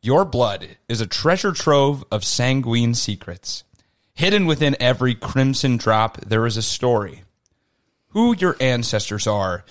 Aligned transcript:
Your 0.00 0.24
blood 0.24 0.76
is 0.88 1.00
a 1.00 1.08
treasure 1.08 1.50
trove 1.50 2.04
of 2.12 2.24
sanguine 2.24 2.94
secrets. 2.94 3.64
Hidden 4.14 4.46
within 4.46 4.76
every 4.78 5.16
crimson 5.16 5.76
drop, 5.76 6.20
there 6.20 6.46
is 6.46 6.56
a 6.56 6.62
story. 6.62 7.24
Who 8.10 8.32
your 8.36 8.56
ancestors 8.60 9.26
are, 9.26 9.64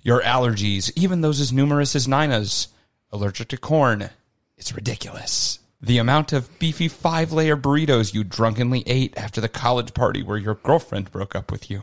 your 0.00 0.22
allergies, 0.22 0.92
even 0.94 1.20
those 1.20 1.40
as 1.40 1.52
numerous 1.52 1.96
as 1.96 2.06
Nina's. 2.06 2.68
Allergic 3.10 3.48
to 3.48 3.56
corn. 3.56 4.10
It's 4.56 4.72
ridiculous. 4.72 5.58
The 5.80 5.98
amount 5.98 6.32
of 6.32 6.60
beefy 6.60 6.86
five 6.86 7.32
layer 7.32 7.56
burritos 7.56 8.14
you 8.14 8.22
drunkenly 8.22 8.84
ate 8.86 9.18
after 9.18 9.40
the 9.40 9.48
college 9.48 9.94
party 9.94 10.22
where 10.22 10.38
your 10.38 10.54
girlfriend 10.54 11.10
broke 11.10 11.34
up 11.34 11.50
with 11.50 11.68
you. 11.68 11.82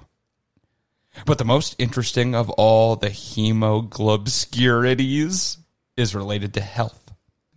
But 1.26 1.38
the 1.38 1.44
most 1.44 1.76
interesting 1.78 2.34
of 2.34 2.50
all 2.52 2.96
the 2.96 3.10
hemoglobscurities 3.10 5.58
is 5.98 6.16
related 6.16 6.54
to 6.54 6.62
health. 6.62 7.09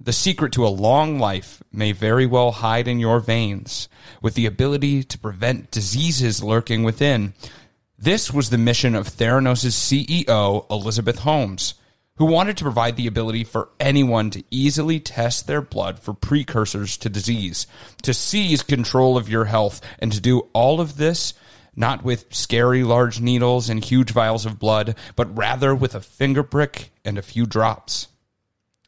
The 0.04 0.12
secret 0.12 0.50
to 0.54 0.66
a 0.66 0.68
long 0.68 1.20
life 1.20 1.62
may 1.70 1.92
very 1.92 2.26
well 2.26 2.50
hide 2.50 2.88
in 2.88 2.98
your 2.98 3.20
veins, 3.20 3.88
with 4.20 4.34
the 4.34 4.46
ability 4.46 5.04
to 5.04 5.18
prevent 5.18 5.70
diseases 5.70 6.42
lurking 6.42 6.82
within. 6.82 7.34
This 7.96 8.32
was 8.32 8.50
the 8.50 8.58
mission 8.58 8.96
of 8.96 9.06
Theranos' 9.06 9.70
CEO, 9.70 10.68
Elizabeth 10.68 11.20
Holmes, 11.20 11.74
who 12.16 12.24
wanted 12.24 12.56
to 12.56 12.64
provide 12.64 12.96
the 12.96 13.06
ability 13.06 13.44
for 13.44 13.68
anyone 13.78 14.30
to 14.30 14.42
easily 14.50 14.98
test 14.98 15.46
their 15.46 15.62
blood 15.62 16.00
for 16.00 16.14
precursors 16.14 16.96
to 16.96 17.08
disease, 17.08 17.68
to 18.02 18.12
seize 18.12 18.64
control 18.64 19.16
of 19.16 19.28
your 19.28 19.44
health, 19.44 19.80
and 20.00 20.10
to 20.10 20.20
do 20.20 20.48
all 20.52 20.80
of 20.80 20.96
this 20.96 21.32
not 21.76 22.02
with 22.02 22.26
scary 22.34 22.82
large 22.82 23.20
needles 23.20 23.70
and 23.70 23.84
huge 23.84 24.10
vials 24.10 24.44
of 24.44 24.58
blood, 24.58 24.96
but 25.14 25.38
rather 25.38 25.72
with 25.72 25.94
a 25.94 26.00
finger 26.00 26.42
prick 26.42 26.90
and 27.04 27.16
a 27.16 27.22
few 27.22 27.46
drops. 27.46 28.08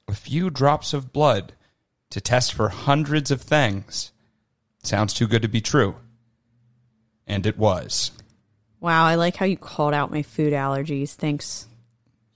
A 0.09 0.15
few 0.15 0.51
drops 0.51 0.93
of 0.93 1.13
blood 1.13 1.53
to 2.11 2.21
test 2.21 2.53
for 2.53 2.69
hundreds 2.69 3.31
of 3.31 3.41
things. 3.41 4.13
Sounds 4.83 5.15
too 5.15 5.27
good 5.27 5.43
to 5.43 5.49
be 5.49 5.61
true. 5.61 5.97
And 7.27 7.47
it 7.47 7.59
was. 7.59 8.11
Wow, 8.81 9.07
I 9.07 9.15
like 9.15 9.37
how 9.37 9.47
you 9.47 9.57
called 9.57 9.95
out 9.95 10.11
my 10.11 10.23
food 10.23 10.53
allergies. 10.53 11.15
Thanks. 11.15 11.67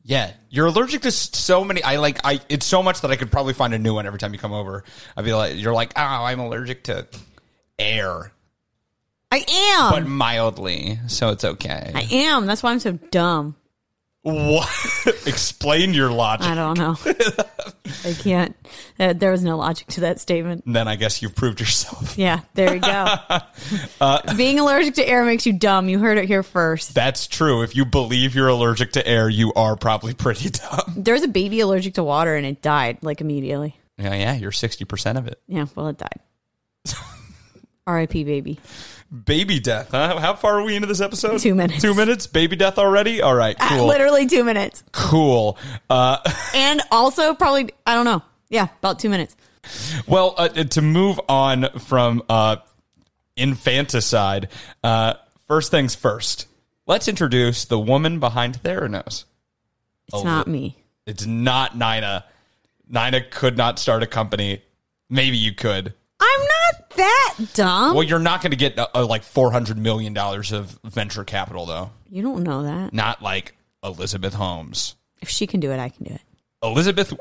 Yeah, 0.03 0.33
you're 0.49 0.67
allergic 0.67 1.03
to 1.03 1.11
so 1.11 1.63
many. 1.63 1.83
I 1.83 1.97
like. 1.97 2.19
I. 2.25 2.41
It's 2.49 2.65
so 2.65 2.83
much 2.83 3.03
that 3.03 3.11
I 3.11 3.17
could 3.17 3.31
probably 3.31 3.53
find 3.53 3.75
a 3.75 3.79
new 3.79 3.93
one 3.93 4.07
every 4.07 4.19
time 4.19 4.33
you 4.33 4.39
come 4.39 4.55
over. 4.55 4.83
I'd 5.15 5.27
be 5.27 5.35
like, 5.35 5.57
you're 5.57 5.75
like, 5.75 5.93
oh, 5.97 6.01
I'm 6.03 6.41
allergic 6.41 6.85
to 6.85 7.07
air, 7.79 8.33
I 9.31 9.45
am. 9.47 9.93
but 9.93 10.09
mildly, 10.09 10.99
so 11.07 11.29
it's 11.29 11.45
okay. 11.45 11.93
I 11.95 12.09
am. 12.11 12.47
That's 12.47 12.63
why 12.63 12.73
I'm 12.73 12.81
so 12.81 12.93
dumb. 12.93 13.57
What? 14.29 14.69
Explain 15.27 15.95
your 15.95 16.11
logic. 16.11 16.47
I 16.47 16.55
don't 16.55 16.79
know. 16.79 16.97
I 18.05 18.13
can't. 18.13 18.57
Uh, 18.99 19.13
there 19.13 19.31
was 19.31 19.43
no 19.43 19.57
logic 19.57 19.87
to 19.89 20.01
that 20.03 20.21
statement. 20.21 20.65
Then 20.67 20.89
I 20.89 20.97
guess 20.97 21.23
you've 21.23 21.35
proved 21.35 21.61
yourself. 21.61 22.19
Yeah, 22.19 22.41
there 22.55 22.75
you 22.75 22.81
go. 22.81 23.07
Being 24.37 24.59
allergic 24.59 24.95
to 24.95 25.09
air 25.09 25.25
makes 25.25 25.47
you 25.47 25.53
dumb. 25.53 25.89
You 25.89 25.99
heard 25.99 26.19
it 26.19 26.27
here 26.27 26.43
first. 26.43 26.95
That's 26.95 27.27
true. 27.27 27.63
If 27.63 27.77
you 27.77 27.85
believe 27.85 28.35
you're 28.35 28.49
allergic 28.49 28.93
to 28.93 29.07
air, 29.07 29.29
you 29.29 29.53
are 29.55 29.77
probably 29.77 30.15
pretty 30.15 30.51
dumb. 30.51 30.95
There 30.97 31.15
was 31.15 31.23
a 31.23 31.29
baby 31.29 31.61
allergic 31.61 31.95
to 31.95 32.05
water 32.05 32.37
and 32.37 32.47
it 32.47 32.63
died 32.63 32.99
like 33.03 33.21
immediately. 33.21 33.77
Yeah, 33.97 34.15
yeah, 34.15 34.35
you're 34.35 34.53
60% 34.53 35.19
of 35.19 35.27
it. 35.27 35.41
Yeah, 35.49 35.67
well, 35.75 35.89
it 35.89 35.99
died. 35.99 36.21
R.I.P. 37.87 38.25
baby. 38.25 38.61
Baby 39.25 39.59
death, 39.59 39.91
huh? 39.93 40.19
How 40.19 40.35
far 40.35 40.61
are 40.61 40.63
we 40.63 40.77
into 40.77 40.87
this 40.87 41.01
episode? 41.01 41.39
Two 41.41 41.55
minutes. 41.55 41.81
Two 41.81 41.95
minutes? 41.95 42.27
Baby 42.27 42.57
death 42.57 42.77
already? 42.79 43.23
All 43.23 43.35
right, 43.35 43.59
cool. 43.61 43.87
Literally 43.87 44.27
two 44.27 44.45
minutes. 44.45 44.83
Cool. 44.93 45.57
Uh, 45.89 46.19
And 46.55 46.83
also, 46.91 47.35
probably, 47.35 47.71
I 47.87 47.95
don't 47.95 48.05
know. 48.05 48.23
Yeah, 48.51 48.69
about 48.81 48.99
two 48.99 49.09
minutes. 49.09 49.35
well, 50.07 50.35
uh, 50.37 50.49
to 50.49 50.83
move 50.83 51.19
on 51.29 51.69
from 51.79 52.23
uh, 52.29 52.57
infanticide, 53.37 54.49
uh, 54.85 55.15
first 55.47 55.71
things 55.71 55.95
first, 55.95 56.47
let's 56.87 57.09
introduce 57.09 57.65
the 57.65 57.79
woman 57.79 58.19
behind 58.21 58.63
Theranos. 58.63 59.25
It's 60.13 60.25
not 60.25 60.47
me. 60.49 60.77
It's 61.07 61.27
not 61.27 61.75
Nina. 61.75 62.25
Nina 62.89 63.23
could 63.23 63.57
not 63.57 63.79
start 63.79 64.03
a 64.03 64.07
company. 64.07 64.63
Maybe 65.11 65.37
you 65.37 65.53
could. 65.55 65.95
I'm 66.21 66.41
not 66.41 66.91
that 66.97 67.35
dumb. 67.55 67.95
Well, 67.95 68.03
you're 68.03 68.19
not 68.19 68.43
going 68.43 68.51
to 68.51 68.57
get 68.57 68.79
uh, 68.79 68.89
uh, 68.95 69.07
like 69.07 69.23
four 69.23 69.53
hundred 69.53 69.79
million 69.79 70.13
dollars 70.15 70.53
of 70.53 70.79
venture 70.85 71.25
capital, 71.25 71.67
though. 71.67 71.91
you 72.11 72.23
don't 72.23 72.43
know 72.43 72.63
that. 72.65 72.93
Not 72.93 73.23
like 73.23 73.55
Elizabeth 73.85 74.35
Holmes. 74.35 74.97
If 75.21 75.29
she 75.29 75.47
can 75.47 75.61
do 75.61 75.71
it, 75.73 75.79
I 75.79 75.89
can 75.89 76.05
do 76.05 76.15
it. 76.15 76.21
Elizabeth 76.61 77.13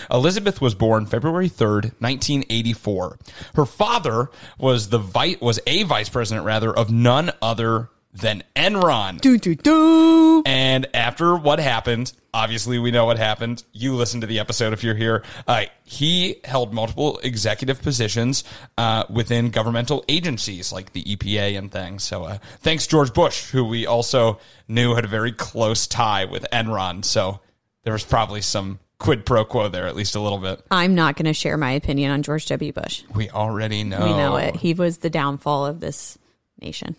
Elizabeth 0.10 0.62
was 0.62 0.74
born 0.74 1.04
February 1.04 1.50
3rd, 1.50 1.92
1984. 2.00 3.18
Her 3.54 3.66
father 3.66 4.30
was 4.58 4.88
the 4.88 4.98
vice 4.98 5.38
was 5.42 5.60
a 5.66 5.82
vice 5.82 6.08
president 6.08 6.46
rather 6.46 6.72
of 6.74 6.90
none 6.90 7.32
other 7.42 7.90
than 8.16 8.42
Enron. 8.54 9.20
Do, 9.20 9.38
do, 9.38 9.54
do. 9.54 10.42
And 10.46 10.86
after 10.94 11.36
what 11.36 11.58
happened, 11.58 12.12
obviously 12.32 12.78
we 12.78 12.90
know 12.90 13.04
what 13.04 13.18
happened. 13.18 13.62
You 13.72 13.94
listen 13.94 14.22
to 14.22 14.26
the 14.26 14.38
episode 14.38 14.72
if 14.72 14.82
you're 14.82 14.94
here. 14.94 15.22
Uh, 15.46 15.64
he 15.84 16.40
held 16.44 16.72
multiple 16.72 17.18
executive 17.22 17.82
positions 17.82 18.44
uh, 18.78 19.04
within 19.10 19.50
governmental 19.50 20.04
agencies 20.08 20.72
like 20.72 20.92
the 20.92 21.02
EPA 21.04 21.58
and 21.58 21.70
things. 21.70 22.04
So 22.04 22.24
uh, 22.24 22.38
thanks 22.60 22.86
George 22.86 23.12
Bush, 23.12 23.50
who 23.50 23.64
we 23.64 23.86
also 23.86 24.38
knew 24.68 24.94
had 24.94 25.04
a 25.04 25.08
very 25.08 25.32
close 25.32 25.86
tie 25.86 26.24
with 26.24 26.46
Enron. 26.52 27.04
So 27.04 27.40
there 27.82 27.92
was 27.92 28.04
probably 28.04 28.40
some 28.40 28.78
quid 28.98 29.26
pro 29.26 29.44
quo 29.44 29.68
there, 29.68 29.86
at 29.86 29.94
least 29.94 30.16
a 30.16 30.20
little 30.20 30.38
bit. 30.38 30.62
I'm 30.70 30.94
not 30.94 31.16
going 31.16 31.26
to 31.26 31.34
share 31.34 31.56
my 31.56 31.72
opinion 31.72 32.10
on 32.10 32.22
George 32.22 32.46
W. 32.46 32.72
Bush. 32.72 33.04
We 33.14 33.30
already 33.30 33.84
know. 33.84 34.04
We 34.04 34.12
know 34.12 34.36
it. 34.36 34.56
He 34.56 34.74
was 34.74 34.98
the 34.98 35.10
downfall 35.10 35.66
of 35.66 35.80
this 35.80 36.18
nation. 36.60 36.96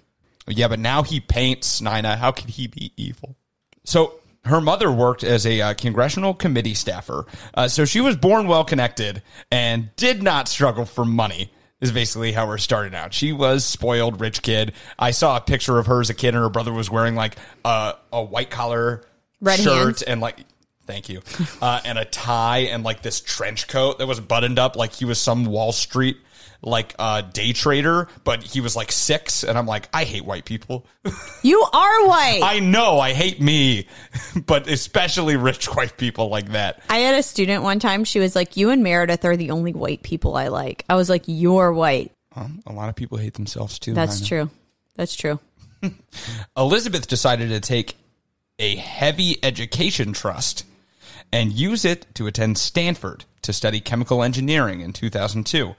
Yeah, 0.47 0.67
but 0.67 0.79
now 0.79 1.03
he 1.03 1.19
paints 1.19 1.81
Nina. 1.81 2.15
How 2.15 2.31
could 2.31 2.49
he 2.49 2.67
be 2.67 2.93
evil? 2.95 3.35
So 3.83 4.19
her 4.45 4.61
mother 4.61 4.91
worked 4.91 5.23
as 5.23 5.45
a 5.45 5.61
uh, 5.61 5.73
congressional 5.73 6.33
committee 6.33 6.73
staffer. 6.73 7.25
Uh, 7.53 7.67
so 7.67 7.85
she 7.85 8.01
was 8.01 8.15
born 8.15 8.47
well 8.47 8.63
connected 8.63 9.21
and 9.51 9.89
did 9.95 10.23
not 10.23 10.47
struggle 10.47 10.85
for 10.85 11.05
money. 11.05 11.51
Is 11.79 11.91
basically 11.91 12.31
how 12.31 12.47
we're 12.47 12.57
starting 12.57 12.95
out. 12.95 13.13
She 13.13 13.31
was 13.31 13.63
spoiled 13.63 14.19
rich 14.19 14.41
kid. 14.41 14.73
I 14.97 15.11
saw 15.11 15.37
a 15.37 15.41
picture 15.41 15.77
of 15.77 15.85
her 15.85 16.01
as 16.01 16.09
a 16.09 16.15
kid, 16.15 16.33
and 16.33 16.37
her 16.41 16.49
brother 16.49 16.73
was 16.73 16.89
wearing 16.89 17.13
like 17.13 17.35
a, 17.63 17.93
a 18.11 18.23
white 18.23 18.49
collar 18.49 19.05
Red 19.41 19.59
shirt 19.59 19.83
hands. 19.83 20.01
and 20.01 20.19
like. 20.19 20.39
Thank 20.87 21.09
you. 21.09 21.21
Uh, 21.61 21.81
and 21.83 21.97
a 21.97 22.05
tie 22.05 22.59
and 22.59 22.83
like 22.83 23.01
this 23.01 23.19
trench 23.19 23.67
coat 23.67 23.97
that 23.99 24.07
was 24.07 24.19
buttoned 24.19 24.57
up 24.57 24.75
like 24.75 24.93
he 24.93 25.05
was 25.05 25.19
some 25.19 25.45
Wall 25.45 25.71
Street 25.71 26.17
like 26.61 26.95
uh, 26.99 27.21
day 27.21 27.53
trader, 27.53 28.07
but 28.23 28.43
he 28.43 28.61
was 28.61 28.75
like 28.75 28.91
six. 28.91 29.43
And 29.43 29.57
I'm 29.57 29.65
like, 29.65 29.89
I 29.93 30.03
hate 30.03 30.25
white 30.25 30.45
people. 30.45 30.85
You 31.43 31.61
are 31.61 32.07
white. 32.07 32.41
I, 32.43 32.59
know 32.59 32.99
I 32.99 33.13
hate 33.13 33.39
me, 33.39 33.87
but 34.45 34.67
especially 34.67 35.37
rich 35.37 35.67
white 35.73 35.95
people 35.95 36.27
like 36.27 36.49
that. 36.49 36.81
I 36.89 36.97
had 36.97 37.15
a 37.15 37.23
student 37.23 37.63
one 37.63 37.79
time. 37.79 38.03
She 38.03 38.19
was 38.19 38.35
like, 38.35 38.57
"You 38.57 38.71
and 38.71 38.83
Meredith 38.83 39.23
are 39.23 39.37
the 39.37 39.51
only 39.51 39.73
white 39.73 40.03
people 40.03 40.35
I 40.35 40.49
like." 40.49 40.83
I 40.89 40.95
was 40.95 41.09
like, 41.09 41.23
"You're 41.27 41.71
white." 41.71 42.11
Um, 42.35 42.61
a 42.65 42.73
lot 42.73 42.89
of 42.89 42.95
people 42.95 43.17
hate 43.17 43.35
themselves 43.35 43.79
too. 43.79 43.93
That's 43.93 44.27
true. 44.27 44.49
That's 44.95 45.15
true. 45.15 45.39
Elizabeth 46.57 47.07
decided 47.07 47.49
to 47.49 47.61
take 47.61 47.95
a 48.59 48.75
heavy 48.75 49.37
education 49.43 50.11
trust 50.11 50.65
and 51.31 51.51
use 51.51 51.85
it 51.85 52.05
to 52.15 52.27
attend 52.27 52.57
Stanford 52.57 53.25
to 53.43 53.53
study 53.53 53.79
chemical 53.79 54.23
engineering 54.23 54.81
in 54.81 54.93
2002. 54.93 55.75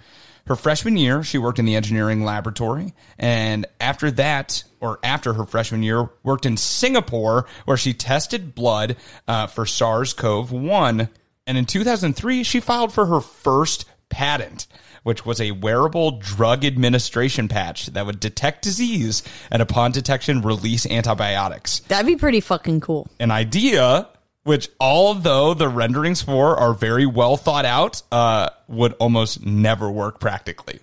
Her 0.48 0.56
freshman 0.56 0.96
year, 0.96 1.22
she 1.22 1.36
worked 1.36 1.58
in 1.58 1.66
the 1.66 1.76
engineering 1.76 2.24
laboratory, 2.24 2.94
and 3.18 3.66
after 3.80 4.10
that, 4.12 4.64
or 4.80 4.98
after 5.02 5.34
her 5.34 5.44
freshman 5.44 5.82
year, 5.82 6.08
worked 6.22 6.46
in 6.46 6.56
Singapore 6.56 7.46
where 7.66 7.76
she 7.76 7.92
tested 7.92 8.54
blood 8.54 8.96
uh, 9.26 9.46
for 9.46 9.66
SARS-CoV-1. 9.66 11.10
And 11.46 11.58
in 11.58 11.66
2003, 11.66 12.42
she 12.44 12.60
filed 12.60 12.94
for 12.94 13.04
her 13.06 13.20
first 13.20 13.84
patent, 14.08 14.66
which 15.02 15.26
was 15.26 15.38
a 15.38 15.50
wearable 15.50 16.12
drug 16.12 16.64
administration 16.64 17.48
patch 17.48 17.86
that 17.88 18.06
would 18.06 18.18
detect 18.18 18.62
disease 18.62 19.22
and, 19.50 19.60
upon 19.60 19.92
detection, 19.92 20.40
release 20.40 20.86
antibiotics 20.86 21.80
That'd 21.88 22.06
be 22.06 22.16
pretty 22.16 22.40
fucking 22.40 22.80
cool. 22.80 23.06
an 23.20 23.30
idea 23.30 24.08
which 24.44 24.68
although 24.80 25.54
the 25.54 25.68
renderings 25.68 26.22
for 26.22 26.56
are 26.56 26.74
very 26.74 27.06
well 27.06 27.36
thought 27.36 27.64
out, 27.64 28.02
uh, 28.10 28.48
would 28.68 28.94
almost 28.94 29.44
never 29.44 29.90
work 29.90 30.20
practically. 30.20 30.80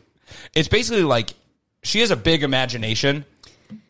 It's 0.53 0.67
basically 0.67 1.03
like 1.03 1.33
she 1.83 1.99
has 1.99 2.11
a 2.11 2.15
big 2.15 2.43
imagination, 2.43 3.25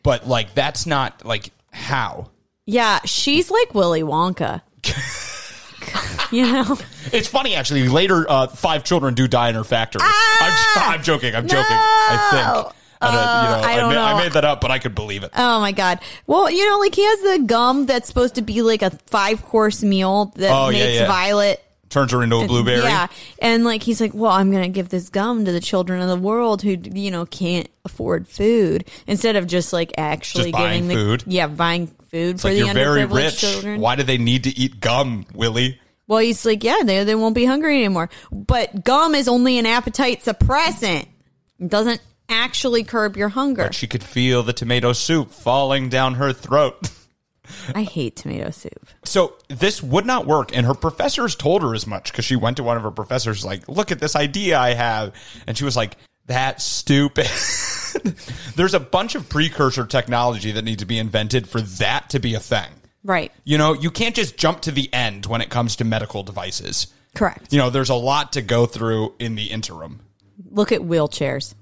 but 0.02 0.26
like 0.26 0.54
that's 0.54 0.86
not 0.86 1.24
like 1.24 1.50
how. 1.72 2.30
Yeah, 2.64 3.00
she's 3.04 3.50
like 3.50 3.74
Willy 3.74 4.02
Wonka. 4.02 4.62
you 6.32 6.42
know? 6.42 6.78
It's 7.12 7.28
funny 7.28 7.54
actually. 7.54 7.88
Later, 7.88 8.28
uh, 8.28 8.48
five 8.48 8.84
children 8.84 9.14
do 9.14 9.28
die 9.28 9.48
in 9.48 9.54
her 9.54 9.64
factory. 9.64 10.02
I'm, 10.02 10.94
I'm 10.94 11.02
joking. 11.02 11.34
I'm 11.34 11.46
joking. 11.46 11.64
I 11.70 12.62
think. 12.64 12.75
I 13.00 13.06
don't, 13.06 13.14
you 13.14 13.20
know, 13.20 13.60
Ah! 13.62 13.62
I 13.68 13.76
don't 13.76 13.94
ma- 13.94 14.14
I 14.16 14.22
made 14.22 14.32
that 14.32 14.44
up, 14.44 14.60
but 14.60 14.70
I 14.70 14.78
could 14.78 14.94
believe 14.94 15.22
it. 15.22 15.30
Oh 15.36 15.60
my 15.60 15.72
god. 15.72 16.00
Well, 16.26 16.50
you 16.50 16.68
know, 16.68 16.78
like 16.78 16.94
he 16.94 17.04
has 17.04 17.20
the 17.40 17.44
gum 17.46 17.86
that's 17.86 18.08
supposed 18.08 18.36
to 18.36 18.42
be 18.42 18.62
like 18.62 18.82
a 18.82 18.90
five 19.06 19.42
course 19.44 19.82
meal 19.82 20.32
that 20.36 20.50
Oh, 20.50 20.70
makes 20.70 20.94
yeah. 20.94 21.06
Violet. 21.06 21.62
Turns 21.88 22.10
her 22.10 22.22
into 22.22 22.36
a 22.36 22.46
blueberry. 22.48 22.82
Yeah. 22.82 23.06
And 23.40 23.64
like 23.64 23.82
he's 23.82 24.00
like, 24.00 24.12
well, 24.12 24.32
I'm 24.32 24.50
going 24.50 24.64
to 24.64 24.68
give 24.68 24.88
this 24.88 25.08
gum 25.08 25.44
to 25.44 25.52
the 25.52 25.60
children 25.60 26.00
of 26.02 26.08
the 26.08 26.16
world 26.16 26.60
who, 26.62 26.70
you 26.70 27.12
know, 27.12 27.26
can't 27.26 27.68
afford 27.84 28.26
food 28.26 28.84
instead 29.06 29.36
of 29.36 29.46
just 29.46 29.72
like 29.72 29.92
actually 29.96 30.50
Just 30.50 30.54
buying 30.54 30.88
giving 30.88 30.88
the, 30.88 30.94
food? 31.04 31.24
Yeah, 31.28 31.46
buying 31.46 31.86
food 32.10 32.34
It's 32.34 32.42
for 32.42 32.48
like 32.48 32.58
the 32.58 32.64
you're 32.64 32.74
very 32.74 33.04
rich. 33.04 33.38
children. 33.38 33.80
Why 33.80 33.94
do 33.94 34.02
they 34.02 34.18
need 34.18 34.44
to 34.44 34.50
eat 34.58 34.80
gum, 34.80 35.26
Willie? 35.32 35.80
Well, 36.08 36.18
he's 36.18 36.44
like, 36.44 36.64
yeah, 36.64 36.82
they, 36.84 37.04
they 37.04 37.14
won't 37.14 37.34
be 37.36 37.44
hungry 37.44 37.76
anymore. 37.84 38.10
But 38.32 38.82
gum 38.84 39.14
is 39.14 39.28
only 39.28 39.56
an 39.58 39.66
appetite 39.66 40.22
suppressant. 40.24 41.06
It 41.60 41.68
doesn't 41.68 42.00
actually 42.28 42.84
curb 42.84 43.16
your 43.16 43.28
hunger. 43.30 43.64
But 43.64 43.74
she 43.74 43.86
could 43.86 44.02
feel 44.02 44.42
the 44.42 44.52
tomato 44.52 44.92
soup 44.92 45.30
falling 45.30 45.88
down 45.88 46.14
her 46.14 46.32
throat. 46.32 46.90
I 47.74 47.84
hate 47.84 48.16
tomato 48.16 48.50
soup. 48.50 48.88
So 49.04 49.36
this 49.48 49.82
would 49.82 50.06
not 50.06 50.26
work, 50.26 50.56
and 50.56 50.66
her 50.66 50.74
professors 50.74 51.36
told 51.36 51.62
her 51.62 51.74
as 51.74 51.86
much 51.86 52.10
because 52.10 52.24
she 52.24 52.36
went 52.36 52.56
to 52.56 52.62
one 52.62 52.76
of 52.76 52.82
her 52.82 52.90
professors, 52.90 53.44
like, 53.44 53.68
"Look 53.68 53.92
at 53.92 54.00
this 54.00 54.16
idea 54.16 54.58
I 54.58 54.74
have," 54.74 55.14
and 55.46 55.56
she 55.56 55.64
was 55.64 55.76
like, 55.76 55.96
"That's 56.26 56.64
stupid." 56.64 57.28
There's 58.56 58.74
a 58.74 58.80
bunch 58.80 59.14
of 59.14 59.28
precursor 59.28 59.86
technology 59.86 60.52
that 60.52 60.64
needs 60.64 60.80
to 60.80 60.86
be 60.86 60.98
invented 60.98 61.48
for 61.48 61.60
that 61.60 62.10
to 62.10 62.18
be 62.18 62.34
a 62.34 62.40
thing. 62.40 62.70
Right. 63.04 63.32
You 63.44 63.58
know, 63.58 63.72
you 63.72 63.90
can't 63.90 64.16
just 64.16 64.36
jump 64.36 64.62
to 64.62 64.72
the 64.72 64.92
end 64.92 65.26
when 65.26 65.40
it 65.40 65.48
comes 65.48 65.76
to 65.76 65.84
medical 65.84 66.24
devices. 66.24 66.88
Correct. 67.14 67.52
You 67.52 67.58
know, 67.58 67.70
there's 67.70 67.88
a 67.88 67.94
lot 67.94 68.32
to 68.32 68.42
go 68.42 68.66
through 68.66 69.14
in 69.18 69.36
the 69.36 69.44
interim. 69.44 70.00
Look 70.50 70.72
at 70.72 70.80
wheelchairs. 70.80 71.54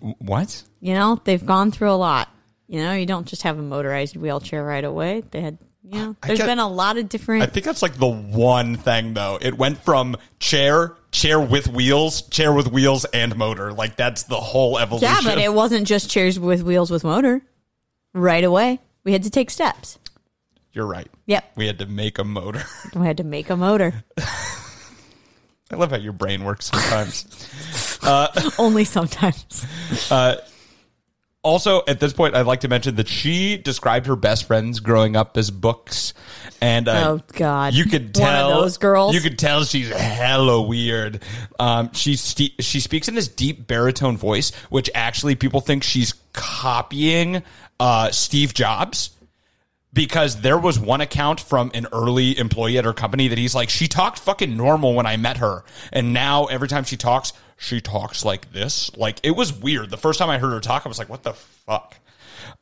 What? 0.00 0.62
You 0.80 0.94
know, 0.94 1.20
they've 1.24 1.44
gone 1.44 1.70
through 1.70 1.90
a 1.90 1.94
lot. 1.98 2.28
You 2.66 2.80
know, 2.80 2.92
you 2.92 3.06
don't 3.06 3.26
just 3.26 3.42
have 3.42 3.58
a 3.58 3.62
motorized 3.62 4.16
wheelchair 4.16 4.64
right 4.64 4.84
away. 4.84 5.22
They 5.30 5.40
had, 5.40 5.58
you 5.82 5.98
know, 5.98 6.16
there's 6.24 6.38
been 6.38 6.58
a 6.60 6.68
lot 6.68 6.96
of 6.98 7.08
different. 7.08 7.42
I 7.42 7.46
think 7.46 7.66
that's 7.66 7.82
like 7.82 7.94
the 7.96 8.06
one 8.08 8.76
thing 8.76 9.14
though. 9.14 9.38
It 9.40 9.58
went 9.58 9.78
from 9.78 10.16
chair, 10.38 10.94
chair 11.10 11.40
with 11.40 11.66
wheels, 11.68 12.22
chair 12.22 12.52
with 12.52 12.70
wheels 12.70 13.04
and 13.06 13.36
motor. 13.36 13.72
Like 13.72 13.96
that's 13.96 14.22
the 14.24 14.36
whole 14.40 14.78
evolution. 14.78 15.08
yeah, 15.08 15.20
but 15.22 15.38
it 15.38 15.52
wasn't 15.52 15.86
just 15.86 16.08
chairs 16.10 16.38
with 16.38 16.62
wheels 16.62 16.90
with 16.90 17.02
motor. 17.04 17.42
Right 18.14 18.44
away, 18.44 18.78
we 19.04 19.12
had 19.12 19.24
to 19.24 19.30
take 19.30 19.50
steps. 19.50 19.98
You're 20.72 20.86
right. 20.86 21.08
Yep, 21.26 21.52
We 21.56 21.66
had 21.66 21.78
to 21.80 21.86
make 21.86 22.18
a 22.20 22.24
motor. 22.24 22.62
we 22.94 23.04
had 23.04 23.16
to 23.16 23.24
make 23.24 23.50
a 23.50 23.56
motor. 23.56 24.04
I 25.72 25.76
love 25.76 25.90
how 25.90 25.96
your 25.98 26.12
brain 26.12 26.44
works 26.44 26.66
sometimes. 26.66 27.48
Only 28.58 28.84
sometimes. 28.84 29.64
also, 31.42 31.82
at 31.86 32.00
this 32.00 32.12
point, 32.12 32.34
I'd 32.34 32.46
like 32.46 32.60
to 32.60 32.68
mention 32.68 32.96
that 32.96 33.08
she 33.08 33.56
described 33.56 34.06
her 34.06 34.16
best 34.16 34.46
friends 34.46 34.80
growing 34.80 35.16
up 35.16 35.36
as 35.36 35.50
books, 35.50 36.12
and 36.60 36.88
uh, 36.88 37.04
Oh, 37.06 37.20
God. 37.34 37.74
you 37.74 37.84
could 37.84 38.16
One 38.18 38.28
of 38.28 38.34
tell 38.34 38.60
those 38.62 38.76
girls? 38.78 39.14
You 39.14 39.20
could 39.20 39.38
tell 39.38 39.64
she's 39.64 39.88
hella 39.90 40.60
weird. 40.60 41.22
Um, 41.58 41.92
she 41.92 42.16
ste- 42.16 42.60
she 42.60 42.80
speaks 42.80 43.08
in 43.08 43.14
this 43.14 43.28
deep 43.28 43.66
baritone 43.66 44.16
voice, 44.16 44.52
which 44.70 44.90
actually 44.94 45.34
people 45.36 45.60
think 45.60 45.82
she's 45.82 46.14
copying 46.32 47.42
uh, 47.78 48.10
Steve 48.10 48.54
Jobs. 48.54 49.10
Because 49.92 50.40
there 50.40 50.58
was 50.58 50.78
one 50.78 51.00
account 51.00 51.40
from 51.40 51.70
an 51.74 51.86
early 51.92 52.38
employee 52.38 52.78
at 52.78 52.84
her 52.84 52.92
company 52.92 53.28
that 53.28 53.38
he's 53.38 53.54
like, 53.54 53.70
she 53.70 53.88
talked 53.88 54.18
fucking 54.20 54.56
normal 54.56 54.94
when 54.94 55.06
I 55.06 55.16
met 55.16 55.38
her. 55.38 55.64
And 55.92 56.12
now 56.12 56.46
every 56.46 56.68
time 56.68 56.84
she 56.84 56.96
talks, 56.96 57.32
she 57.56 57.80
talks 57.80 58.24
like 58.24 58.52
this. 58.52 58.96
Like 58.96 59.18
it 59.22 59.32
was 59.32 59.52
weird. 59.52 59.90
The 59.90 59.96
first 59.96 60.18
time 60.18 60.30
I 60.30 60.38
heard 60.38 60.52
her 60.52 60.60
talk, 60.60 60.86
I 60.86 60.88
was 60.88 60.98
like, 60.98 61.08
what 61.08 61.22
the 61.22 61.32
fuck? 61.34 61.96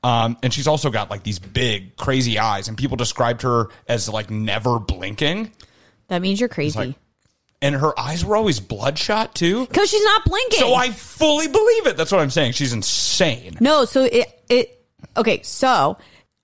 Um, 0.03 0.37
and 0.43 0.53
she's 0.53 0.67
also 0.67 0.91
got 0.91 1.11
like 1.11 1.23
these 1.23 1.39
big, 1.39 1.97
crazy 1.97 2.39
eyes, 2.39 2.69
and 2.69 2.77
people 2.79 2.97
described 2.97 3.43
her 3.43 3.69
as 3.89 4.09
like 4.09 4.31
never 4.31 4.79
blinking. 4.79 5.53
That 6.09 6.23
means 6.23 6.41
you're 6.41 6.49
crazy. 6.49 6.79
like- 6.79 6.97
And 7.61 7.75
her 7.75 7.99
eyes 7.99 8.25
were 8.25 8.37
always 8.37 8.61
bloodshot 8.61 9.35
too. 9.35 9.67
Because 9.67 9.91
she's 9.91 10.05
not 10.05 10.25
blinking. 10.25 10.61
So 10.61 10.75
I 10.75 10.91
fully 10.91 11.49
believe 11.49 11.87
it. 11.89 11.97
That's 11.97 12.11
what 12.13 12.21
I'm 12.21 12.31
saying. 12.31 12.53
She's 12.53 12.73
insane. 12.73 13.57
No, 13.61 13.85
so 13.85 14.05
it 14.05 14.27
it 14.49 14.85
okay, 15.17 15.43
so 15.43 15.99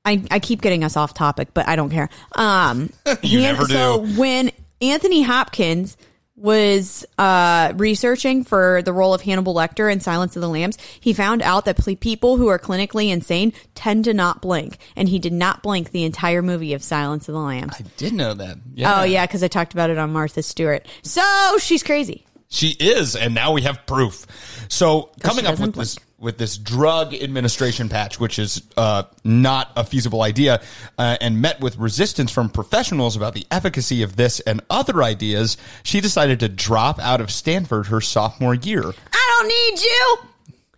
I 0.04 0.22
I 0.30 0.38
keep 0.38 0.60
getting 0.62 0.84
us 0.84 0.96
off 0.96 1.14
topic, 1.14 1.48
but 1.54 1.68
I 1.68 1.76
don't 1.76 1.90
care. 1.90 2.08
Um 2.36 2.90
You 3.22 3.40
never 3.40 3.64
So 3.64 4.04
do. 4.04 4.20
when 4.20 4.50
Anthony 4.80 5.22
Hopkins 5.22 5.96
was 6.36 7.06
uh 7.16 7.72
researching 7.76 8.42
for 8.44 8.82
the 8.82 8.92
role 8.92 9.14
of 9.14 9.22
Hannibal 9.22 9.54
Lecter 9.54 9.90
in 9.90 10.00
Silence 10.00 10.34
of 10.36 10.42
the 10.42 10.48
Lambs, 10.48 10.76
he 11.00 11.12
found 11.12 11.42
out 11.42 11.64
that 11.64 11.76
ple- 11.76 11.94
people 11.96 12.36
who 12.36 12.48
are 12.48 12.58
clinically 12.58 13.10
insane 13.10 13.52
tend 13.76 14.04
to 14.06 14.12
not 14.14 14.42
blink, 14.42 14.78
and 14.96 15.08
he 15.08 15.18
did 15.20 15.32
not 15.32 15.62
blink 15.62 15.92
the 15.92 16.02
entire 16.04 16.42
movie 16.42 16.74
of 16.74 16.82
Silence 16.82 17.28
of 17.28 17.34
the 17.34 17.40
Lambs. 17.40 17.74
I 17.78 17.84
did 17.96 18.12
know 18.14 18.34
that. 18.34 18.58
Oh 18.84 19.04
yeah, 19.04 19.24
because 19.26 19.42
I 19.44 19.48
talked 19.48 19.74
about 19.74 19.90
it 19.90 19.96
on 19.98 20.12
Martha 20.12 20.42
Stewart. 20.42 20.86
So 21.02 21.22
she's 21.58 21.82
crazy. 21.84 22.26
She 22.54 22.68
is, 22.68 23.16
and 23.16 23.34
now 23.34 23.52
we 23.52 23.62
have 23.62 23.84
proof. 23.84 24.26
So 24.68 25.10
coming 25.20 25.44
up 25.46 25.58
with 25.58 25.74
this 25.74 25.98
with 26.18 26.38
this 26.38 26.56
drug 26.56 27.12
administration 27.12 27.88
patch, 27.88 28.18
which 28.18 28.38
is 28.38 28.62
uh, 28.76 29.02
not 29.24 29.70
a 29.76 29.84
feasible 29.84 30.22
idea, 30.22 30.62
uh, 30.96 31.18
and 31.20 31.42
met 31.42 31.60
with 31.60 31.76
resistance 31.76 32.30
from 32.30 32.48
professionals 32.48 33.16
about 33.16 33.34
the 33.34 33.44
efficacy 33.50 34.02
of 34.02 34.16
this 34.16 34.40
and 34.40 34.62
other 34.70 35.02
ideas, 35.02 35.56
she 35.82 36.00
decided 36.00 36.40
to 36.40 36.48
drop 36.48 36.98
out 37.00 37.20
of 37.20 37.30
Stanford 37.30 37.88
her 37.88 38.00
sophomore 38.00 38.54
year. 38.54 38.84
I 39.12 39.38
don't 39.38 39.48
need 39.48 39.82
you, 39.82 40.16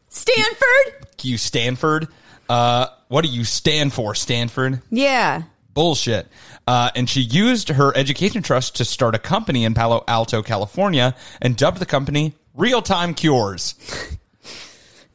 Stanford. 0.09 1.07
You 1.23 1.39
Stanford, 1.39 2.09
uh, 2.49 2.87
what 3.09 3.25
do 3.25 3.31
you 3.31 3.45
stand 3.45 3.93
for, 3.93 4.15
Stanford? 4.15 4.81
Yeah. 4.91 5.43
bullshit. 5.75 6.27
Uh, 6.67 6.91
and 6.97 7.09
she 7.09 7.21
used 7.21 7.69
her 7.69 7.97
education 7.97 8.43
trust 8.43 8.77
to 8.77 8.85
start 8.85 9.15
a 9.15 9.19
company 9.19 9.65
in 9.65 9.73
Palo 9.75 10.03
Alto, 10.09 10.43
California, 10.43 11.15
and 11.41 11.57
dubbed 11.57 11.79
the 11.79 11.87
company 11.87 12.35
Real 12.55 12.83
Time 12.83 13.15
Cures. 13.15 13.75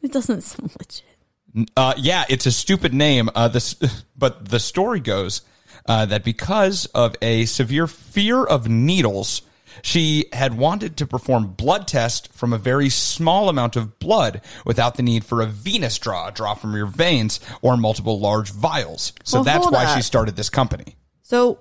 It 0.02 0.12
doesn't 0.12 0.40
sound 0.40 0.74
legit. 0.78 1.68
Uh, 1.76 1.94
yeah, 1.96 2.24
it's 2.28 2.46
a 2.46 2.52
stupid 2.52 2.94
name. 2.94 3.28
Uh, 3.34 3.48
this, 3.48 3.74
but 4.16 4.48
the 4.48 4.58
story 4.58 5.00
goes 5.00 5.42
uh, 5.86 6.06
that 6.06 6.24
because 6.24 6.86
of 6.86 7.16
a 7.20 7.44
severe 7.44 7.86
fear 7.86 8.42
of 8.42 8.68
needles, 8.68 9.42
she 9.82 10.26
had 10.32 10.56
wanted 10.56 10.96
to 10.98 11.06
perform 11.06 11.48
blood 11.48 11.86
test 11.86 12.32
from 12.32 12.52
a 12.52 12.58
very 12.58 12.88
small 12.88 13.48
amount 13.48 13.76
of 13.76 13.98
blood 13.98 14.40
without 14.64 14.96
the 14.96 15.02
need 15.02 15.24
for 15.24 15.40
a 15.40 15.46
venous 15.46 15.98
draw, 15.98 16.28
a 16.28 16.32
draw 16.32 16.54
from 16.54 16.74
your 16.74 16.86
veins, 16.86 17.40
or 17.60 17.76
multiple 17.76 18.20
large 18.20 18.50
vials. 18.52 19.12
So 19.24 19.38
Well, 19.38 19.44
that's 19.44 19.70
why 19.70 19.84
up. 19.86 19.96
she 19.96 20.02
started 20.02 20.36
this 20.36 20.50
company. 20.50 20.96
So, 21.32 21.60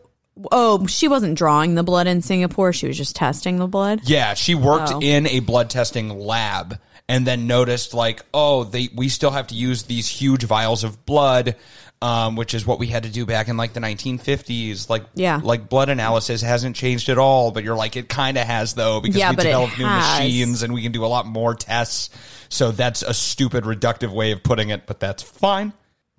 oh, 0.52 0.86
she 0.88 1.08
wasn't 1.08 1.38
drawing 1.38 1.76
the 1.76 1.84
blood 1.84 2.06
in 2.06 2.22
Singapore. 2.22 2.74
She 2.74 2.88
was 2.88 2.98
just 2.98 3.16
testing 3.16 3.56
the 3.58 3.68
blood. 3.68 4.02
Yeah, 4.04 4.34
she 4.34 4.54
worked 4.54 4.92
Oh. 4.94 5.00
in 5.02 5.26
a 5.28 5.40
blood 5.40 5.70
testing 5.70 6.10
lab 6.20 6.78
and 7.08 7.26
then 7.26 7.48
noticed 7.48 7.94
like, 7.94 8.22
oh, 8.34 8.66
they 8.66 8.90
we 8.94 9.08
still 9.08 9.32
have 9.32 9.48
to 9.48 9.56
use 9.56 9.84
these 9.84 10.10
huge 10.10 10.44
vials 10.44 10.84
of 10.84 11.06
blood, 11.06 11.56
um, 12.02 12.36
which 12.36 12.54
is 12.54 12.66
what 12.68 12.80
we 12.80 12.88
had 12.88 13.04
to 13.04 13.10
do 13.10 13.26
back 13.26 13.48
in 13.48 13.56
like 13.56 13.72
the 13.72 13.80
1950s. 13.80 14.90
Like, 14.90 15.06
Yeah. 15.16 15.40
like 15.42 15.70
blood 15.70 15.88
analysis 15.88 16.42
hasn't 16.42 16.76
changed 16.76 17.08
at 17.08 17.18
all, 17.18 17.52
but 17.52 17.64
you're 17.64 17.78
like, 17.78 17.96
it 17.96 18.10
kind 18.10 18.38
of 18.38 18.46
has 18.46 18.74
though 18.74 19.00
because 19.00 19.16
Yeah, 19.16 19.30
we 19.30 19.38
but 19.38 19.46
it 19.46 19.50
developed 19.50 19.78
new 19.80 19.86
has. 19.86 20.20
machines 20.20 20.64
and 20.64 20.74
we 20.74 20.82
can 20.84 20.92
do 20.92 21.06
a 21.06 21.08
lot 21.08 21.26
more 21.26 21.56
tests. 21.56 22.10
So 22.50 22.72
that's 22.72 23.04
a 23.04 23.14
stupid, 23.14 23.64
reductive 23.64 24.12
way 24.12 24.34
of 24.34 24.44
putting 24.44 24.68
it, 24.68 24.86
but 24.86 25.00
that's 25.00 25.24
fine. 25.24 25.72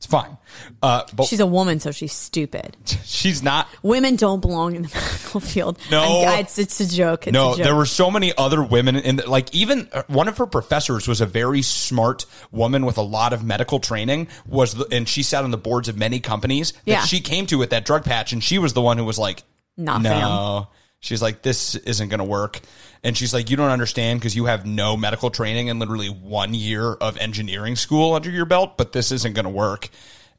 It's 0.02 0.10
fine. 0.10 0.36
Uh, 0.82 1.04
but 1.14 1.26
She's 1.26 1.38
a 1.38 1.46
woman, 1.46 1.78
so 1.78 1.92
she's 1.92 2.12
stupid. 2.12 2.76
she's 3.04 3.40
not 3.40 3.68
Women 3.84 4.16
don't 4.16 4.40
belong 4.40 4.74
in 4.74 4.82
the 4.82 4.88
medical 4.94 5.38
field. 5.38 5.78
No. 5.92 6.24
It's, 6.40 6.58
it's 6.58 6.80
a 6.80 6.88
joke. 6.88 7.28
It's 7.28 7.32
no, 7.32 7.52
a 7.52 7.56
joke. 7.56 7.64
there 7.64 7.76
were 7.76 7.86
so 7.86 8.10
many 8.10 8.36
other 8.36 8.60
women, 8.64 8.96
and 8.96 9.24
like 9.28 9.54
even 9.54 9.88
uh, 9.92 10.02
one 10.08 10.26
of 10.26 10.38
her 10.38 10.46
professors 10.46 11.06
was 11.06 11.20
a 11.20 11.26
very 11.26 11.62
smart 11.62 12.26
woman 12.50 12.84
with 12.84 12.98
a 12.98 13.02
lot 13.02 13.32
of 13.32 13.44
medical 13.44 13.78
training. 13.78 14.26
Was 14.44 14.74
the, 14.74 14.88
and 14.90 15.08
she 15.08 15.22
sat 15.22 15.44
on 15.44 15.52
the 15.52 15.56
boards 15.56 15.88
of 15.88 15.96
many 15.96 16.18
companies 16.18 16.72
that 16.72 16.80
Yeah. 16.84 17.04
she 17.04 17.20
came 17.20 17.46
to 17.46 17.56
with 17.56 17.70
that 17.70 17.84
drug 17.84 18.02
patch, 18.04 18.32
and 18.32 18.42
she 18.42 18.58
was 18.58 18.72
the 18.72 18.82
one 18.82 18.98
who 18.98 19.04
was 19.04 19.20
like, 19.20 19.44
Not 19.76 20.02
no. 20.02 20.66
She's 21.02 21.20
like, 21.20 21.42
this 21.42 21.74
isn't 21.74 22.08
going 22.08 22.18
to 22.18 22.24
work. 22.24 22.60
And 23.04 23.16
she's 23.16 23.34
like, 23.34 23.50
you 23.50 23.56
don't 23.56 23.70
understand 23.70 24.20
because 24.20 24.34
you 24.34 24.46
have 24.46 24.64
no 24.64 24.96
medical 24.96 25.30
training 25.30 25.68
and 25.68 25.78
literally 25.78 26.08
one 26.08 26.54
year 26.54 26.92
of 26.94 27.18
engineering 27.18 27.76
school 27.76 28.14
under 28.14 28.30
your 28.30 28.46
belt, 28.46 28.78
but 28.78 28.92
this 28.92 29.12
isn't 29.12 29.34
going 29.34 29.44
to 29.44 29.50
work. 29.50 29.90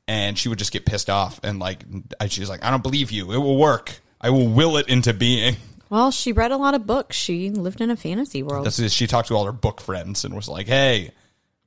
and 0.08 0.38
she 0.38 0.50
would 0.50 0.60
just 0.60 0.72
get 0.74 0.86
pissed 0.86 1.10
off 1.10 1.39
and 1.43 1.60
like 1.60 1.84
she's 2.27 2.50
like, 2.50 2.63
I 2.63 2.72
don't 2.72 2.84
believe 2.84 3.12
you. 3.12 3.32
It 3.32 3.38
will 3.38 3.58
work. 3.58 4.00
I 4.20 4.32
will 4.32 4.48
will 4.48 4.77
it 4.77 4.89
into 4.89 5.13
being. 5.13 5.58
Well, 5.89 6.10
she 6.10 6.32
read 6.32 6.51
a 6.51 6.58
lot 6.58 6.74
of 6.74 6.88
books. 6.88 7.15
She 7.15 7.51
lived 7.51 7.79
in 7.79 7.91
a 7.91 7.96
fantasy 7.96 8.41
world. 8.41 8.65
That's 8.65 8.91
she 8.91 9.05
talked 9.05 9.27
to 9.27 9.36
all 9.36 9.46
her 9.46 9.51
book 9.51 9.79
friends 9.79 10.25
and 10.25 10.34
was 10.34 10.50
like, 10.50 10.65
"Hey, 10.65 11.12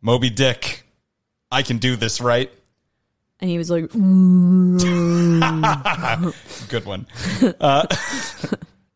Moby 0.00 0.30
Dick, 0.30 0.84
I 1.52 1.62
can 1.62 1.78
do 1.78 1.94
this, 1.94 2.20
right?" 2.20 2.50
and 3.38 3.48
he 3.48 3.56
was 3.56 3.70
like, 3.70 3.88
Good 6.68 6.86
one. 6.86 7.06
Uh, 7.60 7.86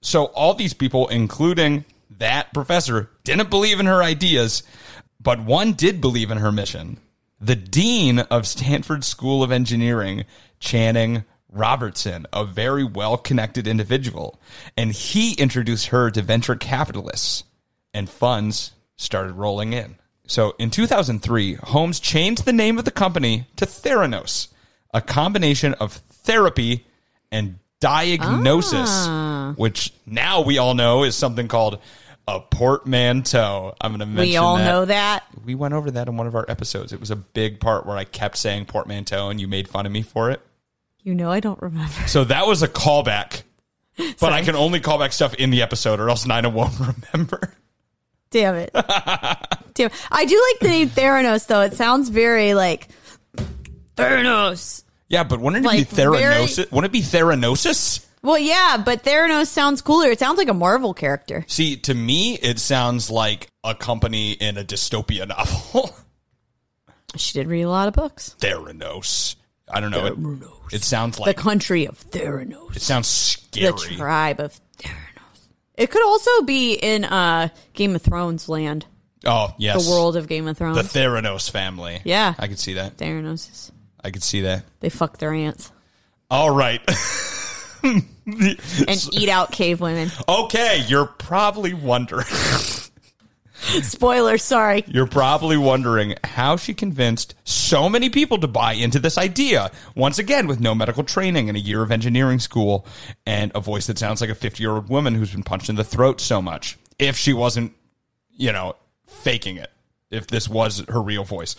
so 0.02 0.26
all 0.26 0.54
these 0.54 0.74
people, 0.74 1.08
including 1.08 1.84
that 2.18 2.52
professor, 2.52 3.10
didn't 3.24 3.50
believe 3.50 3.80
in 3.80 3.86
her 3.86 4.02
ideas, 4.02 4.62
but 5.20 5.40
one 5.40 5.72
did 5.72 6.00
believe 6.00 6.30
in 6.30 6.38
her 6.38 6.52
mission. 6.52 6.98
The 7.40 7.56
dean 7.56 8.18
of 8.18 8.46
Stanford 8.46 9.04
School 9.04 9.42
of 9.42 9.52
Engineering, 9.52 10.24
Channing 10.58 11.24
Robertson, 11.50 12.26
a 12.32 12.44
very 12.44 12.84
well 12.84 13.16
connected 13.16 13.66
individual, 13.66 14.40
and 14.76 14.92
he 14.92 15.34
introduced 15.34 15.86
her 15.86 16.10
to 16.10 16.22
venture 16.22 16.54
capitalists, 16.54 17.44
and 17.92 18.08
funds 18.08 18.72
started 18.96 19.32
rolling 19.32 19.72
in. 19.72 19.96
So 20.26 20.54
in 20.58 20.70
2003, 20.70 21.54
Holmes 21.54 21.98
changed 21.98 22.44
the 22.44 22.52
name 22.52 22.78
of 22.78 22.84
the 22.84 22.90
company 22.90 23.46
to 23.56 23.66
Theranos, 23.66 24.48
a 24.94 25.00
combination 25.00 25.74
of 25.74 25.92
therapy 25.92 26.86
and 27.32 27.58
diagnosis, 27.80 28.90
ah. 28.90 29.39
Uh-huh. 29.50 29.56
which 29.56 29.92
now 30.06 30.40
we 30.42 30.58
all 30.58 30.74
know 30.74 31.04
is 31.04 31.14
something 31.16 31.48
called 31.48 31.78
a 32.28 32.40
portmanteau. 32.40 33.74
I'm 33.80 33.90
going 33.92 34.00
to 34.00 34.06
mention 34.06 34.30
we 34.30 34.36
all 34.36 34.56
that. 34.56 34.64
know 34.64 34.84
that. 34.84 35.24
We 35.44 35.54
went 35.54 35.74
over 35.74 35.90
that 35.92 36.08
in 36.08 36.16
one 36.16 36.26
of 36.26 36.34
our 36.34 36.44
episodes. 36.48 36.92
It 36.92 37.00
was 37.00 37.10
a 37.10 37.16
big 37.16 37.60
part 37.60 37.86
where 37.86 37.96
I 37.96 38.04
kept 38.04 38.36
saying 38.36 38.66
portmanteau 38.66 39.30
and 39.30 39.40
you 39.40 39.48
made 39.48 39.68
fun 39.68 39.86
of 39.86 39.92
me 39.92 40.02
for 40.02 40.30
it. 40.30 40.40
You 41.02 41.14
know, 41.14 41.30
I 41.30 41.40
don't 41.40 41.60
remember. 41.62 42.06
So 42.06 42.24
that 42.24 42.46
was 42.46 42.62
a 42.62 42.68
callback. 42.68 43.42
But 44.18 44.32
I 44.32 44.42
can 44.42 44.56
only 44.56 44.80
call 44.80 44.98
back 44.98 45.12
stuff 45.12 45.34
in 45.34 45.50
the 45.50 45.60
episode 45.60 46.00
or 46.00 46.08
else 46.08 46.24
Nina 46.26 46.48
won't 46.48 46.72
remember. 47.12 47.52
Damn 48.30 48.54
it. 48.54 48.70
Damn. 48.72 49.90
I 50.10 50.24
do 50.24 50.42
like 50.52 50.60
the 50.60 50.68
name 50.68 50.88
Theranos, 50.88 51.46
though. 51.46 51.60
It 51.60 51.74
sounds 51.74 52.08
very 52.08 52.54
like 52.54 52.88
Theranos. 53.96 54.84
Yeah, 55.08 55.24
but 55.24 55.40
wouldn't 55.40 55.64
it 55.64 55.68
Like, 55.68 55.90
be 55.90 55.96
Theranosis? 55.96 56.70
Wouldn't 56.70 56.86
it 56.86 56.92
be 56.92 57.02
Theranosis? 57.02 58.06
Well, 58.22 58.38
yeah, 58.38 58.76
but 58.84 59.02
Theranos 59.02 59.46
sounds 59.46 59.80
cooler. 59.80 60.10
It 60.10 60.18
sounds 60.18 60.36
like 60.38 60.48
a 60.48 60.54
Marvel 60.54 60.92
character. 60.92 61.44
See, 61.48 61.76
to 61.78 61.94
me, 61.94 62.34
it 62.34 62.58
sounds 62.58 63.10
like 63.10 63.50
a 63.64 63.74
company 63.74 64.32
in 64.32 64.58
a 64.58 64.64
dystopia 64.64 65.26
novel. 65.28 65.90
She 67.16 67.36
did 67.38 67.48
read 67.48 67.62
a 67.62 67.68
lot 67.68 67.88
of 67.88 67.94
books. 67.94 68.36
Theranos. 68.38 69.34
I 69.68 69.80
don't 69.80 69.90
know. 69.90 70.06
It, 70.70 70.74
it 70.76 70.84
sounds 70.84 71.18
like 71.18 71.34
The 71.34 71.42
country 71.42 71.86
of 71.86 71.98
Theranos. 72.10 72.76
it 72.76 72.82
sounds 72.82 73.08
scary. 73.08 73.72
The 73.72 73.96
tribe 73.96 74.38
of 74.38 74.58
Theranos. 74.78 75.48
It 75.76 75.90
could 75.90 76.04
also 76.04 76.42
be 76.42 76.74
in 76.74 77.04
uh, 77.04 77.48
Game 77.72 77.96
of 77.96 78.02
Thrones 78.02 78.48
land. 78.48 78.86
oh 79.26 79.52
yes, 79.58 79.84
The 79.84 79.90
world 79.90 80.16
of 80.16 80.28
Game 80.28 80.46
of 80.46 80.56
Thrones. 80.56 80.76
the 80.76 80.82
Theranos 81.00 81.50
family. 81.50 82.00
Yeah. 82.04 82.34
I 82.38 82.46
could 82.46 82.60
see 82.60 82.74
that. 82.74 82.96
Theranos. 82.96 83.72
I 84.04 84.12
could 84.12 84.22
see 84.22 84.42
that. 84.42 84.64
They 84.78 84.88
fuck 84.88 85.18
their 85.18 85.32
ants 85.32 85.72
All 86.30 86.50
right. 86.54 86.80
and 87.84 89.08
eat 89.12 89.28
out 89.28 89.52
cave 89.52 89.80
women. 89.80 90.10
okay, 90.28 90.84
you're 90.86 91.06
probably 91.06 91.74
wondering. 91.74 92.26
Spoiler, 93.82 94.38
sorry. 94.38 94.84
You're 94.86 95.06
probably 95.06 95.56
wondering 95.56 96.14
how 96.24 96.56
she 96.56 96.74
convinced 96.74 97.34
so 97.44 97.88
many 97.88 98.08
people 98.08 98.38
to 98.38 98.48
buy 98.48 98.72
into 98.72 98.98
this 98.98 99.18
idea. 99.18 99.70
Once 99.94 100.18
again, 100.18 100.46
with 100.46 100.60
no 100.60 100.74
medical 100.74 101.04
training 101.04 101.48
and 101.48 101.56
a 101.56 101.60
year 101.60 101.82
of 101.82 101.92
engineering 101.92 102.38
school 102.38 102.86
and 103.26 103.52
a 103.54 103.60
voice 103.60 103.86
that 103.86 103.98
sounds 103.98 104.20
like 104.20 104.30
a 104.30 104.34
50 104.34 104.62
year 104.62 104.72
old 104.72 104.88
woman 104.88 105.14
who's 105.14 105.32
been 105.32 105.42
punched 105.42 105.68
in 105.68 105.76
the 105.76 105.84
throat 105.84 106.20
so 106.20 106.40
much. 106.40 106.78
If 106.98 107.16
she 107.16 107.32
wasn't, 107.32 107.72
you 108.30 108.52
know, 108.52 108.76
faking 109.06 109.56
it, 109.56 109.70
if 110.10 110.26
this 110.26 110.48
was 110.48 110.82
her 110.88 111.00
real 111.00 111.24
voice. 111.24 111.54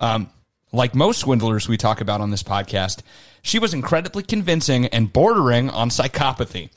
Um, 0.00 0.30
like 0.74 0.94
most 0.94 1.20
swindlers 1.20 1.68
we 1.68 1.76
talk 1.76 2.00
about 2.00 2.20
on 2.20 2.30
this 2.30 2.42
podcast, 2.42 3.02
she 3.42 3.58
was 3.58 3.72
incredibly 3.72 4.22
convincing 4.22 4.86
and 4.86 5.12
bordering 5.12 5.70
on 5.70 5.88
psychopathy. 5.88 6.70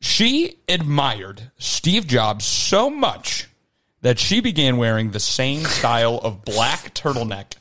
She 0.00 0.58
admired 0.68 1.50
Steve 1.58 2.06
Jobs 2.06 2.44
so 2.44 2.88
much 2.88 3.48
that 4.02 4.18
she 4.18 4.40
began 4.40 4.76
wearing 4.76 5.10
the 5.10 5.20
same 5.20 5.64
style 5.64 6.18
of 6.22 6.44
black 6.44 6.94
turtleneck 6.94 7.54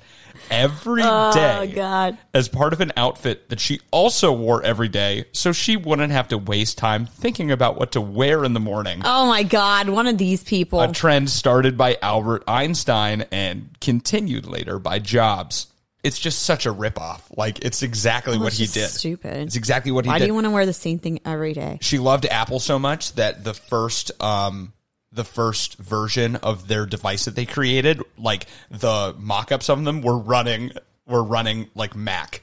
every 0.52 1.02
day 1.02 1.08
Oh, 1.10 1.68
God. 1.74 2.18
as 2.34 2.48
part 2.48 2.74
of 2.74 2.82
an 2.82 2.92
outfit 2.98 3.50
that 3.50 3.60
she 3.60 3.80
also 3.92 4.32
wore 4.32 4.64
every 4.64 4.88
day 4.88 5.26
so 5.32 5.52
she 5.52 5.78
wouldn't 5.78 6.12
have 6.12 6.28
to 6.30 6.38
waste 6.38 6.78
time 6.78 7.06
thinking 7.06 7.52
about 7.52 7.78
what 7.80 7.92
to 7.94 8.02
wear 8.02 8.44
in 8.44 8.54
the 8.54 8.60
morning. 8.60 9.02
Oh 9.06 9.28
my 9.28 9.44
God, 9.44 9.90
one 9.90 10.08
of 10.08 10.18
these 10.18 10.44
people. 10.44 10.82
A 10.82 10.92
trend 10.92 11.30
started 11.30 11.78
by 11.78 11.98
Albert 12.02 12.44
Einstein 12.48 13.26
and 13.32 13.70
continued 13.82 14.46
later 14.46 14.80
by 14.80 15.00
Jobs. 15.00 15.68
It's 16.04 16.20
just 16.20 16.44
such 16.44 16.68
a 16.68 16.74
ripoff. 16.74 17.22
Like 17.36 17.66
it's 17.66 17.82
exactly 17.82 18.38
Oh, 18.38 18.42
what 18.42 18.54
he 18.54 18.68
did. 18.68 18.90
stupid. 18.90 19.38
It's 19.48 19.56
exactly 19.56 19.92
what 19.92 20.06
he 20.06 20.10
Why 20.10 20.20
did 20.20 20.26
do 20.26 20.28
you 20.28 20.36
want 20.36 20.46
to 20.46 20.52
wear 20.52 20.66
the 20.68 20.74
same 20.74 21.00
thing 21.00 21.20
every 21.26 21.54
day? 21.54 21.80
she 21.82 21.98
loved 21.98 22.28
Apple 22.28 22.60
so 22.60 22.78
much 22.78 23.14
that 23.14 23.44
the 23.44 23.56
first 23.56 24.12
um 24.22 24.72
the 25.16 25.24
first 25.24 25.78
version 25.78 26.36
of 26.38 26.68
their 26.68 26.86
device 26.86 27.26
that 27.26 27.36
they 27.36 27.46
created, 27.46 28.02
like 28.18 28.46
the 28.70 29.16
mock-ups 29.18 29.70
of 29.70 29.84
them 29.84 30.02
were 30.02 30.18
running 30.18 30.72
were 31.08 31.24
running 31.24 31.70
like 31.76 31.96
Mac. 31.96 32.42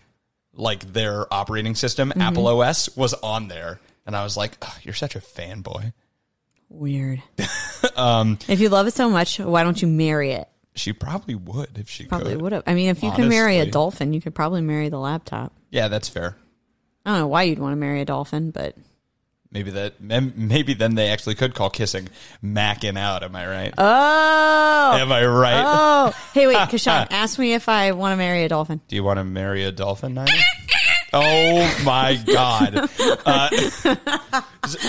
Like 0.55 0.93
their 0.93 1.33
operating 1.33 1.75
system, 1.75 2.11
Mm-hmm. 2.11 2.21
Apple 2.21 2.47
OS 2.47 2.95
was 2.97 3.15
on 3.15 3.49
there. 3.49 3.81
And 4.05 4.15
I 4.15 4.23
was 4.25 4.37
like, 4.37 4.57
"Ugh, 4.61 4.73
you're 4.83 4.93
such 4.95 5.17
a 5.17 5.21
fanboy. 5.21 5.93
Weird. 6.69 7.23
Um, 7.97 8.39
if 8.49 8.61
you 8.61 8.69
love 8.69 8.87
it 8.87 8.95
so 8.95 9.11
much, 9.11 9.41
why 9.41 9.65
don't 9.65 9.81
you 9.83 9.89
marry 9.89 10.31
it? 10.33 10.49
She 10.77 10.93
probably 10.93 11.35
would 11.35 11.77
if 11.79 11.91
she 11.91 12.05
Probably 12.07 12.35
could. 12.35 12.43
would 12.43 12.53
have. 12.53 12.63
I 12.65 12.75
mean, 12.75 12.89
if 12.91 13.03
you 13.03 13.11
can 13.11 13.29
marry 13.29 13.59
a 13.59 13.67
dolphin, 13.67 14.13
you 14.13 14.21
could 14.21 14.35
probably 14.37 14.61
marry 14.61 14.89
the 14.89 14.99
laptop. 15.01 15.53
Yeah, 15.71 15.89
that's 15.89 16.09
fair. 16.09 16.37
I 17.05 17.11
don't 17.11 17.19
know 17.21 17.27
why 17.27 17.43
you'd 17.43 17.59
want 17.59 17.73
to 17.73 17.77
marry 17.77 18.01
a 18.01 18.05
dolphin, 18.05 18.53
but 18.53 18.77
Maybe 19.53 19.71
that 19.73 20.01
maybe 20.01 20.73
then 20.73 20.95
they 20.95 21.09
actually 21.11 21.35
could 21.35 21.55
call 21.55 21.69
kissing 21.69 22.09
macking 22.43 22.99
out, 22.99 23.23
am 23.23 23.37
I 23.37 23.47
right? 23.47 23.75
oh, 23.77 24.97
am 24.99 25.13
I 25.13 25.27
right? 25.27 25.63
oh. 25.67 26.31
Hey, 26.33 26.47
wait, 26.47 26.57
Kashan, 26.71 27.09
ask 27.11 27.39
me 27.39 27.53
if 27.53 27.69
I 27.69 27.93
want 27.93 28.15
to 28.15 28.17
marry 28.17 28.45
a 28.45 28.49
dolphin. 28.49 28.81
Do 28.89 28.97
you 28.97 29.05
want 29.05 29.19
to 29.19 29.25
marry 29.25 29.65
a 29.65 29.71
dolphin, 29.71 30.19
oh 31.13 31.83
my 31.85 32.19
god! 32.25 32.89
Uh, 33.27 33.51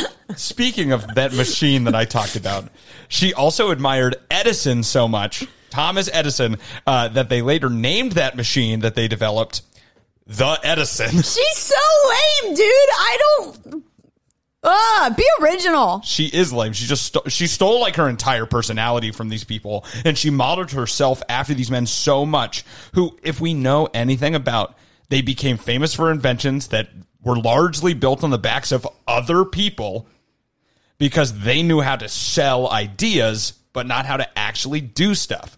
speaking 0.37 0.93
of 0.93 1.13
that 1.15 1.33
machine 1.33 1.83
that 1.83 1.95
I 1.95 2.05
talked 2.05 2.37
about, 2.37 2.69
she 3.09 3.33
also 3.33 3.69
admired 3.69 4.15
Edison 4.31 4.83
so 4.83 5.09
much, 5.09 5.45
Thomas 5.71 6.09
Edison, 6.13 6.55
uh, 6.87 7.09
that 7.09 7.27
they 7.27 7.41
later 7.41 7.69
named 7.69 8.13
that 8.13 8.37
machine 8.37 8.79
that 8.79 8.95
they 8.95 9.09
developed 9.09 9.61
the 10.25 10.57
Edison. 10.63 11.09
She's 11.09 11.57
so 11.57 11.75
lame, 12.45 12.55
dude. 12.55 12.65
I 12.65 13.17
don't. 13.19 13.83
Ah, 14.63 15.13
be 15.15 15.25
original. 15.41 16.01
She 16.03 16.27
is 16.27 16.53
lame. 16.53 16.71
She 16.73 16.85
just 16.85 17.03
sto- 17.03 17.27
she 17.27 17.47
stole 17.47 17.81
like 17.81 17.97
her 17.97 18.07
entire 18.07 18.45
personality 18.45 19.11
from 19.11 19.29
these 19.29 19.43
people, 19.43 19.85
and 20.05 20.17
she 20.17 20.29
modeled 20.29 20.71
herself 20.71 21.21
after 21.27 21.53
these 21.53 21.69
men 21.69 21.85
so 21.85 22.25
much. 22.25 22.63
Who, 22.93 23.17
if 23.23 23.41
we 23.41 23.53
know 23.53 23.89
anything 23.93 24.35
about, 24.35 24.77
they 25.09 25.21
became 25.21 25.57
famous 25.57 25.93
for 25.93 26.09
inventions 26.11 26.67
that 26.67 26.89
were 27.21 27.37
largely 27.37 27.93
built 27.93 28.23
on 28.23 28.29
the 28.29 28.37
backs 28.37 28.71
of 28.71 28.87
other 29.07 29.43
people 29.43 30.07
because 30.97 31.39
they 31.39 31.61
knew 31.61 31.81
how 31.81 31.97
to 31.97 32.07
sell 32.07 32.69
ideas, 32.69 33.53
but 33.73 33.85
not 33.85 34.05
how 34.05 34.15
to 34.17 34.39
actually 34.39 34.79
do 34.81 35.13
stuff. 35.13 35.57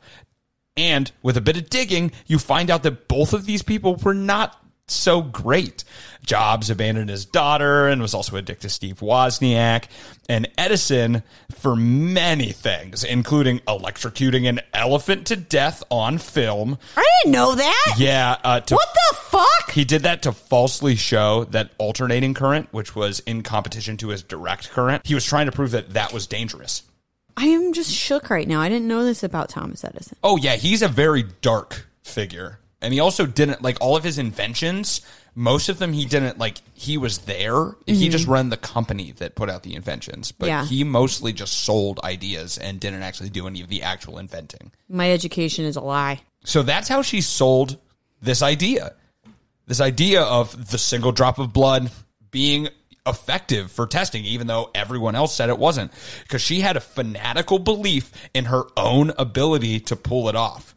And 0.77 1.11
with 1.21 1.37
a 1.37 1.41
bit 1.41 1.57
of 1.57 1.69
digging, 1.69 2.11
you 2.25 2.39
find 2.39 2.69
out 2.69 2.83
that 2.83 3.07
both 3.07 3.33
of 3.33 3.45
these 3.45 3.61
people 3.61 3.95
were 3.95 4.13
not 4.13 4.59
so 4.87 5.21
great. 5.21 5.83
Jobs 6.25 6.69
abandoned 6.69 7.09
his 7.09 7.25
daughter 7.25 7.87
and 7.87 8.01
was 8.01 8.13
also 8.13 8.35
addicted 8.35 8.63
to 8.63 8.69
Steve 8.69 8.99
Wozniak. 8.99 9.85
And 10.27 10.49
Edison, 10.57 11.21
for 11.51 11.75
many 11.75 12.51
things, 12.51 13.03
including 13.03 13.59
electrocuting 13.59 14.47
an 14.49 14.61
elephant 14.73 15.27
to 15.27 15.35
death 15.35 15.83
on 15.91 16.17
film. 16.17 16.77
I 16.97 17.05
didn't 17.23 17.33
know 17.33 17.53
that. 17.55 17.95
Yeah. 17.97 18.37
Uh, 18.43 18.59
to 18.59 18.73
What 18.75 18.89
the 18.93 19.15
fuck? 19.17 19.71
he 19.71 19.85
did 19.85 20.01
that 20.03 20.23
to 20.23 20.31
falsely 20.31 20.95
show 20.95 21.43
that 21.45 21.71
alternating 21.77 22.33
current, 22.33 22.69
which 22.71 22.95
was 22.95 23.19
in 23.21 23.43
competition 23.43 23.97
to 23.97 24.07
his 24.09 24.23
direct 24.23 24.71
current, 24.71 25.05
he 25.05 25.13
was 25.13 25.25
trying 25.25 25.45
to 25.45 25.51
prove 25.51 25.71
that 25.71 25.91
that 25.93 26.11
was 26.11 26.25
dangerous. 26.25 26.83
I 27.37 27.47
am 27.47 27.73
just 27.73 27.91
shook 27.91 28.29
right 28.29 28.47
now. 28.47 28.61
I 28.61 28.69
didn't 28.69 28.87
know 28.87 29.03
this 29.03 29.21
about 29.21 29.49
Thomas 29.49 29.83
Edison. 29.83 30.17
Oh 30.23 30.37
yeah, 30.37 30.55
he's 30.55 30.81
a 30.81 30.87
very 30.87 31.23
dark 31.41 31.85
figure. 32.01 32.59
And 32.85 32.93
he 32.93 32.99
also 32.99 33.25
didn't 33.25 33.63
like 33.63 33.77
all 33.81 33.97
of 33.97 34.03
his 34.03 34.19
inventions, 34.19 35.01
most 35.33 35.67
of 35.67 35.79
them 35.79 35.91
he 35.91 36.05
didn't 36.05 36.37
like 36.37 36.59
he 36.73 36.97
was 36.97 37.19
there. 37.19 37.75
He 37.85 37.93
mm-hmm. 37.93 38.11
just 38.11 38.27
ran 38.27 38.49
the 38.49 38.57
company 38.57 39.11
that 39.13 39.35
put 39.35 39.49
out 39.49 39.63
the 39.63 39.75
inventions. 39.75 40.31
But 40.31 40.47
Yeah. 40.47 40.65
he 40.65 40.83
mostly 40.83 41.33
just 41.33 41.61
sold 41.61 41.99
ideas 42.03 42.57
and 42.57 42.79
didn't 42.79 43.01
actually 43.01 43.29
do 43.29 43.47
any 43.47 43.61
of 43.61 43.67
the 43.67 43.83
actual 43.83 44.17
inventing. 44.17 44.71
My 44.87 45.11
education 45.11 45.65
is 45.65 45.75
a 45.75 45.81
lie. 45.81 46.21
So 46.45 46.63
that's 46.63 46.87
how 46.87 47.01
she 47.01 47.21
sold 47.21 47.77
this 48.21 48.41
idea. 48.41 48.93
This 49.65 49.81
idea 49.81 50.21
of 50.21 50.69
the 50.69 50.77
single 50.77 51.11
drop 51.11 51.39
of 51.39 51.51
blood 51.51 51.91
being 52.29 52.69
effective 53.07 53.71
for 53.71 53.87
testing, 53.87 54.25
even 54.25 54.47
though 54.47 54.69
everyone 54.73 55.15
else 55.15 55.35
said 55.35 55.49
it 55.49 55.57
wasn't, 55.57 55.91
because 56.23 56.41
she 56.41 56.61
had 56.61 56.77
a 56.77 56.81
fanatical 56.81 57.59
belief 57.59 58.11
in 58.33 58.45
her 58.45 58.63
own 58.77 59.11
ability 59.17 59.79
to 59.79 59.95
pull 59.95 60.29
it 60.29 60.35
off. 60.35 60.74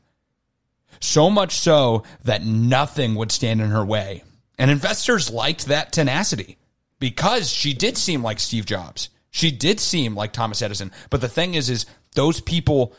So 1.01 1.31
much 1.31 1.59
so 1.59 2.05
that 2.25 2.45
nothing 2.45 3.15
would 3.15 3.33
stand 3.33 3.61
in 3.61 3.71
her 3.71 3.85
way. 3.85 4.25
And 4.59 4.71
investors 4.71 5.31
liked 5.31 5.67
that 5.67 5.93
tenacity 5.93 6.59
because 6.99 7.51
she 7.51 7.75
did 7.75 7.97
seem 7.97 8.23
like 8.23 8.41
Steve 8.41 8.67
Jobs. 8.67 9.09
She 9.31 9.51
did 9.51 9.79
seem 9.79 10.15
like 10.15 10.33
Thomas 10.33 10.63
Edison. 10.63 10.91
But 11.11 11.21
the 11.21 11.29
thing 11.29 11.55
is, 11.55 11.71
is 11.71 11.87
those 12.15 12.41
people, 12.41 12.95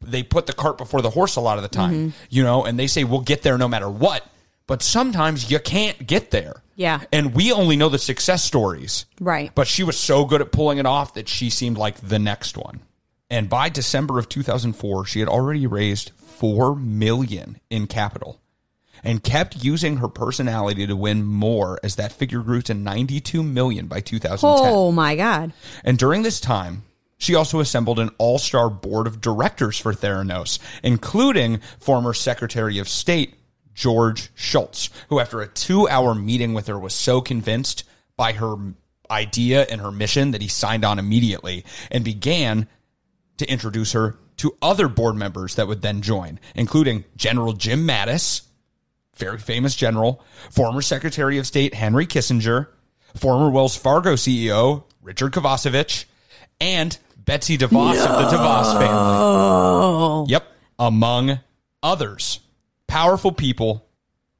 they 0.00 0.22
put 0.22 0.46
the 0.46 0.52
cart 0.52 0.78
before 0.78 1.02
the 1.02 1.10
horse 1.10 1.36
a 1.36 1.40
lot 1.40 1.58
of 1.58 1.62
the 1.62 1.68
time, 1.68 1.92
mm-hmm. 1.92 2.08
you 2.30 2.42
know, 2.42 2.64
and 2.64 2.78
they 2.78 2.86
say, 2.86 3.04
we'll 3.04 3.20
get 3.20 3.42
there 3.42 3.58
no 3.58 3.68
matter 3.68 3.90
what. 3.90 4.26
But 4.66 4.82
sometimes 4.82 5.50
you 5.50 5.58
can't 5.60 6.06
get 6.06 6.30
there. 6.30 6.62
Yeah. 6.76 7.00
And 7.12 7.34
we 7.34 7.52
only 7.52 7.76
know 7.76 7.88
the 7.88 7.98
success 7.98 8.42
stories. 8.44 9.06
Right. 9.20 9.50
But 9.54 9.66
she 9.66 9.82
was 9.82 9.96
so 9.96 10.24
good 10.24 10.40
at 10.40 10.52
pulling 10.52 10.78
it 10.78 10.86
off 10.86 11.14
that 11.14 11.28
she 11.28 11.50
seemed 11.50 11.78
like 11.78 11.96
the 11.96 12.18
next 12.18 12.56
one. 12.56 12.80
And 13.30 13.48
by 13.48 13.68
December 13.68 14.18
of 14.18 14.28
2004, 14.28 15.06
she 15.06 15.20
had 15.20 15.28
already 15.28 15.66
raised 15.66 16.12
4 16.36 16.76
million 16.76 17.60
in 17.70 17.86
capital 17.86 18.40
and 19.02 19.22
kept 19.22 19.62
using 19.64 19.98
her 19.98 20.08
personality 20.08 20.86
to 20.86 20.96
win 20.96 21.24
more 21.24 21.78
as 21.82 21.96
that 21.96 22.12
figure 22.12 22.40
grew 22.40 22.62
to 22.62 22.74
92 22.74 23.42
million 23.42 23.86
by 23.86 24.00
2010. 24.00 24.40
Oh 24.42 24.92
my 24.92 25.16
god. 25.16 25.52
And 25.84 25.98
during 25.98 26.22
this 26.22 26.40
time, 26.40 26.82
she 27.18 27.34
also 27.34 27.60
assembled 27.60 27.98
an 27.98 28.10
all-star 28.18 28.68
board 28.68 29.06
of 29.06 29.20
directors 29.20 29.78
for 29.78 29.94
Theranos, 29.94 30.58
including 30.82 31.60
former 31.78 32.12
Secretary 32.12 32.78
of 32.78 32.88
State 32.88 33.34
George 33.74 34.30
Shultz, 34.34 34.90
who 35.08 35.20
after 35.20 35.40
a 35.40 35.48
2-hour 35.48 36.14
meeting 36.14 36.52
with 36.52 36.66
her 36.66 36.78
was 36.78 36.94
so 36.94 37.20
convinced 37.20 37.84
by 38.16 38.32
her 38.32 38.56
idea 39.10 39.66
and 39.70 39.80
her 39.80 39.92
mission 39.92 40.32
that 40.32 40.42
he 40.42 40.48
signed 40.48 40.84
on 40.84 40.98
immediately 40.98 41.64
and 41.90 42.04
began 42.04 42.66
to 43.36 43.50
introduce 43.50 43.92
her 43.92 44.16
to 44.38 44.56
other 44.60 44.88
board 44.88 45.16
members 45.16 45.54
that 45.54 45.66
would 45.66 45.82
then 45.82 46.02
join, 46.02 46.38
including 46.54 47.04
General 47.16 47.52
Jim 47.52 47.86
Mattis, 47.86 48.42
very 49.16 49.38
famous 49.38 49.74
general, 49.74 50.22
former 50.50 50.82
Secretary 50.82 51.38
of 51.38 51.46
State 51.46 51.74
Henry 51.74 52.06
Kissinger, 52.06 52.68
former 53.14 53.50
Wells 53.50 53.76
Fargo 53.76 54.14
CEO 54.14 54.84
Richard 55.02 55.32
Kovacevic, 55.32 56.04
and 56.60 56.98
Betsy 57.16 57.56
DeVos 57.56 58.04
of 58.04 58.30
the 58.30 58.36
DeVos 58.36 58.78
family. 58.78 60.30
Yep, 60.32 60.52
among 60.78 61.38
others. 61.82 62.40
Powerful 62.88 63.32
people 63.32 63.86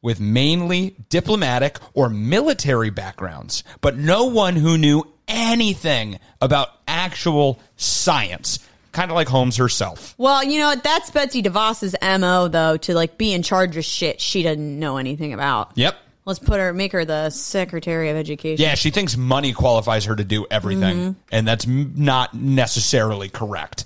with 0.02 0.20
mainly 0.20 0.96
diplomatic 1.08 1.78
or 1.94 2.08
military 2.08 2.90
backgrounds, 2.90 3.64
but 3.80 3.96
no 3.96 4.24
one 4.24 4.56
who 4.56 4.76
knew 4.76 5.04
anything 5.28 6.18
about 6.40 6.68
actual 6.86 7.60
science, 7.76 8.58
kind 8.96 9.10
of 9.10 9.14
like 9.14 9.28
Holmes 9.28 9.58
herself. 9.58 10.14
Well, 10.16 10.42
you 10.42 10.58
know 10.58 10.68
what? 10.68 10.82
That's 10.82 11.10
Betsy 11.10 11.42
DeVos's 11.42 11.94
mo 12.02 12.48
though 12.48 12.78
to 12.78 12.94
like 12.94 13.18
be 13.18 13.32
in 13.32 13.42
charge 13.42 13.76
of 13.76 13.84
shit 13.84 14.20
she 14.20 14.42
doesn't 14.42 14.78
know 14.78 14.96
anything 14.96 15.32
about. 15.34 15.72
Yep. 15.74 15.96
Let's 16.24 16.40
put 16.40 16.58
her, 16.58 16.72
make 16.72 16.90
her 16.90 17.04
the 17.04 17.30
Secretary 17.30 18.08
of 18.08 18.16
Education. 18.16 18.60
Yeah, 18.60 18.74
she 18.74 18.90
thinks 18.90 19.16
money 19.16 19.52
qualifies 19.52 20.06
her 20.06 20.16
to 20.16 20.24
do 20.24 20.44
everything, 20.50 20.96
mm-hmm. 20.96 21.12
and 21.30 21.46
that's 21.46 21.68
not 21.68 22.34
necessarily 22.34 23.28
correct. 23.28 23.84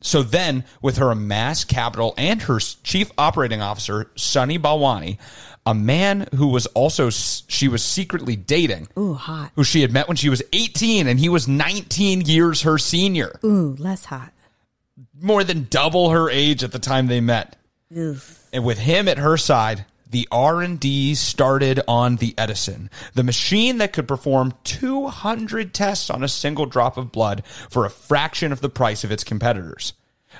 So 0.00 0.22
then, 0.22 0.62
with 0.80 0.98
her 0.98 1.10
amassed 1.10 1.66
capital 1.66 2.14
and 2.16 2.40
her 2.42 2.60
chief 2.60 3.10
operating 3.18 3.62
officer, 3.62 4.12
Sunny 4.14 4.60
Balwani, 4.60 5.18
a 5.66 5.74
man 5.74 6.28
who 6.36 6.48
was 6.48 6.66
also 6.66 7.10
she 7.10 7.66
was 7.66 7.82
secretly 7.82 8.36
dating, 8.36 8.88
Ooh, 8.96 9.14
hot. 9.14 9.50
who 9.56 9.64
she 9.64 9.80
had 9.80 9.92
met 9.92 10.06
when 10.06 10.16
she 10.16 10.28
was 10.28 10.42
18 10.52 11.08
and 11.08 11.18
he 11.18 11.28
was 11.28 11.48
19 11.48 12.22
years 12.22 12.62
her 12.62 12.78
senior, 12.78 13.40
Ooh, 13.44 13.74
less 13.78 14.04
hot. 14.04 14.32
More 15.22 15.44
than 15.44 15.68
double 15.70 16.10
her 16.10 16.28
age 16.28 16.64
at 16.64 16.72
the 16.72 16.78
time 16.78 17.06
they 17.06 17.20
met. 17.20 17.56
And 18.52 18.64
with 18.64 18.78
him 18.78 19.08
at 19.08 19.18
her 19.18 19.36
side, 19.36 19.86
the 20.10 20.28
R&D 20.30 21.14
started 21.14 21.80
on 21.88 22.16
the 22.16 22.34
Edison, 22.36 22.90
the 23.14 23.22
machine 23.22 23.78
that 23.78 23.94
could 23.94 24.06
perform 24.06 24.54
200 24.64 25.72
tests 25.72 26.10
on 26.10 26.22
a 26.22 26.28
single 26.28 26.66
drop 26.66 26.98
of 26.98 27.12
blood 27.12 27.42
for 27.70 27.86
a 27.86 27.90
fraction 27.90 28.52
of 28.52 28.60
the 28.60 28.68
price 28.68 29.04
of 29.04 29.10
its 29.12 29.24
competitors. 29.24 29.94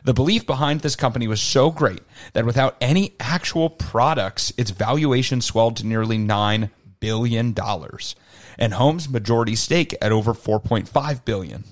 The 0.04 0.14
belief 0.14 0.46
behind 0.46 0.80
this 0.80 0.96
company 0.96 1.26
was 1.26 1.40
so 1.40 1.70
great 1.70 2.02
that 2.32 2.44
without 2.44 2.76
any 2.80 3.14
actual 3.20 3.70
products, 3.70 4.52
its 4.56 4.70
valuation 4.70 5.40
swelled 5.40 5.76
to 5.78 5.86
nearly 5.86 6.18
9 6.18 6.70
billion 7.00 7.52
dollars, 7.52 8.14
and 8.58 8.74
Holmes' 8.74 9.08
majority 9.08 9.56
stake 9.56 9.94
at 10.00 10.12
over 10.12 10.34
4.5 10.34 11.24
billion, 11.24 11.64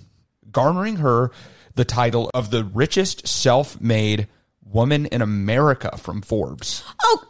garnering 0.50 0.96
her 0.96 1.30
the 1.74 1.84
title 1.84 2.30
of 2.34 2.50
the 2.50 2.64
richest 2.64 3.26
self-made 3.26 4.28
woman 4.62 5.06
in 5.06 5.22
America 5.22 5.96
from 5.96 6.22
Forbes. 6.22 6.84
Oh, 7.02 7.24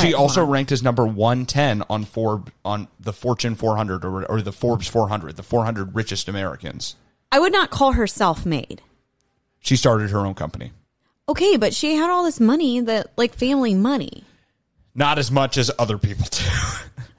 She 0.00 0.14
also 0.14 0.44
ranked 0.44 0.72
as 0.72 0.82
number 0.82 1.06
110 1.06 1.82
on 1.90 2.04
Forbes 2.04 2.50
on 2.64 2.88
the 2.98 3.12
Fortune 3.12 3.54
400 3.54 4.04
or, 4.04 4.24
or 4.24 4.42
the 4.42 4.52
Forbes 4.52 4.88
400, 4.88 5.36
the 5.36 5.42
400 5.42 5.94
richest 5.94 6.28
Americans. 6.28 6.96
I 7.30 7.38
would 7.38 7.52
not 7.52 7.70
call 7.70 7.92
her 7.92 8.06
self-made. 8.06 8.82
She 9.60 9.76
started 9.76 10.10
her 10.10 10.20
own 10.20 10.34
company. 10.34 10.72
Okay, 11.28 11.56
but 11.56 11.72
she 11.72 11.94
had 11.94 12.10
all 12.10 12.24
this 12.24 12.40
money 12.40 12.80
that 12.80 13.12
like 13.16 13.34
family 13.34 13.74
money. 13.74 14.24
Not 14.94 15.18
as 15.18 15.30
much 15.30 15.56
as 15.56 15.70
other 15.78 15.98
people 15.98 16.26
do. 16.30 16.44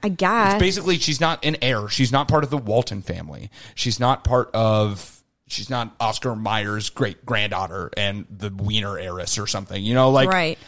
I 0.02 0.08
guess. 0.10 0.60
Basically, 0.60 0.98
she's 0.98 1.20
not 1.20 1.44
an 1.44 1.56
heir. 1.62 1.88
She's 1.88 2.12
not 2.12 2.28
part 2.28 2.44
of 2.44 2.50
the 2.50 2.58
Walton 2.58 3.00
family. 3.00 3.50
She's 3.74 3.98
not 3.98 4.22
part 4.22 4.50
of. 4.54 5.23
She's 5.46 5.68
not 5.68 5.94
Oscar 6.00 6.34
Mayer's 6.34 6.90
great 6.90 7.24
granddaughter 7.26 7.90
and 7.96 8.26
the 8.30 8.50
Wiener 8.50 8.98
heiress 8.98 9.38
or 9.38 9.46
something. 9.46 9.82
You 9.82 9.94
know, 9.94 10.10
like 10.10 10.28
right. 10.28 10.58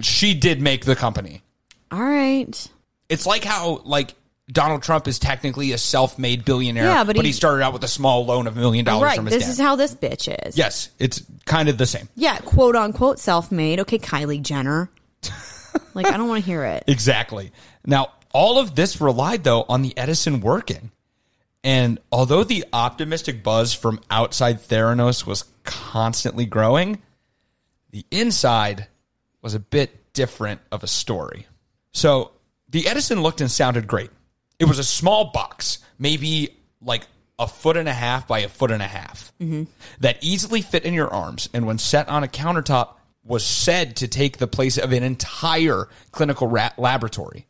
she 0.00 0.34
did 0.34 0.60
make 0.62 0.84
the 0.84 0.96
company. 0.96 1.42
All 1.92 2.02
right. 2.02 2.68
It's 3.08 3.26
like 3.26 3.44
how 3.44 3.82
like 3.84 4.14
Donald 4.50 4.82
Trump 4.82 5.06
is 5.08 5.18
technically 5.18 5.72
a 5.72 5.78
self-made 5.78 6.44
billionaire, 6.44 6.84
Yeah, 6.84 7.04
but 7.04 7.16
he, 7.16 7.22
he- 7.22 7.32
started 7.32 7.62
out 7.62 7.72
with 7.74 7.84
a 7.84 7.88
small 7.88 8.24
loan 8.26 8.46
of 8.46 8.56
a 8.56 8.60
million 8.60 8.84
dollars 8.84 9.02
Right. 9.08 9.16
from 9.16 9.26
his 9.26 9.34
This 9.34 9.44
dad. 9.44 9.50
is 9.50 9.58
how 9.60 9.76
this 9.76 9.94
bitch 9.94 10.46
is. 10.46 10.56
yes, 10.56 10.88
it's 10.98 11.22
kind 11.44 11.68
of 11.68 11.78
the 11.78 11.86
same. 11.86 12.08
Yeah, 12.16 12.38
quote 12.38 12.76
unquote 12.76 13.18
self-made. 13.18 13.80
Okay, 13.80 13.98
Kylie 13.98 14.42
Jenner. 14.42 14.90
like 15.94 16.06
I 16.06 16.16
don't 16.16 16.28
want 16.28 16.42
to 16.44 16.46
hear 16.50 16.64
it. 16.64 16.84
Exactly. 16.86 17.52
Now, 17.86 18.08
all 18.32 18.58
of 18.58 18.74
this 18.74 19.00
relied 19.00 19.44
though 19.44 19.64
on 19.68 19.82
the 19.82 19.96
Edison 19.96 20.40
working. 20.40 20.90
And 21.64 21.98
although 22.12 22.44
the 22.44 22.64
optimistic 22.72 23.42
buzz 23.42 23.72
from 23.72 24.00
outside 24.10 24.60
Theranos 24.60 25.26
was 25.26 25.44
constantly 25.64 26.44
growing, 26.44 27.02
the 27.90 28.04
inside 28.10 28.86
was 29.40 29.54
a 29.54 29.58
bit 29.58 30.12
different 30.12 30.60
of 30.70 30.84
a 30.84 30.86
story. 30.86 31.46
So, 31.92 32.32
the 32.68 32.86
Edison 32.86 33.22
looked 33.22 33.40
and 33.40 33.50
sounded 33.50 33.86
great. 33.86 34.10
It 34.58 34.66
was 34.66 34.78
a 34.78 34.84
small 34.84 35.30
box, 35.32 35.78
maybe 35.98 36.56
like 36.82 37.06
a 37.38 37.46
foot 37.46 37.76
and 37.76 37.88
a 37.88 37.92
half 37.92 38.28
by 38.28 38.40
a 38.40 38.48
foot 38.48 38.70
and 38.70 38.82
a 38.82 38.86
half, 38.86 39.32
mm-hmm. 39.40 39.64
that 40.00 40.18
easily 40.22 40.60
fit 40.60 40.84
in 40.84 40.92
your 40.92 41.08
arms. 41.08 41.48
And 41.54 41.66
when 41.66 41.78
set 41.78 42.08
on 42.08 42.24
a 42.24 42.28
countertop, 42.28 42.94
was 43.24 43.44
said 43.44 43.96
to 43.96 44.08
take 44.08 44.36
the 44.36 44.46
place 44.46 44.76
of 44.76 44.92
an 44.92 45.02
entire 45.02 45.88
clinical 46.12 46.46
ra- 46.46 46.72
laboratory 46.76 47.46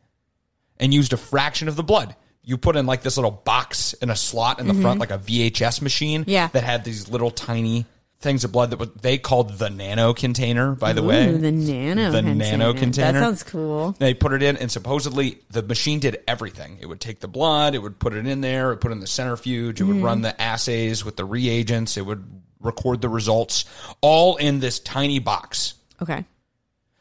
and 0.79 0.95
used 0.95 1.13
a 1.13 1.17
fraction 1.17 1.69
of 1.69 1.77
the 1.77 1.83
blood. 1.83 2.15
You 2.45 2.59
put 2.59 2.77
in 2.77 2.85
like 2.87 3.03
this 3.03 3.17
little 3.17 3.31
box 3.31 3.95
in 3.95 4.11
a 4.11 4.17
slot 4.17 4.61
in 4.61 4.69
the 4.69 4.75
front, 4.75 5.01
like 5.01 5.11
a 5.11 5.19
VHS 5.19 5.81
machine 5.83 6.23
Mm-hmm. 6.23 6.31
Yeah. 6.31 6.49
that 6.49 6.63
had 6.65 6.85
these 6.85 7.09
little 7.09 7.31
tiny 7.31 7.87
things 8.21 8.45
of 8.45 8.53
blood 8.53 8.71
that 8.71 8.79
was, 8.79 8.89
they 9.03 9.19
called 9.19 9.59
the 9.59 9.69
nano 9.69 10.15
container, 10.15 10.75
by 10.75 10.93
the 10.95 11.03
way. 11.03 11.31
The 11.31 11.51
nano. 11.53 12.11
The 12.11 12.23
container. 12.23 12.57
nano 12.57 12.73
container. 12.73 13.13
That 13.13 13.21
sounds 13.21 13.43
cool. 13.43 13.93
They 13.99 14.15
put 14.15 14.33
it 14.33 14.43
in, 14.43 14.57
and 14.57 14.71
supposedly 14.73 15.41
the 15.51 15.63
machine 15.63 16.01
did 16.01 16.23
everything. 16.27 16.79
It 16.81 16.87
would 16.87 17.01
take 17.01 17.21
the 17.21 17.29
blood, 17.29 17.75
it 17.75 17.81
would 17.81 17.99
put 17.99 18.15
it 18.15 18.27
in 18.27 18.41
there, 18.41 18.69
it 18.69 18.75
would 18.75 18.81
put 18.81 18.93
in 18.93 19.01
the 19.01 19.07
centrifuge, 19.07 19.81
it 19.81 19.85
would 19.85 19.97
Mm-hmm. 19.97 20.05
run 20.05 20.23
the 20.23 20.41
assays 20.41 21.05
with 21.05 21.17
the 21.17 21.25
reagents, 21.27 21.97
it 21.99 22.07
would 22.07 22.25
record 22.61 23.03
the 23.03 23.11
results, 23.11 23.67
all 24.01 24.37
in 24.37 24.61
this 24.61 24.79
tiny 24.81 25.19
box. 25.19 25.75
Okay. 26.01 26.25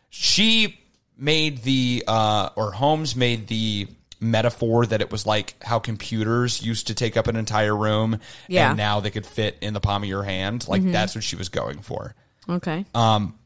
She 0.10 0.80
made 1.18 1.60
the, 1.64 2.04
uh, 2.08 2.50
or 2.56 2.72
Holmes 2.74 3.16
made 3.16 3.48
the 3.48 3.88
metaphor 4.24 4.86
that 4.86 5.02
it 5.02 5.12
was 5.12 5.26
like 5.26 5.56
how 5.64 5.80
computers 5.80 6.62
used 6.66 6.88
to 6.88 6.96
take 6.96 7.18
up 7.18 7.28
an 7.28 7.36
entire 7.36 7.76
room, 7.76 8.20
Yeah. 8.48 8.70
and 8.70 8.78
now 8.78 9.00
they 9.00 9.12
could 9.12 9.26
fit 9.26 9.58
in 9.62 9.74
the 9.74 9.80
palm 9.80 10.04
of 10.04 10.10
your 10.10 10.24
hand. 10.24 10.68
Like 10.68 10.84
that's 10.84 11.16
what 11.16 11.24
she 11.24 11.36
was 11.36 11.50
going 11.50 11.80
for. 11.82 12.16
Okay. 12.50 12.86
Um 12.96 13.38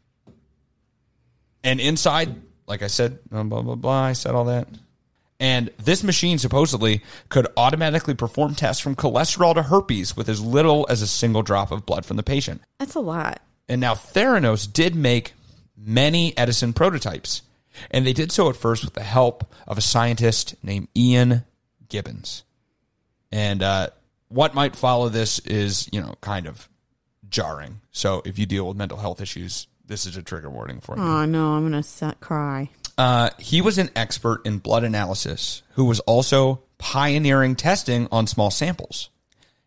and 1.63 1.80
inside, 1.80 2.36
like 2.68 2.82
I 2.84 2.88
said, 2.88 3.20
blah, 3.30 3.44
blah, 3.44 3.62
blah, 3.62 3.76
blah, 3.76 4.02
I 4.04 4.13
said 4.13 4.36
all 4.36 4.46
that. 4.46 4.68
And 5.40 5.70
this 5.78 6.04
machine 6.04 6.38
supposedly 6.40 7.04
could 7.30 7.48
automatically 7.58 8.16
perform 8.16 8.56
tests 8.56 8.82
from 8.82 8.96
cholesterol 8.96 9.54
to 9.54 9.63
herpes 9.63 10.16
with 10.18 10.30
as 10.30 10.42
little 10.42 10.88
as 10.90 11.02
a 11.02 11.08
single 11.08 11.44
drop 11.44 11.72
of 11.72 11.86
blood 11.86 12.06
from 12.06 12.18
the 12.18 12.24
patient. 12.24 12.62
That's 12.80 12.96
a 12.96 13.00
lot. 13.00 13.42
And 13.70 13.80
now 13.82 13.94
Theranos 13.94 14.72
did 14.72 14.96
make 14.96 15.34
many 15.78 16.36
Edison 16.38 16.74
prototypes. 16.74 17.44
And 17.92 18.06
they 18.06 18.13
did 18.13 18.32
so 18.32 18.50
at 18.50 18.56
first 18.56 18.84
with 18.84 18.94
the 18.94 19.04
help 19.04 19.54
of 19.68 19.78
a 19.78 19.82
scientist 19.82 20.56
named 20.63 20.88
Ian 20.96 21.44
Gibbons. 21.90 22.44
And 23.32 23.62
uh, 23.63 23.90
what 24.30 24.54
might 24.54 24.76
follow 24.76 25.10
this 25.10 25.40
is, 25.40 25.90
you 25.92 26.02
know, 26.02 26.16
kind 26.22 26.48
of 26.48 26.70
jarring. 27.30 27.82
So 27.92 28.22
if 28.26 28.40
you 28.40 28.46
deal 28.46 28.68
with 28.68 28.78
mental 28.78 28.98
health 28.98 29.22
issues, 29.22 29.68
this 29.86 30.06
is 30.06 30.18
a 30.18 30.22
trigger 30.24 30.50
warning 30.50 30.80
for 30.80 30.96
you. 30.98 31.04
Oh 31.04 31.26
no, 31.26 31.54
I'm 31.54 31.70
gonna 31.70 32.16
cry. 32.20 32.70
Uh, 32.98 33.30
he 33.38 33.62
was 33.62 33.78
an 33.78 33.90
expert 33.96 34.42
in 34.46 34.58
blood 34.58 34.84
analysis 34.84 35.62
who 35.74 35.86
was 35.86 36.00
also 36.02 36.63
pioneering 36.78 37.56
testing 37.56 38.08
on 38.12 38.28
small 38.28 38.50
samples. 38.52 39.10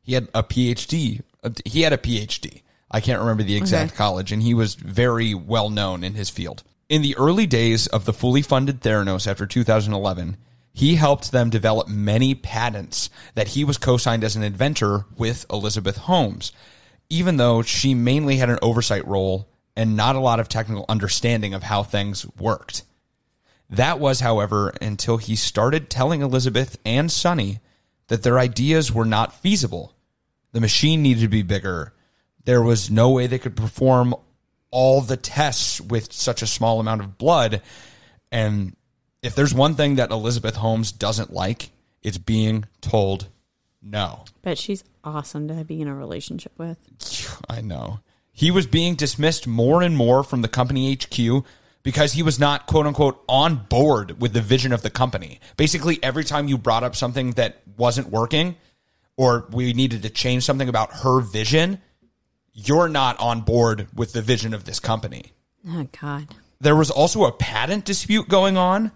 He 0.02 0.14
had 0.14 0.28
a 0.34 0.42
PhD. 0.42 1.22
uh, 1.44 1.50
He 1.64 1.82
had 1.82 1.92
a 1.92 1.96
PhD. 1.98 2.62
I 2.90 3.00
can't 3.00 3.20
remember 3.20 3.44
the 3.44 3.56
exact 3.56 3.92
Okay. 3.92 3.96
college, 3.98 4.32
and 4.32 4.42
he 4.42 4.52
was 4.52 4.74
very 4.74 5.32
well 5.32 5.70
known 5.70 6.02
in 6.02 6.14
his 6.14 6.28
field. 6.28 6.64
In 6.90 7.02
the 7.02 7.16
early 7.16 7.46
days 7.46 7.86
of 7.86 8.04
the 8.04 8.12
fully 8.12 8.42
funded 8.42 8.80
Theranos 8.80 9.28
after 9.28 9.46
2011, 9.46 10.36
he 10.72 10.96
helped 10.96 11.30
them 11.30 11.48
develop 11.48 11.86
many 11.86 12.34
patents 12.34 13.10
that 13.36 13.48
he 13.48 13.62
was 13.62 13.78
co 13.78 13.96
signed 13.96 14.24
as 14.24 14.34
an 14.34 14.42
inventor 14.42 15.06
with 15.16 15.46
Elizabeth 15.48 15.98
Holmes, 15.98 16.50
even 17.08 17.36
though 17.36 17.62
she 17.62 17.94
mainly 17.94 18.38
had 18.38 18.50
an 18.50 18.58
oversight 18.60 19.06
role 19.06 19.48
and 19.76 19.96
not 19.96 20.16
a 20.16 20.20
lot 20.20 20.40
of 20.40 20.48
technical 20.48 20.84
understanding 20.88 21.54
of 21.54 21.62
how 21.62 21.84
things 21.84 22.26
worked. 22.36 22.82
That 23.68 24.00
was, 24.00 24.18
however, 24.18 24.74
until 24.82 25.18
he 25.18 25.36
started 25.36 25.90
telling 25.90 26.22
Elizabeth 26.22 26.76
and 26.84 27.08
Sunny 27.08 27.60
that 28.08 28.24
their 28.24 28.40
ideas 28.40 28.92
were 28.92 29.04
not 29.04 29.40
feasible. 29.40 29.94
The 30.50 30.60
machine 30.60 31.02
needed 31.02 31.20
to 31.20 31.28
be 31.28 31.42
bigger. 31.42 31.94
There 32.46 32.62
was 32.62 32.90
no 32.90 33.10
way 33.10 33.28
they 33.28 33.38
could 33.38 33.54
perform 33.54 34.16
all 34.70 35.00
the 35.00 35.16
tests 35.16 35.80
with 35.80 36.12
such 36.12 36.42
a 36.42 36.46
small 36.46 36.80
amount 36.80 37.00
of 37.00 37.18
blood. 37.18 37.62
And 38.30 38.76
if 39.22 39.34
there's 39.34 39.54
one 39.54 39.74
thing 39.74 39.96
that 39.96 40.10
Elizabeth 40.10 40.56
Holmes 40.56 40.92
doesn't 40.92 41.32
like, 41.32 41.70
it's 42.02 42.18
being 42.18 42.64
told 42.80 43.28
no. 43.82 44.24
But 44.42 44.58
she's 44.58 44.84
awesome 45.04 45.48
to 45.48 45.64
be 45.64 45.80
in 45.80 45.88
a 45.88 45.94
relationship 45.94 46.52
with. 46.58 46.78
I 47.48 47.60
know. 47.60 48.00
He 48.32 48.50
was 48.50 48.66
being 48.66 48.94
dismissed 48.94 49.46
more 49.46 49.82
and 49.82 49.96
more 49.96 50.22
from 50.22 50.42
the 50.42 50.48
company 50.48 50.94
HQ 50.94 51.44
because 51.82 52.12
he 52.12 52.22
was 52.22 52.38
not, 52.38 52.66
quote 52.66 52.86
unquote, 52.86 53.22
on 53.28 53.56
board 53.56 54.20
with 54.20 54.32
the 54.32 54.40
vision 54.40 54.72
of 54.72 54.82
the 54.82 54.90
company. 54.90 55.40
Basically, 55.56 55.98
every 56.02 56.24
time 56.24 56.48
you 56.48 56.56
brought 56.56 56.84
up 56.84 56.96
something 56.96 57.32
that 57.32 57.62
wasn't 57.76 58.08
working 58.08 58.56
or 59.16 59.46
we 59.50 59.72
needed 59.72 60.02
to 60.02 60.10
change 60.10 60.44
something 60.44 60.68
about 60.68 60.92
her 60.98 61.20
vision, 61.20 61.80
you're 62.52 62.88
not 62.88 63.18
on 63.20 63.40
board 63.42 63.88
with 63.94 64.12
the 64.12 64.22
vision 64.22 64.54
of 64.54 64.64
this 64.64 64.80
company. 64.80 65.32
Oh 65.68 65.88
God. 66.00 66.34
There 66.60 66.76
was 66.76 66.90
also 66.90 67.24
a 67.24 67.32
patent 67.32 67.84
dispute 67.84 68.28
going 68.28 68.56
on 68.56 68.92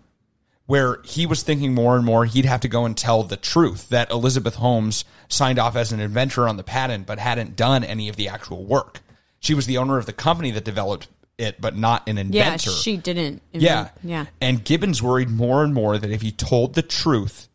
where 0.66 1.00
he 1.04 1.26
was 1.26 1.42
thinking 1.42 1.74
more 1.74 1.96
and 1.96 2.04
more 2.04 2.24
he'd 2.24 2.44
have 2.44 2.60
to 2.60 2.68
go 2.68 2.84
and 2.84 2.96
tell 2.96 3.22
the 3.22 3.36
truth 3.36 3.88
that 3.90 4.10
Elizabeth 4.10 4.54
Holmes 4.56 5.04
signed 5.28 5.58
off 5.58 5.76
as 5.76 5.92
an 5.92 6.00
inventor 6.00 6.48
on 6.48 6.56
the 6.56 6.62
patent 6.62 7.06
but 7.06 7.18
hadn't 7.18 7.56
done 7.56 7.84
any 7.84 8.08
of 8.08 8.16
the 8.16 8.28
actual 8.28 8.64
work. 8.64 9.00
She 9.40 9.54
was 9.54 9.66
the 9.66 9.78
owner 9.78 9.98
of 9.98 10.06
the 10.06 10.12
company 10.12 10.50
that 10.52 10.64
developed 10.64 11.08
it, 11.36 11.60
but 11.60 11.76
not 11.76 12.08
an 12.08 12.16
inventor. 12.16 12.70
Yeah, 12.70 12.76
she 12.76 12.96
didn't. 12.96 13.42
yeah. 13.52 13.84
Mm-hmm. 13.84 14.08
Yeah. 14.08 14.26
And 14.40 14.64
Gibbons 14.64 15.02
worried 15.02 15.28
more 15.30 15.62
and 15.64 15.74
more 15.74 15.98
that 15.98 16.10
if 16.10 16.22
he 16.22 16.30
told 16.30 16.74
the 16.74 16.82
truth, 16.82 17.48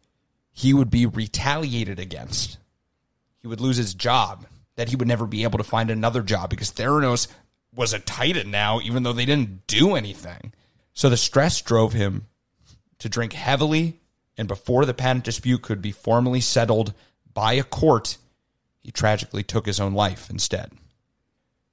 he 0.51 0.73
would 0.73 0.89
be 0.91 1.05
retaliated 1.05 1.99
against. 1.99 2.57
He 3.41 3.47
would 3.47 3.62
lose 3.62 3.77
his 3.77 3.93
job, 3.93 4.45
that 4.80 4.88
he 4.88 4.96
would 4.96 5.10
never 5.10 5.28
be 5.28 5.44
able 5.44 5.58
to 5.58 5.63
find 5.65 5.92
another 5.92 6.22
job 6.22 6.50
because 6.50 6.72
Theranos 6.72 7.28
was 7.76 7.92
a 7.92 8.00
titan 8.00 8.50
now, 8.50 8.80
even 8.80 9.04
though 9.04 9.12
they 9.12 9.26
didn't 9.26 9.68
do 9.68 9.94
anything. 9.94 10.54
So 10.94 11.10
the 11.10 11.18
stress 11.18 11.62
drove 11.62 11.92
him 11.92 12.28
to 13.00 13.10
drink 13.10 13.34
heavily, 13.34 14.00
and 14.38 14.48
before 14.48 14.86
the 14.86 14.94
patent 14.94 15.26
dispute 15.26 15.63
could 15.63 15.82
be 15.82 15.92
formally 15.92 16.39
settled 16.39 16.94
by 17.34 17.54
a 17.56 17.63
court, 17.63 18.18
he 18.80 18.89
tragically 18.89 19.44
took 19.44 19.65
his 19.65 19.82
own 19.82 19.94
life 19.94 20.30
instead. 20.30 20.72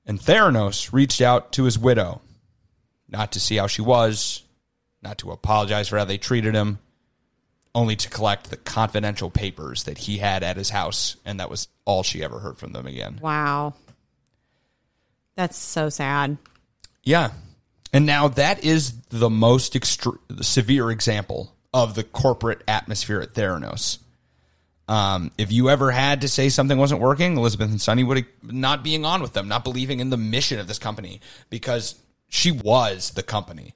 And 0.05 0.19
Theranos 0.19 0.93
reached 0.93 1.21
out 1.21 1.53
to 1.53 1.63
his 1.63 1.79
widow, 1.79 2.23
not 3.09 3.31
to 3.33 3.41
see 3.41 3.55
how 3.55 3.69
she 3.69 3.83
was, 3.83 4.43
not 5.01 5.19
to 5.19 5.31
apologize 5.31 5.87
for 5.87 5.99
how 5.99 6.05
they 6.07 6.19
treated 6.19 6.57
him, 6.57 6.81
only 7.77 7.95
to 7.95 8.09
collect 8.09 8.51
the 8.51 8.57
confidential 8.57 9.31
papers 9.31 9.85
that 9.85 9.99
he 9.99 10.19
had 10.19 10.43
at 10.43 10.57
his 10.57 10.71
house, 10.71 11.17
and 11.25 11.39
that 11.39 11.51
was 11.51 11.69
all 11.85 12.03
she 12.03 12.25
ever 12.25 12.41
heard 12.41 12.57
from 12.57 12.73
them 12.73 12.87
again. 12.87 13.21
Wow. 13.23 13.75
That's 15.37 15.57
so 15.57 15.91
sad. 15.91 16.39
Yeah. 17.05 17.33
And 17.93 18.07
now 18.07 18.29
that 18.29 18.65
is 18.65 18.99
the 19.11 19.31
most 19.31 19.75
extre- 19.75 20.19
severe 20.43 20.91
example 20.91 21.55
of 21.73 21.95
the 21.95 22.03
corporate 22.03 22.63
atmosphere 22.67 23.21
at 23.21 23.35
Theranos. 23.35 23.99
Um, 24.89 25.31
if 25.37 25.53
you 25.53 25.69
ever 25.69 25.91
had 25.91 26.23
to 26.23 26.29
say 26.29 26.49
something 26.49 26.79
wasn't 26.79 27.01
working, 27.01 27.37
Elizabeth 27.37 27.71
and 27.71 27.81
Sunny 27.81 28.05
would 28.05 28.25
not 28.43 28.83
being 28.83 29.05
on 29.05 29.21
with 29.21 29.35
them, 29.35 29.49
not 29.49 29.65
believing 29.65 30.01
in 30.01 30.11
the 30.11 30.17
mission 30.17 30.59
of 30.59 30.67
this 30.67 30.79
company 30.79 31.21
because 31.51 31.97
she 32.29 32.51
was 32.53 33.11
the 33.11 33.23
company. 33.23 33.75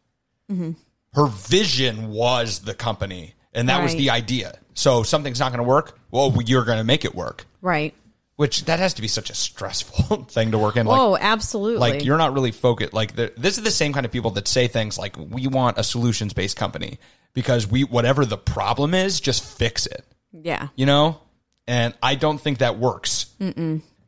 Her 1.13 1.27
vision 1.27 2.09
was 2.09 2.61
the 2.61 2.75
company, 2.75 3.35
and 3.53 3.69
that 3.69 3.83
was 3.83 3.95
the 3.95 4.11
idea. 4.11 4.55
So 4.75 5.03
something's 5.03 5.41
not 5.41 5.51
going 5.53 5.59
to 5.59 5.69
work. 5.69 5.99
Well, 6.11 6.35
you're 6.45 6.65
going 6.65 6.79
to 6.79 6.85
make 6.85 7.05
it 7.05 7.15
work. 7.15 7.47
Right. 7.61 7.95
Which 8.37 8.65
that 8.65 8.79
has 8.79 8.95
to 8.95 9.03
be 9.03 9.09
such 9.09 9.29
a 9.29 9.35
stressful 9.35 10.25
thing 10.31 10.53
to 10.53 10.59
work 10.59 10.77
in. 10.77 10.87
Like, 10.87 10.99
oh, 10.99 11.17
absolutely. 11.21 11.79
like 11.79 12.05
you're 12.05 12.17
not 12.17 12.33
really 12.33 12.53
focused 12.53 12.95
like 12.95 13.15
this 13.15 13.59
is 13.59 13.63
the 13.63 13.71
same 13.71 13.93
kind 13.93 14.07
of 14.07 14.13
people 14.13 14.31
that 14.33 14.49
say 14.49 14.67
things 14.67 14.99
like 14.99 15.17
we 15.19 15.47
want 15.47 15.77
a 15.77 15.85
solutions 15.85 16.33
based 16.33 16.57
company 16.57 16.99
because 17.35 17.67
we 17.67 17.85
whatever 17.85 18.25
the 18.25 18.39
problem 18.39 18.95
is 18.95 19.21
just 19.21 19.45
fix 19.45 19.87
it 19.87 20.05
yeah. 20.33 20.69
you 20.75 20.87
know 20.87 21.21
and 21.67 21.95
i 22.03 22.15
don't 22.15 22.41
think 22.41 22.59
that 22.59 22.79
works 22.79 23.27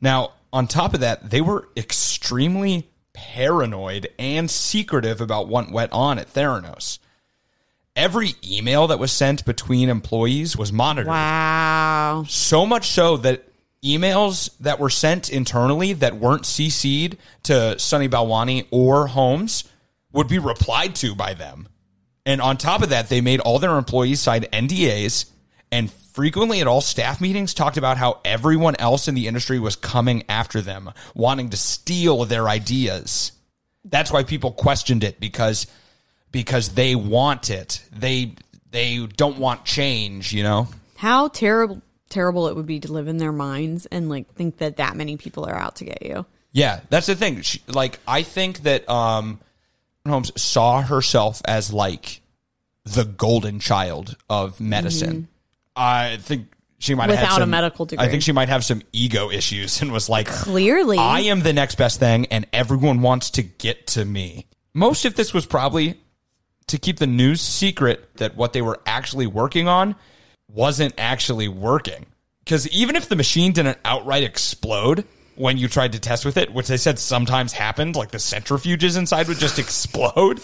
now 0.00 0.32
on 0.52 0.66
top 0.66 0.94
of 0.94 1.00
that 1.00 1.28
they 1.28 1.40
were 1.40 1.68
extremely 1.76 2.90
paranoid 3.12 4.08
and 4.18 4.50
secretive 4.50 5.20
about 5.20 5.48
what 5.48 5.70
went 5.70 5.92
on 5.92 6.18
at 6.18 6.32
theranos 6.32 6.98
every 7.96 8.34
email 8.48 8.86
that 8.88 8.98
was 8.98 9.12
sent 9.12 9.44
between 9.44 9.88
employees 9.88 10.56
was 10.56 10.72
monitored 10.72 11.08
Wow. 11.08 12.24
so 12.28 12.64
much 12.66 12.88
so 12.88 13.16
that 13.18 13.44
emails 13.84 14.50
that 14.60 14.78
were 14.78 14.90
sent 14.90 15.28
internally 15.30 15.92
that 15.94 16.16
weren't 16.16 16.42
CC'd 16.44 17.16
to 17.44 17.78
Sunny 17.78 18.08
Balwani 18.08 18.66
or 18.70 19.08
Holmes 19.08 19.64
would 20.12 20.28
be 20.28 20.38
replied 20.38 20.94
to 20.96 21.14
by 21.14 21.34
them. 21.34 21.68
And 22.24 22.40
on 22.40 22.56
top 22.56 22.82
of 22.82 22.90
that, 22.90 23.08
they 23.08 23.20
made 23.20 23.40
all 23.40 23.58
their 23.58 23.76
employees 23.76 24.20
sign 24.20 24.42
NDAs 24.42 25.26
and 25.72 25.90
frequently 25.90 26.60
at 26.60 26.66
all 26.68 26.80
staff 26.80 27.20
meetings 27.20 27.54
talked 27.54 27.76
about 27.76 27.96
how 27.96 28.20
everyone 28.24 28.76
else 28.76 29.08
in 29.08 29.14
the 29.14 29.26
industry 29.26 29.58
was 29.58 29.74
coming 29.74 30.22
after 30.28 30.60
them, 30.60 30.90
wanting 31.14 31.50
to 31.50 31.56
steal 31.56 32.24
their 32.24 32.48
ideas. 32.48 33.32
That's 33.84 34.12
why 34.12 34.22
people 34.22 34.52
questioned 34.52 35.02
it 35.02 35.18
because 35.18 35.66
because 36.32 36.70
they 36.70 36.94
want 36.94 37.50
it. 37.50 37.84
They 37.92 38.34
they 38.70 39.06
don't 39.06 39.38
want 39.38 39.64
change, 39.64 40.32
you 40.32 40.42
know? 40.42 40.68
How 40.96 41.28
terrible 41.28 41.82
terrible 42.08 42.48
it 42.48 42.56
would 42.56 42.66
be 42.66 42.80
to 42.80 42.92
live 42.92 43.08
in 43.08 43.18
their 43.18 43.32
minds 43.32 43.86
and 43.86 44.08
like 44.08 44.32
think 44.34 44.58
that 44.58 44.76
that 44.78 44.96
many 44.96 45.16
people 45.16 45.44
are 45.44 45.56
out 45.56 45.76
to 45.76 45.84
get 45.84 46.02
you. 46.02 46.26
Yeah, 46.52 46.80
that's 46.90 47.06
the 47.06 47.14
thing. 47.14 47.40
She, 47.40 47.62
like, 47.66 47.98
I 48.06 48.22
think 48.22 48.64
that 48.64 48.88
um, 48.88 49.40
Holmes 50.06 50.30
saw 50.40 50.82
herself 50.82 51.40
as 51.46 51.72
like 51.72 52.20
the 52.84 53.04
golden 53.04 53.58
child 53.58 54.16
of 54.28 54.60
medicine. 54.60 55.28
I 55.74 56.18
think 56.18 56.48
she 56.78 56.94
might 56.94 57.08
have 57.08 57.18
had 57.18 57.24
Mm-hmm. 57.24 57.34
Without 57.34 57.42
a 57.42 57.46
medical 57.46 57.86
degree. 57.86 58.04
I 58.04 58.10
think 58.10 58.22
she 58.22 58.32
might 58.32 58.50
have 58.50 58.64
some 58.64 58.82
ego 58.92 59.30
issues 59.30 59.80
and 59.80 59.92
was 59.92 60.08
like, 60.10 60.26
Clearly. 60.26 60.98
I 60.98 61.20
am 61.20 61.40
the 61.40 61.54
next 61.54 61.76
best 61.76 61.98
thing, 61.98 62.26
and 62.26 62.46
everyone 62.52 63.00
wants 63.00 63.30
to 63.30 63.42
get 63.42 63.86
to 63.88 64.04
me. 64.04 64.46
Most 64.74 65.04
of 65.06 65.14
this 65.14 65.32
was 65.32 65.46
probably 65.46 66.01
to 66.72 66.78
keep 66.78 66.98
the 66.98 67.06
news 67.06 67.40
secret 67.40 68.16
that 68.16 68.34
what 68.34 68.54
they 68.54 68.62
were 68.62 68.80
actually 68.86 69.26
working 69.26 69.68
on 69.68 69.94
wasn't 70.50 70.94
actually 70.96 71.48
working. 71.48 72.06
Because 72.44 72.66
even 72.68 72.96
if 72.96 73.08
the 73.08 73.16
machine 73.16 73.52
didn't 73.52 73.78
outright 73.84 74.22
explode 74.22 75.04
when 75.34 75.58
you 75.58 75.68
tried 75.68 75.92
to 75.92 75.98
test 75.98 76.24
with 76.24 76.38
it, 76.38 76.52
which 76.52 76.68
they 76.68 76.78
said 76.78 76.98
sometimes 76.98 77.52
happened, 77.52 77.94
like 77.94 78.10
the 78.10 78.18
centrifuges 78.18 78.96
inside 78.98 79.28
would 79.28 79.38
just 79.38 79.58
explode, 79.58 80.40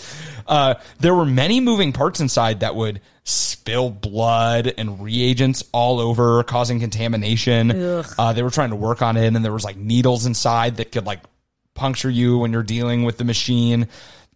uh, 0.46 0.74
there 1.00 1.14
were 1.14 1.26
many 1.26 1.60
moving 1.60 1.92
parts 1.94 2.20
inside 2.20 2.60
that 2.60 2.76
would 2.76 3.00
spill 3.24 3.88
blood 3.88 4.72
and 4.76 5.02
reagents 5.02 5.64
all 5.72 5.98
over, 5.98 6.42
causing 6.42 6.78
contamination. 6.78 7.70
Uh, 8.18 8.34
they 8.34 8.42
were 8.42 8.50
trying 8.50 8.70
to 8.70 8.76
work 8.76 9.00
on 9.00 9.16
it, 9.16 9.34
and 9.34 9.42
there 9.42 9.52
was 9.52 9.64
like 9.64 9.76
needles 9.76 10.26
inside 10.26 10.76
that 10.76 10.92
could 10.92 11.06
like 11.06 11.20
puncture 11.74 12.10
you 12.10 12.38
when 12.38 12.52
you're 12.52 12.62
dealing 12.62 13.04
with 13.04 13.16
the 13.16 13.24
machine. 13.24 13.88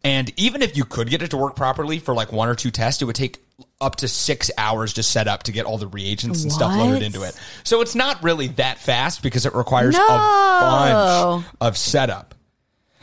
And 0.04 0.32
even 0.36 0.62
if 0.62 0.76
you 0.76 0.84
could 0.84 1.08
get 1.10 1.22
it 1.22 1.30
to 1.30 1.36
work 1.36 1.54
properly 1.54 1.98
for 1.98 2.14
like 2.14 2.32
one 2.32 2.48
or 2.48 2.54
two 2.54 2.70
tests, 2.70 3.00
it 3.02 3.04
would 3.04 3.14
take 3.16 3.38
up 3.80 3.96
to 3.96 4.08
six 4.08 4.50
hours 4.58 4.94
to 4.94 5.02
set 5.02 5.28
up 5.28 5.44
to 5.44 5.52
get 5.52 5.64
all 5.66 5.78
the 5.78 5.86
reagents 5.86 6.42
and 6.42 6.52
stuff 6.52 6.76
loaded 6.76 7.02
into 7.02 7.22
it. 7.22 7.38
So 7.62 7.80
it's 7.80 7.94
not 7.94 8.22
really 8.22 8.48
that 8.48 8.78
fast 8.78 9.22
because 9.22 9.46
it 9.46 9.54
requires 9.54 9.94
No. 9.94 10.04
a 10.04 11.36
bunch 11.38 11.46
of 11.60 11.76
setup. 11.76 12.34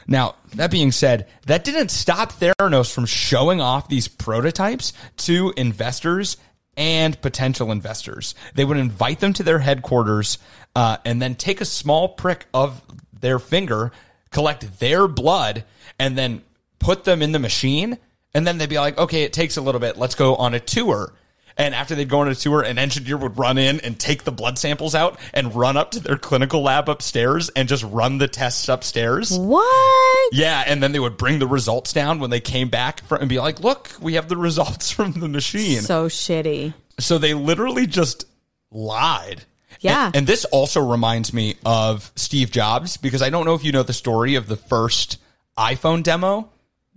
Now, 0.08 0.36
that 0.56 0.72
being 0.72 0.92
said, 0.92 1.28
that 1.46 1.64
didn't 1.64 1.90
stop 1.90 2.34
Theranos 2.34 2.92
from 2.92 3.06
showing 3.06 3.62
off 3.62 3.88
these 3.88 4.08
prototypes 4.08 4.92
to 5.18 5.54
investors 5.56 6.36
and 6.76 7.20
potential 7.22 7.72
investors. 7.72 8.34
They 8.56 8.66
would 8.66 8.78
invite 8.78 9.20
them 9.20 9.34
to 9.34 9.44
their 9.44 9.60
headquarters 9.60 10.40
uh, 10.76 10.98
and 11.06 11.22
then 11.22 11.36
take 11.36 11.62
a 11.62 11.66
small 11.66 12.10
prick 12.10 12.48
of 12.54 12.82
their 13.20 13.38
finger, 13.38 13.92
collect 14.32 14.80
their 14.80 15.08
blood, 15.08 15.64
and 16.00 16.18
then 16.18 16.42
put 16.80 17.04
them 17.04 17.22
in 17.22 17.32
the 17.32 17.40
machine. 17.40 17.98
And 18.34 18.46
then 18.46 18.58
they'd 18.58 18.70
be 18.70 18.80
like, 18.80 18.98
okay, 18.98 19.24
it 19.24 19.34
takes 19.34 19.58
a 19.58 19.62
little 19.62 19.82
bit. 19.82 19.98
Let's 19.98 20.16
go 20.16 20.36
on 20.36 20.54
a 20.54 20.60
tour. 20.60 21.14
And 21.60 21.76
after 21.76 21.94
they'd 21.94 22.08
go 22.08 22.22
on 22.22 22.30
a 22.30 22.36
tour, 22.36 22.62
an 22.62 22.78
engineer 22.78 23.18
would 23.18 23.38
run 23.38 23.58
in 23.58 23.82
and 23.82 24.00
take 24.00 24.24
the 24.24 24.32
blood 24.32 24.58
samples 24.58 24.96
out 24.96 25.20
and 25.34 25.54
run 25.54 25.76
up 25.76 25.92
to 25.92 26.00
their 26.00 26.18
clinical 26.18 26.62
lab 26.62 26.88
upstairs 26.88 27.50
and 27.50 27.68
just 27.68 27.84
run 27.84 28.18
the 28.18 28.30
tests 28.30 28.70
upstairs. 28.70 29.38
What? 29.38 30.34
Yeah, 30.34 30.64
and 30.66 30.82
then 30.82 30.94
they 30.94 31.00
would 31.00 31.18
bring 31.18 31.40
the 31.40 31.48
results 31.48 31.92
down 31.92 32.20
when 32.20 32.30
they 32.30 32.40
came 32.40 32.70
back 32.70 33.02
for, 33.02 33.18
and 33.18 33.28
be 33.28 33.40
like, 33.40 33.60
"Look, 33.60 33.92
we 34.00 34.14
have 34.14 34.30
the 34.30 34.38
results 34.38 34.90
from 34.96 35.12
the 35.12 35.28
machine." 35.28 35.82
So, 35.82 36.08
shitty. 36.08 36.74
So 36.98 37.18
they 37.18 37.34
literally 37.34 37.88
just 37.88 38.26
lied. 38.72 39.44
Yeah. 39.82 40.08
And, 40.08 40.16
and 40.18 40.28
this 40.28 40.46
also 40.46 40.82
reminds 40.82 41.34
me 41.34 41.56
of 41.66 42.12
Steve 42.16 42.52
Jobs 42.52 42.96
because 42.96 43.22
I 43.22 43.30
don't 43.30 43.46
know 43.46 43.54
if 43.54 43.66
you 43.66 43.74
know 43.74 43.84
the 43.84 43.94
story 43.94 44.36
of 44.36 44.48
the 44.48 44.58
first 44.58 45.18
iPhone 45.58 46.04
demo, 46.04 46.50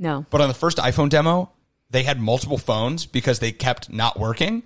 No. 0.02 0.26
but 0.30 0.40
on 0.40 0.48
the 0.48 0.54
first 0.54 0.78
iPhone 0.78 1.08
demo, 1.08 1.50
they 1.90 2.02
had 2.02 2.20
multiple 2.20 2.58
phones 2.58 3.06
because 3.06 3.38
they 3.38 3.52
kept 3.52 3.88
not 3.90 4.18
working 4.18 4.62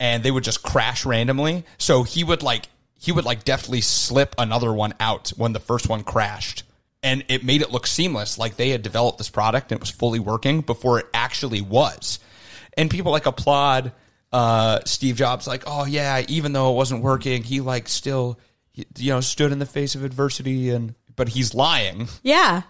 and 0.00 0.22
they 0.22 0.30
would 0.30 0.44
just 0.44 0.62
crash 0.62 1.06
randomly. 1.06 1.64
So 1.78 2.02
he 2.02 2.24
would 2.24 2.42
like 2.42 2.66
he 2.98 3.12
would 3.12 3.24
like 3.24 3.44
definitely 3.44 3.82
slip 3.82 4.34
another 4.36 4.72
one 4.72 4.92
out 4.98 5.28
when 5.36 5.52
the 5.52 5.60
first 5.60 5.88
one 5.88 6.02
crashed. 6.02 6.64
And 7.02 7.24
it 7.28 7.44
made 7.44 7.62
it 7.62 7.70
look 7.70 7.86
seamless, 7.86 8.38
like 8.38 8.56
they 8.56 8.70
had 8.70 8.82
developed 8.82 9.18
this 9.18 9.30
product 9.30 9.70
and 9.70 9.78
it 9.78 9.80
was 9.80 9.90
fully 9.90 10.18
working 10.18 10.62
before 10.62 10.98
it 10.98 11.06
actually 11.14 11.60
was. 11.60 12.18
And 12.76 12.90
people 12.90 13.12
like 13.12 13.26
applaud 13.26 13.92
uh, 14.32 14.80
Steve 14.84 15.14
Jobs, 15.16 15.46
like, 15.46 15.62
oh 15.66 15.84
yeah, 15.86 16.24
even 16.28 16.52
though 16.52 16.72
it 16.72 16.74
wasn't 16.74 17.02
working, 17.02 17.44
he 17.44 17.60
like 17.60 17.88
still, 17.88 18.38
you 18.74 19.12
know, 19.12 19.20
stood 19.20 19.52
in 19.52 19.60
the 19.60 19.66
face 19.66 19.94
of 19.94 20.02
adversity. 20.02 20.70
And 20.70 20.94
but 21.14 21.28
he's 21.28 21.54
lying. 21.54 22.08
Yeah. 22.22 22.62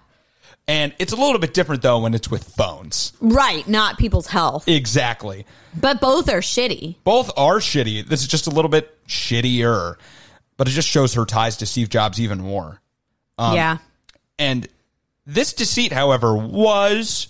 And 0.69 0.95
it's 0.99 1.15
a 1.15 1.17
little 1.17 1.39
bit 1.39 1.55
different 1.55 1.81
though 1.81 2.01
when 2.01 2.15
it's 2.15 2.31
with 2.31 2.45
phones. 2.45 3.15
Right. 3.21 3.67
Not 3.67 3.99
people's 3.99 4.27
health. 4.27 4.69
Exactly. 4.69 5.47
But 5.75 6.01
both 6.01 6.29
are 6.29 6.41
shitty. 6.41 6.97
Both 7.05 7.31
are 7.37 7.57
shitty. 7.59 8.07
This 8.07 8.21
is 8.21 8.29
just 8.29 8.47
a 8.47 8.51
little 8.51 8.69
bit 8.69 8.95
shittier, 9.07 9.97
but 10.59 10.69
it 10.69 10.73
just 10.73 10.89
shows 10.89 11.15
her 11.15 11.25
ties 11.25 11.57
to 11.59 11.67
Steve 11.67 11.89
Jobs 11.89 12.21
even 12.21 12.39
more. 12.39 12.81
Um, 13.39 13.55
yeah. 13.55 13.79
And 14.39 14.69
this 15.27 15.55
deceit, 15.55 15.91
however, 15.93 16.37
was 16.37 17.29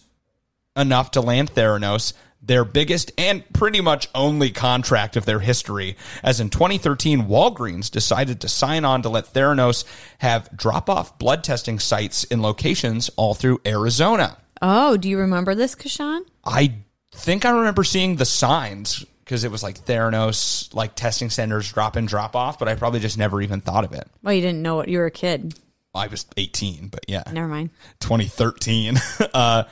enough 0.76 1.12
to 1.12 1.20
land 1.20 1.54
Theranos 1.54 2.14
their 2.40 2.64
biggest 2.64 3.12
and 3.18 3.44
pretty 3.52 3.80
much 3.80 4.08
only 4.14 4.50
contract 4.50 5.16
of 5.16 5.24
their 5.26 5.40
history. 5.40 5.96
As 6.22 6.40
in 6.40 6.50
2013, 6.50 7.26
Walgreens 7.26 7.90
decided 7.90 8.40
to 8.40 8.48
sign 8.48 8.84
on 8.84 9.02
to 9.02 9.08
let 9.08 9.26
Theranos 9.32 9.84
have 10.18 10.48
drop 10.56 10.88
off 10.88 11.18
blood 11.18 11.44
testing 11.44 11.78
sites 11.78 12.24
in 12.24 12.40
locations 12.40 13.10
all 13.16 13.34
through 13.34 13.60
Arizona. 13.66 14.38
Oh, 14.62 14.96
do 14.96 15.08
you 15.08 15.18
remember 15.18 15.54
this, 15.54 15.74
Kashan? 15.74 16.22
I 16.44 16.74
think 17.12 17.44
I 17.44 17.50
remember 17.50 17.84
seeing 17.84 18.16
the 18.16 18.24
signs 18.24 19.04
because 19.24 19.44
it 19.44 19.50
was 19.50 19.62
like 19.62 19.84
Theranos, 19.84 20.72
like 20.74 20.94
testing 20.94 21.28
centers 21.28 21.70
drop 21.70 21.96
in, 21.98 22.06
drop 22.06 22.34
off, 22.34 22.58
but 22.58 22.66
I 22.66 22.74
probably 22.76 23.00
just 23.00 23.18
never 23.18 23.42
even 23.42 23.60
thought 23.60 23.84
of 23.84 23.92
it. 23.92 24.08
Well, 24.22 24.32
you 24.32 24.40
didn't 24.40 24.62
know 24.62 24.80
it. 24.80 24.88
you 24.88 24.98
were 24.98 25.06
a 25.06 25.10
kid. 25.10 25.54
I 25.94 26.06
was 26.06 26.24
18, 26.36 26.88
but 26.88 27.04
yeah, 27.08 27.24
Never 27.32 27.48
mind. 27.48 27.70
2013. 28.00 28.96
uh, 29.34 29.64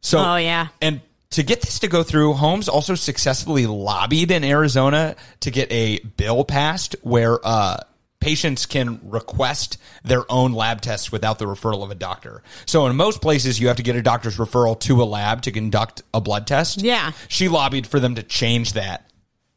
so, 0.00 0.18
Oh, 0.18 0.36
yeah. 0.36 0.68
And 0.80 1.00
to 1.32 1.42
get 1.42 1.62
this 1.62 1.78
to 1.80 1.88
go 1.88 2.02
through, 2.02 2.34
Holmes 2.34 2.68
also 2.68 2.94
successfully 2.94 3.66
lobbied 3.66 4.30
in 4.30 4.44
Arizona 4.44 5.16
to 5.40 5.50
get 5.50 5.70
a 5.72 5.98
bill 5.98 6.44
passed 6.44 6.94
where 7.02 7.38
uh, 7.42 7.78
patients 8.20 8.66
can 8.66 9.00
request 9.02 9.78
their 10.04 10.30
own 10.30 10.52
lab 10.52 10.80
tests 10.80 11.10
without 11.10 11.38
the 11.38 11.44
referral 11.44 11.82
of 11.82 11.90
a 11.90 11.94
doctor. 11.94 12.42
So 12.66 12.86
in 12.86 12.96
most 12.96 13.20
places, 13.20 13.58
you 13.58 13.68
have 13.68 13.78
to 13.78 13.82
get 13.82 13.96
a 13.96 14.02
doctor's 14.02 14.36
referral 14.36 14.78
to 14.80 15.02
a 15.02 15.04
lab 15.04 15.42
to 15.42 15.50
conduct 15.50 16.02
a 16.14 16.20
blood 16.20 16.46
test. 16.46 16.82
Yeah. 16.82 17.12
She 17.28 17.48
lobbied 17.48 17.86
for 17.86 17.98
them 17.98 18.14
to 18.14 18.22
change 18.22 18.74
that. 18.74 19.10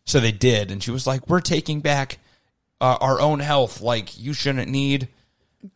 So 0.06 0.20
they 0.20 0.32
did. 0.32 0.72
And 0.72 0.82
she 0.82 0.92
was 0.92 1.06
like, 1.06 1.28
we're 1.28 1.42
taking 1.42 1.82
back 1.82 2.20
uh, 2.80 2.98
our 3.02 3.20
own 3.20 3.40
health. 3.40 3.82
Like, 3.82 4.18
you 4.20 4.34
shouldn't 4.34 4.70
need 4.70 5.10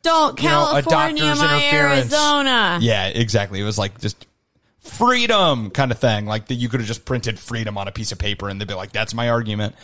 Don't 0.01 0.41
you 0.41 0.47
know, 0.47 0.77
a 0.77 0.81
California 0.81 1.23
doctor's 1.23 1.39
my 1.39 1.57
interference. 1.57 2.13
Arizona. 2.13 2.79
Yeah, 2.81 3.07
exactly. 3.07 3.59
It 3.59 3.63
was 3.63 3.77
like 3.77 3.99
just 3.99 4.25
freedom 4.79 5.69
kind 5.71 5.91
of 5.91 5.99
thing. 5.99 6.25
Like 6.25 6.47
that 6.47 6.55
you 6.55 6.69
could 6.69 6.79
have 6.79 6.87
just 6.87 7.05
printed 7.05 7.39
freedom 7.39 7.77
on 7.77 7.87
a 7.87 7.91
piece 7.91 8.11
of 8.11 8.17
paper 8.19 8.49
and 8.49 8.59
they'd 8.59 8.67
be 8.67 8.73
like, 8.73 8.91
that's 8.91 9.13
my 9.13 9.29
argument. 9.29 9.75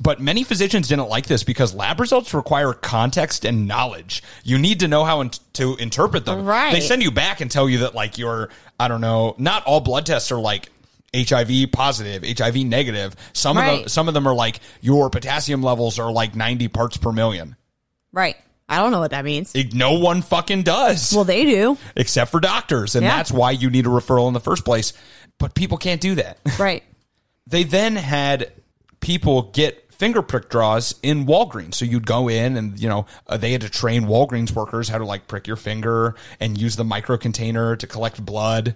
But 0.00 0.20
many 0.20 0.42
physicians 0.42 0.88
didn't 0.88 1.08
like 1.08 1.26
this 1.26 1.44
because 1.44 1.72
lab 1.72 2.00
results 2.00 2.34
require 2.34 2.72
context 2.72 3.44
and 3.44 3.68
knowledge. 3.68 4.24
You 4.42 4.58
need 4.58 4.80
to 4.80 4.88
know 4.88 5.04
how 5.04 5.20
in- 5.20 5.30
to 5.52 5.76
interpret 5.76 6.24
them. 6.24 6.44
Right. 6.44 6.72
They 6.72 6.80
send 6.80 7.02
you 7.02 7.12
back 7.12 7.40
and 7.40 7.48
tell 7.50 7.68
you 7.68 7.78
that 7.78 7.94
like 7.94 8.18
you're, 8.18 8.48
I 8.80 8.88
don't 8.88 9.00
know, 9.00 9.36
not 9.38 9.64
all 9.66 9.80
blood 9.80 10.04
tests 10.06 10.32
are 10.32 10.40
like 10.40 10.68
HIV 11.16 11.70
positive, 11.70 12.24
HIV 12.24 12.56
negative. 12.66 13.14
Some 13.34 13.56
of 13.56 13.62
Right. 13.62 13.80
them, 13.82 13.88
some 13.88 14.08
of 14.08 14.14
them 14.14 14.26
are 14.26 14.34
like 14.34 14.58
your 14.80 15.10
potassium 15.10 15.62
levels 15.62 16.00
are 16.00 16.10
like 16.10 16.34
90 16.34 16.66
parts 16.68 16.96
per 16.96 17.12
million. 17.12 17.54
Right. 18.10 18.36
I 18.68 18.78
don't 18.78 18.90
know 18.92 19.00
what 19.00 19.10
that 19.10 19.24
means. 19.24 19.52
It- 19.54 19.74
no 19.74 19.92
one 19.98 20.22
fucking 20.22 20.62
does 20.62 21.12
Well, 21.12 21.24
they 21.24 21.44
do. 21.44 21.76
except 21.96 22.30
for 22.30 22.40
doctors. 22.40 22.94
And 22.94 23.04
Yeah. 23.04 23.16
that's 23.16 23.30
why 23.30 23.50
you 23.50 23.68
need 23.70 23.86
a 23.86 23.90
referral 23.90 24.26
in 24.28 24.34
the 24.34 24.40
first 24.40 24.64
place. 24.64 24.92
But 25.38 25.54
people 25.54 25.76
can't 25.78 26.00
do 26.00 26.14
that. 26.16 26.38
Right. 26.58 26.82
they 27.46 27.64
then 27.64 27.96
had 27.96 28.52
people 29.00 29.42
get 29.52 29.92
finger 29.92 30.22
prick 30.22 30.48
draws 30.48 30.94
in 31.02 31.26
Walgreens. 31.26 31.74
So 31.74 31.84
you'd 31.84 32.06
go 32.06 32.28
in 32.28 32.56
and, 32.56 32.80
you 32.80 32.88
know, 32.88 33.04
uh, 33.26 33.36
they 33.36 33.52
had 33.52 33.60
to 33.60 33.68
train 33.68 34.04
Walgreens 34.06 34.50
workers 34.52 34.88
how 34.88 34.96
to 34.98 35.04
like 35.04 35.28
prick 35.28 35.46
your 35.46 35.56
finger 35.56 36.14
and 36.40 36.58
use 36.58 36.76
the 36.76 36.84
micro 36.84 37.16
container 37.18 37.76
to 37.76 37.86
collect 37.86 38.24
blood 38.24 38.74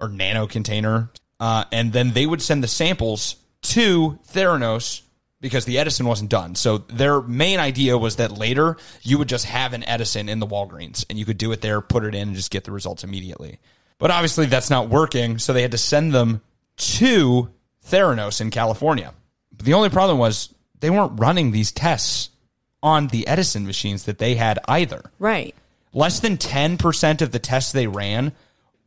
or 0.00 0.08
nano 0.08 0.46
container. 0.46 1.10
Uh, 1.40 1.64
and 1.72 1.92
then 1.92 2.12
they 2.12 2.24
would 2.24 2.40
send 2.40 2.62
the 2.62 2.68
samples 2.68 3.34
to 3.62 4.18
Theranos 4.32 5.02
because 5.40 5.64
the 5.64 5.78
Edison 5.78 6.06
wasn't 6.06 6.30
done. 6.30 6.54
So 6.54 6.78
their 6.78 7.20
main 7.20 7.60
idea 7.60 7.96
was 7.96 8.16
that 8.16 8.32
later 8.32 8.76
you 9.02 9.18
would 9.18 9.28
just 9.28 9.44
have 9.44 9.72
an 9.72 9.84
Edison 9.84 10.28
in 10.28 10.40
the 10.40 10.46
Walgreens 10.46 11.04
and 11.08 11.18
you 11.18 11.24
could 11.24 11.38
do 11.38 11.52
it 11.52 11.60
there, 11.60 11.80
put 11.80 12.04
it 12.04 12.14
in, 12.14 12.28
and 12.28 12.36
just 12.36 12.50
get 12.50 12.64
the 12.64 12.72
results 12.72 13.04
immediately. 13.04 13.58
But 13.98 14.10
obviously 14.10 14.46
that's 14.46 14.70
not 14.70 14.88
working. 14.88 15.38
So 15.38 15.52
they 15.52 15.62
had 15.62 15.72
to 15.72 15.78
send 15.78 16.12
them 16.12 16.40
to 16.76 17.50
Theranos 17.86 18.40
in 18.40 18.50
California. 18.50 19.14
But 19.56 19.66
the 19.66 19.74
only 19.74 19.90
problem 19.90 20.18
was 20.18 20.54
they 20.80 20.90
weren't 20.90 21.18
running 21.20 21.50
these 21.50 21.72
tests 21.72 22.30
on 22.82 23.08
the 23.08 23.26
Edison 23.26 23.66
machines 23.66 24.04
that 24.04 24.18
they 24.18 24.36
had 24.36 24.58
either. 24.66 25.02
Right. 25.18 25.54
Less 25.92 26.20
than 26.20 26.36
10% 26.36 27.22
of 27.22 27.32
the 27.32 27.38
tests 27.38 27.72
they 27.72 27.86
ran 27.86 28.32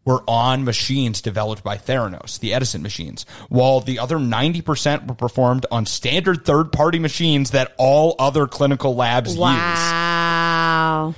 were 0.04 0.24
on 0.28 0.64
machines 0.64 1.22
developed 1.22 1.64
by 1.64 1.78
Theranos, 1.78 2.40
the 2.40 2.54
Edison 2.54 2.82
machines, 2.82 3.26
while 3.50 3.80
the 3.82 4.00
other 4.00 4.18
90% 4.18 5.08
were 5.08 5.14
performed 5.14 5.66
on 5.72 5.86
standard 5.86 6.44
third 6.44 6.72
party 6.72 6.98
machines 7.00 7.52
that 7.52 7.74
all 7.78 8.16
other 8.18 8.48
clinical 8.48 8.96
labs 8.96 9.32
use. 9.32 9.40
Wow. 9.40 11.16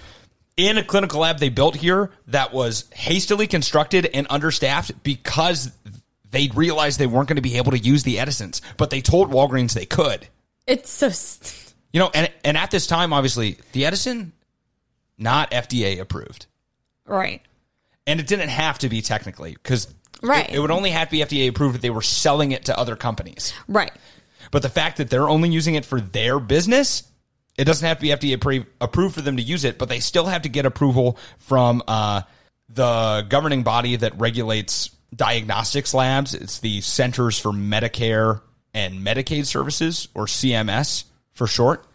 In 0.58 0.78
a 0.78 0.84
clinical 0.84 1.22
lab 1.22 1.40
they 1.40 1.50
built 1.50 1.76
here 1.76 2.12
that 2.28 2.54
was 2.54 2.86
hastily 2.94 3.48
constructed 3.48 4.06
and 4.14 4.28
understaffed 4.30 5.04
because 5.04 5.72
they 6.30 6.50
realized 6.54 7.00
they 7.00 7.08
weren't 7.08 7.28
going 7.28 7.38
to 7.38 7.42
be 7.42 7.58
able 7.58 7.72
to 7.72 7.80
use 7.80 8.04
the 8.04 8.20
Edisons, 8.20 8.62
but 8.78 8.90
they 8.90 9.02
told 9.02 9.32
Walgreens 9.32 9.74
they 9.74 9.86
could. 9.86 10.28
It's 10.68 10.90
so. 10.92 11.10
St- 11.10 11.74
You 11.92 12.00
know, 12.00 12.12
and 12.14 12.30
and 12.44 12.58
at 12.58 12.70
this 12.72 12.86
time, 12.88 13.14
obviously, 13.14 13.58
the 13.72 13.86
Edison 13.86 14.34
not 15.18 15.52
FDA 15.52 16.00
approved, 16.00 16.48
right. 17.06 17.42
And 18.08 18.20
it 18.20 18.28
didn't 18.28 18.50
have 18.50 18.80
to 18.80 18.90
be 18.90 19.02
technically 19.02 19.54
because 19.54 19.88
Right. 20.22 20.50
it, 20.50 20.56
it 20.56 20.60
would 20.60 20.72
only 20.72 20.92
have 20.92 21.10
to 21.10 21.12
be 21.12 21.20
FDA 21.20 21.50
approved 21.50 21.76
if 21.76 21.82
they 21.82 21.90
were 21.90 22.02
selling 22.02 22.52
it 22.52 22.66
to 22.66 22.78
other 22.78 22.96
companies. 22.96 23.54
Right. 23.68 23.92
But 24.52 24.62
the 24.62 24.70
fact 24.70 24.98
that 24.98 25.10
they're 25.10 25.28
only 25.30 25.50
using 25.50 25.76
it 25.76 25.86
for 25.86 26.00
their 26.00 26.40
business, 26.40 27.04
it 27.58 27.66
doesn't 27.66 27.86
have 27.88 27.98
to 27.98 28.02
be 28.02 28.10
FDA 28.10 28.38
appro- 28.38 28.66
approved 28.80 29.16
for 29.16 29.22
them 29.22 29.38
to 29.38 29.44
use 29.44 29.64
it, 29.66 29.78
but 29.78 29.90
they 29.90 30.00
still 30.00 30.26
have 30.26 30.44
to 30.44 30.50
get 30.50 30.66
approval 30.66 31.18
from 31.40 31.84
uh, 31.88 32.22
the 32.70 33.26
governing 33.28 33.64
body 33.64 33.96
that 33.98 34.18
regulates 34.20 34.92
diagnostics 35.16 35.94
labs. 35.94 36.34
It's 36.34 36.60
the 36.60 36.82
Centers 36.82 37.38
for 37.40 37.52
Medicare 37.52 38.42
and 38.74 39.06
Medicaid 39.06 39.46
Services, 39.46 40.08
or 40.16 40.26
CMS 40.26 41.04
for 41.34 41.46
short. 41.48 41.86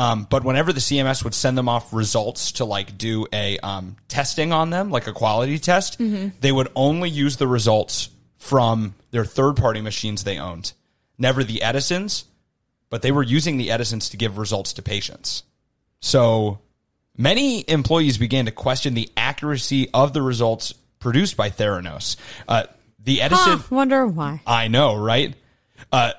Um, 0.00 0.26
but 0.30 0.44
whenever 0.44 0.72
the 0.72 0.80
CMS 0.80 1.22
would 1.24 1.34
send 1.34 1.58
them 1.58 1.68
off 1.68 1.92
results 1.92 2.52
to 2.52 2.64
like 2.64 2.96
do 2.96 3.26
a 3.32 3.58
um, 3.58 3.96
testing 4.08 4.52
on 4.52 4.70
them, 4.70 4.90
like 4.90 5.06
a 5.06 5.12
quality 5.12 5.58
test, 5.58 5.98
they 6.40 6.52
would 6.52 6.68
only 6.74 7.10
use 7.10 7.36
the 7.36 7.46
results 7.46 8.08
from 8.38 8.94
their 9.10 9.24
third 9.24 9.56
party 9.56 9.80
machines 9.80 10.24
they 10.24 10.38
owned, 10.38 10.72
never 11.18 11.44
the 11.44 11.62
Edisons, 11.62 12.24
but 12.88 13.02
they 13.02 13.12
were 13.12 13.22
using 13.22 13.58
the 13.58 13.70
Edisons 13.70 14.08
to 14.10 14.16
give 14.16 14.38
results 14.38 14.72
to 14.74 14.82
patients. 14.82 15.42
So 16.00 16.60
Many 17.20 17.68
employees 17.68 18.16
began 18.16 18.46
to 18.46 18.50
question 18.50 18.94
the 18.94 19.10
accuracy 19.14 19.90
of 19.92 20.14
the 20.14 20.22
results 20.22 20.72
produced 21.00 21.36
by 21.36 21.50
Theranos. 21.50 22.16
Uh, 22.48 22.64
the 22.98 23.20
Edison, 23.20 23.58
Huh, 23.58 23.62
wonder 23.70 24.06
why. 24.06 24.40
I 24.46 24.68
know, 24.68 24.96
right? 24.96 25.34
Uh, 25.92 26.12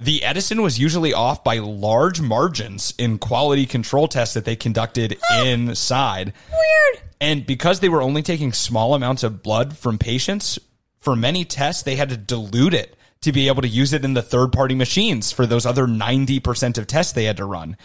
the 0.00 0.22
Edison 0.22 0.62
was 0.62 0.78
usually 0.78 1.12
off 1.12 1.42
by 1.42 1.58
large 1.58 2.20
margins 2.20 2.94
in 2.98 3.18
quality 3.18 3.66
control 3.66 4.06
tests 4.08 4.34
that 4.34 4.44
they 4.44 4.56
conducted 4.56 5.18
inside. 5.44 6.32
Weird. 6.50 7.02
And 7.20 7.44
because 7.46 7.80
they 7.80 7.88
were 7.88 8.02
only 8.02 8.22
taking 8.22 8.52
small 8.52 8.94
amounts 8.94 9.22
of 9.24 9.42
blood 9.42 9.76
from 9.76 9.98
patients, 9.98 10.58
for 10.98 11.16
many 11.16 11.44
tests, 11.44 11.82
they 11.82 11.96
had 11.96 12.10
to 12.10 12.16
dilute 12.16 12.74
it 12.74 12.96
to 13.22 13.32
be 13.32 13.48
able 13.48 13.62
to 13.62 13.68
use 13.68 13.92
it 13.92 14.04
in 14.04 14.14
the 14.14 14.22
third 14.22 14.52
party 14.52 14.74
machines 14.74 15.32
for 15.32 15.46
those 15.46 15.66
other 15.66 15.86
90% 15.86 16.78
of 16.78 16.86
tests 16.86 17.12
they 17.12 17.24
had 17.24 17.38
to 17.38 17.44
run, 17.44 17.76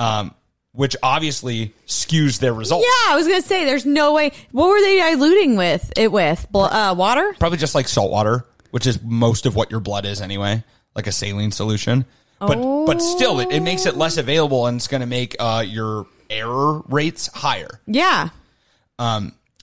um, 0.00 0.34
which 0.72 0.96
obviously 1.02 1.72
skews 1.86 2.40
their 2.40 2.52
results. 2.52 2.84
Yeah, 2.84 3.12
I 3.12 3.16
was 3.16 3.28
gonna 3.28 3.42
say 3.42 3.64
there's 3.64 3.86
no 3.86 4.12
way. 4.12 4.32
What 4.50 4.68
were 4.68 4.80
they 4.80 4.96
diluting 4.98 5.56
with 5.56 5.92
it 5.96 6.10
with 6.10 6.44
uh, 6.52 6.94
water? 6.98 7.34
Probably 7.38 7.58
just 7.58 7.76
like 7.76 7.86
salt 7.86 8.10
water, 8.10 8.44
which 8.72 8.86
is 8.88 9.00
most 9.02 9.46
of 9.46 9.54
what 9.54 9.70
your 9.70 9.78
blood 9.78 10.04
is 10.04 10.20
anyway, 10.20 10.64
like 10.94 11.06
a 11.06 11.12
saline 11.12 11.52
solution. 11.52 12.04
But 12.38 12.86
but 12.86 13.00
still, 13.00 13.40
it, 13.40 13.50
it 13.50 13.60
makes 13.60 13.86
it 13.86 13.96
less 13.96 14.16
available 14.18 14.66
and 14.66 14.76
it's 14.76 14.88
going 14.88 15.00
to 15.00 15.06
make 15.06 15.34
uh, 15.38 15.64
your 15.66 16.06
error 16.28 16.82
rates 16.88 17.28
higher. 17.28 17.80
Yeah. 17.86 18.28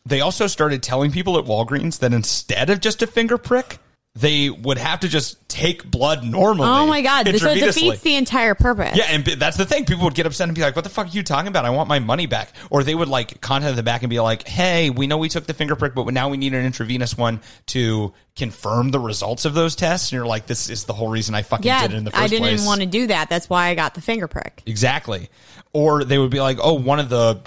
They 0.06 0.22
also 0.22 0.48
started 0.48 0.82
telling 0.82 1.12
people 1.12 1.38
at 1.38 1.46
Walgreens 1.46 2.00
that 2.00 2.14
instead 2.14 2.70
of 2.70 2.80
just 2.80 3.02
a 3.04 3.08
finger 3.08 3.38
prick, 3.38 3.78
they 4.14 4.50
would 4.50 4.78
have 4.78 5.02
to 5.02 5.08
just 5.08 5.48
take 5.48 5.90
blood 5.90 6.26
normally. 6.26 6.68
Oh 6.68 6.86
my 6.86 7.02
god. 7.02 7.28
So 7.38 7.50
it 7.50 7.60
defeats 7.60 8.02
the 8.02 8.16
entire 8.16 8.56
purpose. 8.56 8.98
Yeah, 8.98 9.06
and 9.10 9.24
that's 9.24 9.56
the 9.56 9.66
thing. 9.66 9.86
People 9.86 10.04
would 10.04 10.16
get 10.16 10.26
upset 10.26 10.50
and 10.50 10.56
be 10.56 10.62
like, 10.62 10.76
"What 10.76 10.84
the 10.84 10.90
fuck 10.90 11.08
are 11.08 11.12
you 11.12 11.24
talking 11.24 11.48
about? 11.48 11.64
I 11.64 11.70
want 11.70 11.88
my 11.88 12.00
money 12.00 12.26
back." 12.26 12.52
Or 12.70 12.84
they 12.84 12.94
would 12.94 13.08
like 13.08 13.40
contact 13.40 13.78
the 13.78 13.84
back 13.84 14.04
and 14.04 14.10
be 14.10 14.20
like, 14.20 14.46
"Hey, 14.46 14.90
we 14.90 15.08
know 15.08 15.18
we 15.18 15.30
took 15.30 15.48
the 15.48 15.54
finger 15.54 15.78
prick, 15.78 15.96
but 15.96 16.06
now 16.14 16.28
we 16.28 16.36
need 16.36 16.54
an 16.54 16.66
intravenous 16.66 17.18
one 17.18 17.40
to 17.68 18.14
confirm 18.36 18.92
the 18.92 19.00
results 19.00 19.46
of 19.46 19.54
those 19.54 19.76
tests." 19.76 20.12
And 20.12 20.18
you're 20.18 20.26
like, 20.26 20.46
"This 20.46 20.70
is 20.70 20.84
the 20.84 20.94
whole 20.94 21.08
reason 21.08 21.34
I 21.34 21.44
fucking 21.44 21.66
Yeah, 21.66 21.84
did 21.84 21.94
it 21.94 21.98
in 21.98 22.04
the 22.04 22.12
first 22.12 22.20
place." 22.20 22.26
I 22.26 22.36
didn't 22.36 22.48
place." 22.58 22.66
want 22.66 22.82
to 22.82 22.88
do 22.88 23.08
that. 23.08 23.30
That's 23.30 23.50
why 23.50 23.68
I 23.68 23.76
got 23.76 23.96
the 23.96 24.02
finger 24.02 24.28
prick. 24.28 24.62
Exactly. 24.66 25.30
Or 25.72 26.04
they 26.04 26.18
would 26.18 26.32
be 26.32 26.42
like, 26.42 26.58
"Oh, 26.62 26.74
one 26.74 27.00
of 27.00 27.08
the 27.08 27.40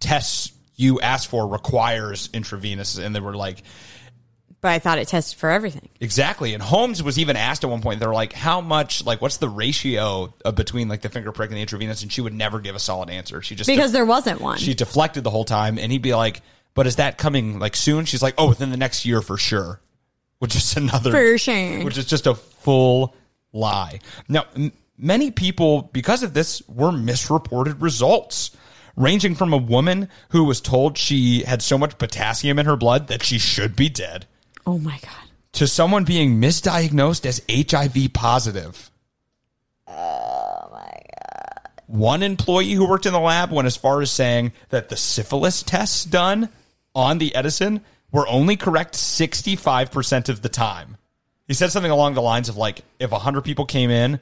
tests 0.00 0.52
you 0.76 1.00
asked 1.00 1.28
for 1.28 1.46
requires 1.46 2.28
intravenous," 2.34 2.98
and 2.98 3.16
they 3.16 3.20
were 3.20 3.36
like, 3.36 3.62
But 4.62 4.72
I 4.72 4.78
thought 4.78 4.98
it 4.98 5.08
tested 5.08 5.38
for 5.38 5.48
everything. 5.50 5.88
Exactly. 6.00 6.52
And 6.52 6.62
Holmes 6.62 7.02
was 7.02 7.18
even 7.18 7.34
asked 7.36 7.64
at 7.64 7.70
one 7.70 7.80
point, 7.80 7.98
they're 7.98 8.12
like, 8.12 8.34
how 8.34 8.60
much, 8.60 9.04
like, 9.06 9.22
what's 9.22 9.38
the 9.38 9.48
ratio 9.48 10.34
of 10.44 10.54
between 10.54 10.86
like 10.88 11.00
the 11.00 11.08
finger 11.08 11.32
prick 11.32 11.48
and 11.48 11.56
the 11.56 11.62
intravenous? 11.62 12.02
And 12.02 12.12
she 12.12 12.20
would 12.20 12.34
never 12.34 12.60
give 12.60 12.74
a 12.74 12.78
solid 12.78 13.08
answer. 13.08 13.40
She 13.40 13.54
just, 13.54 13.68
Because 13.68 13.92
there 13.92 14.04
wasn't 14.04 14.40
one. 14.42 14.58
she 14.58 14.74
deflected 14.74 15.24
the 15.24 15.30
whole 15.30 15.46
time. 15.46 15.78
And 15.78 15.90
he'd 15.90 16.02
be 16.02 16.14
like, 16.14 16.42
but 16.74 16.86
is 16.86 16.96
that 16.96 17.16
coming 17.16 17.58
like 17.58 17.74
soon? 17.74 18.04
She's 18.04 18.22
like, 18.22 18.34
oh, 18.36 18.50
within 18.50 18.70
the 18.70 18.76
next 18.76 19.06
year 19.06 19.22
for 19.22 19.38
sure. 19.38 19.80
Which 20.40 20.54
is 20.54 20.76
another, 20.76 21.10
For 21.10 21.38
sure. 21.38 21.82
which 21.84 21.96
is 21.98 22.04
just 22.04 22.26
a 22.26 22.34
full 22.34 23.14
lie. 23.54 24.00
Now, 24.28 24.44
m- 24.56 24.72
many 24.98 25.30
people, 25.30 25.88
because 25.92 26.22
of 26.22 26.34
this, 26.34 26.62
were 26.68 26.92
misreported 26.92 27.80
results. 27.80 28.50
Ranging 28.96 29.34
from 29.34 29.52
a 29.54 29.56
woman 29.56 30.08
who 30.30 30.44
was 30.44 30.60
told 30.60 30.98
she 30.98 31.44
had 31.44 31.62
so 31.62 31.78
much 31.78 31.96
potassium 31.96 32.58
in 32.58 32.66
her 32.66 32.76
blood 32.76 33.06
that 33.08 33.22
she 33.22 33.38
should 33.38 33.74
be 33.74 33.88
dead 33.88 34.26
oh 34.66 34.78
my 34.78 34.98
god. 35.02 35.30
to 35.52 35.66
someone 35.66 36.04
being 36.04 36.40
misdiagnosed 36.40 37.26
as 37.26 37.42
HIV 37.50 38.12
positive. 38.12 38.90
Oh 39.86 40.68
my 40.70 40.78
god. 40.78 41.70
One 41.86 42.22
employee 42.22 42.72
who 42.72 42.88
worked 42.88 43.06
in 43.06 43.12
the 43.12 43.20
lab 43.20 43.50
went 43.50 43.66
as 43.66 43.76
far 43.76 44.00
as 44.00 44.10
saying 44.10 44.52
that 44.68 44.88
the 44.88 44.96
syphilis 44.96 45.62
tests 45.62 46.04
done 46.04 46.48
on 46.94 47.18
the 47.18 47.34
Edison 47.34 47.82
were 48.12 48.28
only 48.28 48.56
correct 48.56 48.94
65% 48.94 50.28
of 50.28 50.42
the 50.42 50.48
time. 50.48 50.96
He 51.46 51.54
said 51.54 51.72
something 51.72 51.90
along 51.90 52.14
the 52.14 52.22
lines 52.22 52.48
of 52.48 52.56
like 52.56 52.82
if 52.98 53.10
100 53.10 53.42
people 53.42 53.66
came 53.66 53.90
in 53.90 54.20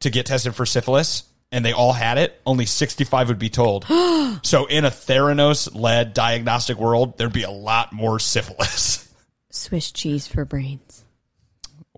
to 0.00 0.10
get 0.10 0.26
tested 0.26 0.54
for 0.54 0.66
syphilis 0.66 1.24
and 1.50 1.64
they 1.64 1.72
all 1.72 1.92
had 1.92 2.18
it, 2.18 2.40
only 2.46 2.66
65 2.66 3.28
would 3.28 3.38
be 3.38 3.50
told. 3.50 3.84
so 4.42 4.66
in 4.66 4.84
a 4.84 4.90
Theranos 4.90 5.74
led 5.74 6.14
diagnostic 6.14 6.78
world, 6.78 7.18
there'd 7.18 7.32
be 7.32 7.42
a 7.42 7.50
lot 7.50 7.92
more 7.92 8.18
syphilis. 8.18 9.01
Swiss 9.52 9.92
cheese 9.92 10.26
for 10.26 10.44
brains. 10.44 11.04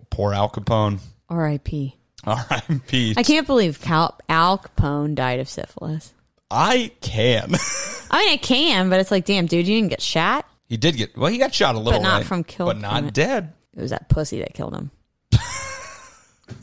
Poor 0.09 0.33
Al 0.33 0.49
Capone. 0.49 0.99
R.I.P. 1.29 1.95
R.I.P. 2.25 3.13
I 3.17 3.23
can't 3.23 3.47
believe 3.47 3.81
Cal- 3.81 4.17
Al 4.29 4.59
Capone 4.59 5.15
died 5.15 5.39
of 5.39 5.49
syphilis. 5.49 6.13
I 6.51 6.91
can. 7.01 7.51
I 8.11 8.19
mean, 8.19 8.33
I 8.33 8.37
can, 8.41 8.89
but 8.89 8.99
it's 8.99 9.09
like, 9.09 9.25
damn, 9.25 9.45
dude, 9.47 9.67
you 9.67 9.75
didn't 9.77 9.89
get 9.89 10.01
shot. 10.01 10.45
he 10.67 10.77
did 10.77 10.95
get 10.97 11.17
well. 11.17 11.31
He 11.31 11.37
got 11.37 11.53
shot 11.53 11.75
a 11.75 11.79
little, 11.79 11.93
bit. 11.99 12.03
but 12.03 12.09
not 12.09 12.21
way, 12.21 12.27
from 12.27 12.43
killed 12.43 12.67
but 12.69 12.77
not 12.79 13.03
it. 13.05 13.13
dead. 13.13 13.53
It 13.75 13.81
was 13.81 13.91
that 13.91 14.09
pussy 14.09 14.39
that 14.39 14.53
killed 14.53 14.75
him. 14.75 14.91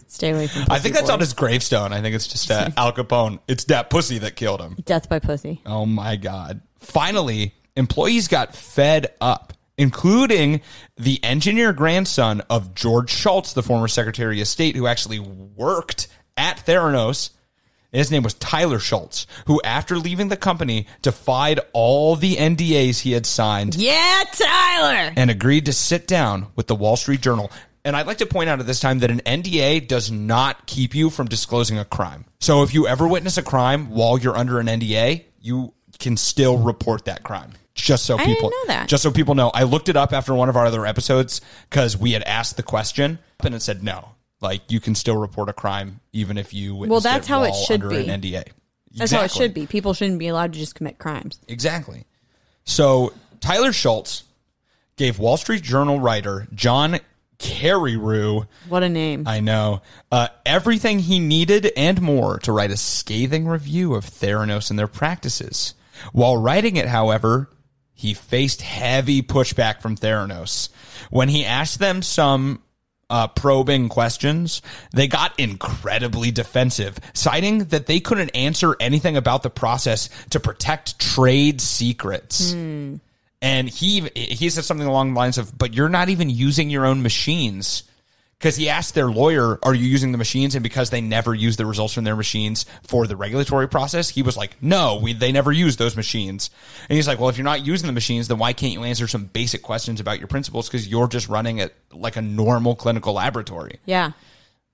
Stay 0.07 0.31
away 0.31 0.46
from. 0.46 0.66
I 0.70 0.78
think 0.78 0.94
that's 0.94 1.11
on 1.11 1.20
his 1.20 1.33
gravestone. 1.33 1.92
I 1.92 2.00
think 2.00 2.14
it's 2.14 2.28
just 2.28 2.50
uh, 2.50 2.70
Al 2.76 2.92
Capone. 2.92 3.40
It's 3.48 3.64
that 3.64 3.90
pussy 3.90 4.18
that 4.18 4.37
killed 4.37 4.61
him. 4.61 4.76
death 4.85 5.09
by 5.09 5.18
pussy. 5.18 5.61
Oh 5.66 5.85
my 5.87 6.16
god! 6.16 6.61
Finally, 6.78 7.55
employees 7.76 8.28
got 8.28 8.55
fed 8.55 9.09
up, 9.20 9.52
including 9.82 10.60
the 10.96 11.22
engineer 11.24 11.72
grandson 11.72 12.40
of 12.48 12.74
George 12.74 13.10
Shultz, 13.10 13.52
the 13.52 13.62
former 13.62 13.88
Secretary 13.88 14.40
of 14.40 14.48
State, 14.48 14.76
who 14.76 14.86
actually 14.86 15.18
worked 15.18 16.08
at 16.36 16.64
Theranos. 16.64 17.30
His 17.90 18.10
name 18.10 18.22
was 18.22 18.32
Tyler 18.34 18.78
Shultz, 18.78 19.26
who, 19.46 19.60
after 19.62 19.98
leaving 19.98 20.28
the 20.28 20.36
company, 20.38 20.86
defied 21.02 21.60
all 21.74 22.16
the 22.16 22.36
NDAs 22.36 23.00
he 23.00 23.12
had 23.12 23.26
signed 23.26 23.74
Yeah, 23.74 24.22
Tyler. 24.32 25.12
and 25.14 25.30
agreed 25.30 25.66
to 25.66 25.74
sit 25.74 26.06
down 26.06 26.46
with 26.56 26.68
the 26.68 26.74
Wall 26.74 26.96
Street 26.96 27.20
Journal. 27.20 27.50
And 27.84 27.94
I'd 27.94 28.06
like 28.06 28.18
to 28.18 28.26
point 28.26 28.48
out 28.48 28.60
at 28.60 28.66
this 28.66 28.80
time 28.80 29.00
that 29.00 29.10
an 29.10 29.20
NDA 29.26 29.88
does 29.88 30.10
not 30.10 30.66
keep 30.66 30.94
you 30.94 31.10
from 31.10 31.26
disclosing 31.26 31.76
a 31.78 31.84
crime. 31.84 32.24
So 32.40 32.62
if 32.62 32.72
you 32.72 32.86
ever 32.86 33.06
witness 33.06 33.36
a 33.36 33.42
crime 33.42 33.90
while 33.90 34.16
you're 34.16 34.38
under 34.38 34.58
an 34.58 34.68
NDA, 34.68 35.24
you 35.40 35.74
can 35.98 36.16
still 36.16 36.56
report 36.56 37.04
that 37.06 37.24
crime. 37.24 37.52
Just 37.74 38.04
so 38.04 38.18
I 38.18 38.24
people 38.24 38.50
know 38.50 38.66
that. 38.66 38.88
Just 38.88 39.02
so 39.02 39.11
people 39.11 39.35
know. 39.35 39.50
I 39.50 39.62
looked 39.62 39.88
it 39.88 39.96
up 39.96 40.12
after 40.12 40.35
one 40.35 40.48
of 40.48 40.56
our 40.56 40.66
other 40.66 40.85
episodes 40.87 41.40
because 41.68 41.96
we 41.96 42.12
had 42.12 42.22
asked 42.24 42.56
the 42.56 42.62
question 42.62 43.18
and 43.42 43.54
it 43.54 43.62
said 43.62 43.82
no. 43.82 44.11
Like 44.40 44.70
you 44.70 44.80
can 44.80 44.94
still 44.94 45.16
report 45.16 45.48
a 45.48 45.52
crime 45.52 46.00
even 46.12 46.37
if 46.37 46.52
you 46.52 46.74
well 46.74 47.00
that's 47.00 47.26
how 47.26 47.44
it 47.44 47.54
should 47.54 47.82
under 47.82 47.88
be. 47.90 48.08
an 48.08 48.20
NDA. 48.20 48.48
That's 48.94 49.12
how 49.12 49.22
it 49.22 49.30
should 49.30 49.54
be. 49.54 49.66
People 49.66 49.94
shouldn't 49.94 50.18
be 50.18 50.28
allowed 50.28 50.52
to 50.52 50.58
just 50.58 50.74
commit 50.74 50.98
crimes. 50.98 51.40
Exactly. 51.48 52.04
So 52.64 53.14
Tyler 53.40 53.72
Shultz 53.72 54.24
gave 54.96 55.18
Wall 55.18 55.37
Street 55.37 55.62
Journal 55.62 55.98
writer 55.98 56.46
John 56.54 56.98
Carreyrou, 57.38 58.46
What 58.68 58.82
a 58.82 58.88
name. 58.88 59.24
I 59.26 59.40
know, 59.40 59.82
uh, 60.11 60.28
everything 60.46 61.00
he 61.00 61.18
needed 61.18 61.72
and 61.76 62.00
more 62.00 62.38
to 62.40 62.52
write 62.52 62.70
a 62.70 62.76
scathing 62.76 63.46
review 63.46 63.94
of 63.94 64.04
Theranos 64.04 64.70
and 64.70 64.78
their 64.78 64.87
practices. 64.87 65.74
While 66.12 66.37
writing 66.37 66.76
it, 66.76 66.87
however, 66.87 67.48
he 68.02 68.14
faced 68.14 68.62
heavy 68.62 69.22
pushback 69.22 69.80
from 69.80 69.96
Theranos. 69.96 70.70
When 71.10 71.28
he 71.28 71.44
asked 71.44 71.78
them 71.78 72.02
some 72.02 72.60
uh, 73.08 73.28
probing 73.28 73.88
questions, 73.88 74.60
they 74.92 75.06
got 75.06 75.38
incredibly 75.38 76.32
defensive, 76.32 76.98
citing 77.14 77.66
that 77.66 77.86
they 77.86 78.00
couldn't 78.00 78.30
answer 78.30 78.74
anything 78.80 79.16
about 79.16 79.44
the 79.44 79.50
process 79.50 80.08
to 80.30 80.40
protect 80.40 80.98
trade 80.98 81.60
secrets. 81.60 82.52
And 83.40 83.68
he 83.68 84.08
he 84.16 84.50
said 84.50 84.64
something 84.64 84.86
along 84.86 85.14
the 85.14 85.18
lines 85.20 85.38
of, 85.38 85.56
"But 85.56 85.72
you're 85.72 85.88
not 85.88 86.08
even 86.08 86.28
using 86.28 86.70
your 86.70 86.84
own 86.84 87.02
machines." 87.02 87.84
Because 88.42 88.57
he 88.57 88.68
asked 88.68 88.94
their 88.94 89.09
lawyer, 89.09 89.61
"Are 89.62 89.72
you 89.72 89.87
using 89.87 90.11
the 90.11 90.18
machines?" 90.18 90.57
And 90.57 90.64
because 90.64 90.90
they 90.90 91.00
never 91.00 91.33
use 91.33 91.57
the 91.57 91.64
results 91.64 91.94
from 91.94 92.02
their 92.02 92.16
machines 92.16 92.66
for 92.83 93.07
the 93.07 93.14
regulatory 93.14 93.68
process, 93.68 94.09
he 94.09 94.20
was 94.20 94.37
like, 94.37 94.61
"No, 94.61 94.96
we 94.96 95.12
they 95.12 95.31
never 95.31 95.52
use 95.52 95.76
those 95.76 95.94
machines." 95.94 96.50
And 96.88 96.96
he's 96.96 97.07
like, 97.07 97.20
"Well, 97.20 97.28
if 97.28 97.38
you're 97.38 97.44
not 97.44 97.64
using 97.64 97.87
the 97.87 97.92
machines, 97.92 98.26
then 98.26 98.38
why 98.38 98.52
can't 98.52 98.72
you 98.72 98.83
answer 98.83 99.07
some 99.07 99.26
basic 99.26 99.62
questions 99.62 100.00
about 100.00 100.18
your 100.18 100.26
principles? 100.26 100.66
Because 100.66 100.88
you're 100.88 101.06
just 101.06 101.29
running 101.29 101.58
it 101.58 101.73
like 101.92 102.16
a 102.16 102.21
normal 102.23 102.75
clinical 102.75 103.12
laboratory." 103.12 103.79
yeah. 103.87 104.10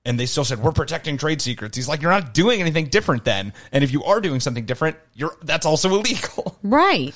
And 0.03 0.19
they 0.19 0.25
still 0.25 0.45
said, 0.45 0.63
"We're 0.63 0.73
protecting 0.73 1.19
trade 1.19 1.43
secrets." 1.43 1.77
He's 1.77 1.89
like, 1.89 2.01
"You're 2.01 2.11
not 2.11 2.33
doing 2.33 2.63
anything 2.63 2.87
different 2.87 3.27
then, 3.27 3.53
and 3.71 3.85
if 3.85 3.93
you 3.93 4.03
are 4.05 4.23
doing 4.23 4.41
something 4.41 4.65
different, 4.65 4.97
you're 5.13 5.37
that's 5.43 5.67
also 5.67 5.91
illegal." 5.95 6.57
Right. 6.63 7.15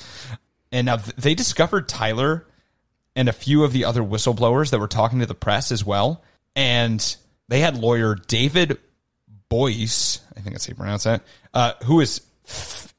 And 0.71 0.85
now 0.87 0.97
th- 0.97 1.17
they 1.17 1.35
discovered 1.35 1.89
Tyler 1.89 2.47
and 3.17 3.29
a 3.29 3.33
few 3.33 3.65
of 3.65 3.73
the 3.73 3.87
other 3.87 4.03
whistleblowers 4.03 4.71
that 4.71 4.79
were 4.79 4.89
talking 4.89 5.21
to 5.21 5.27
the 5.27 5.35
press 5.35 5.73
as 5.73 5.85
well. 5.85 6.23
And 6.55 7.17
they 7.49 7.61
had 7.61 7.77
lawyer 7.77 8.15
David 8.15 8.79
Boies, 9.49 10.21
I 10.37 10.41
think 10.41 10.55
that's 10.55 10.67
how 10.67 10.71
you 10.71 10.77
pronounce 10.77 11.05
that, 11.05 11.23
uh, 11.53 11.73
who 11.85 12.01
is 12.01 12.23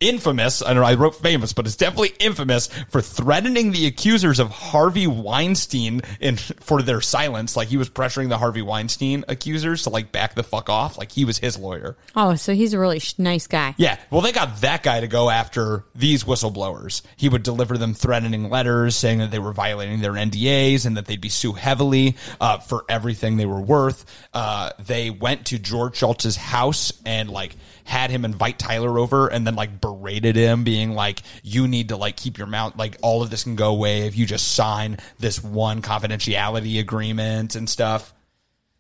infamous. 0.04 0.62
I 0.62 0.74
know. 0.74 0.84
I 0.84 0.96
wrote 0.96 1.16
famous, 1.16 1.54
but 1.54 1.66
it's 1.66 1.76
definitely 1.76 2.14
infamous 2.20 2.68
for 2.90 3.02
threatening 3.02 3.72
the 3.72 3.88
accusers 3.88 4.40
of 4.40 4.50
Harvey 4.50 5.08
Weinstein 5.08 6.02
in 6.20 6.38
for 6.38 6.82
their 6.82 7.02
silence. 7.02 7.56
Like 7.56 7.70
he 7.70 7.78
was 7.78 7.90
pressuring 7.90 8.30
the 8.30 8.38
Harvey 8.38 8.62
Weinstein 8.62 9.24
accusers 9.28 9.84
to 9.84 9.90
like 9.90 10.12
back 10.12 10.36
the 10.36 10.44
fuck 10.44 10.70
off. 10.70 10.98
Like 10.98 11.12
he 11.12 11.26
was 11.26 11.38
his 11.38 11.58
lawyer. 11.58 11.96
Oh, 12.16 12.36
so 12.36 12.54
he's 12.54 12.74
a 12.74 12.80
really 12.80 13.00
sh- 13.00 13.16
nice 13.18 13.48
guy. 13.48 13.76
Yeah. 13.78 13.98
Well, 14.12 14.22
they 14.22 14.32
got 14.32 14.62
that 14.62 14.84
guy 14.84 15.00
to 15.00 15.08
go 15.08 15.30
after 15.30 15.86
these 15.96 16.24
whistleblowers. 16.24 17.02
He 17.16 17.30
would 17.30 17.44
deliver 17.44 17.78
them 17.78 17.94
threatening 17.94 18.50
letters 18.50 18.96
saying 18.96 19.20
that 19.20 19.32
they 19.32 19.40
were 19.40 19.54
violating 19.54 20.02
their 20.02 20.14
NDAs 20.14 20.86
and 20.86 20.98
that 20.98 21.06
they'd 21.06 21.22
be 21.22 21.30
sued 21.30 21.58
heavily 21.58 22.18
uh, 22.42 22.60
for 22.60 22.84
everything 22.90 23.38
they 23.38 23.46
were 23.46 23.62
worth. 23.62 24.06
Uh, 24.34 24.72
they 24.80 25.10
went 25.10 25.48
to 25.48 25.60
George 25.60 26.00
Shultz's 26.00 26.36
house 26.36 26.94
and 27.06 27.30
like 27.30 27.56
had 27.86 28.10
him 28.12 28.24
invite 28.26 28.58
Tyler 28.60 28.98
over 28.98 29.28
and 29.28 29.46
then 29.46 29.56
like 29.56 29.82
berated 29.82 30.36
him, 30.36 30.64
being 30.64 30.94
like, 30.96 31.22
"You 31.44 31.68
need 31.68 31.90
to 31.90 31.98
like 31.98 32.16
keep 32.18 32.38
your 32.38 32.48
mouth. 32.48 32.76
Like 32.78 32.98
all 33.02 33.22
of 33.24 33.30
this 33.30 33.44
can 33.44 33.56
go 33.56 33.70
away 33.72 34.08
if 34.08 34.16
you 34.18 34.26
just 34.26 34.54
sign 34.54 34.98
this 35.20 35.44
one 35.44 35.82
confidentiality 35.82 36.80
agreement 36.80 37.56
and 37.56 37.70
stuff." 37.70 38.14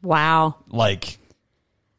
Wow. 0.01 0.55
Like 0.69 1.17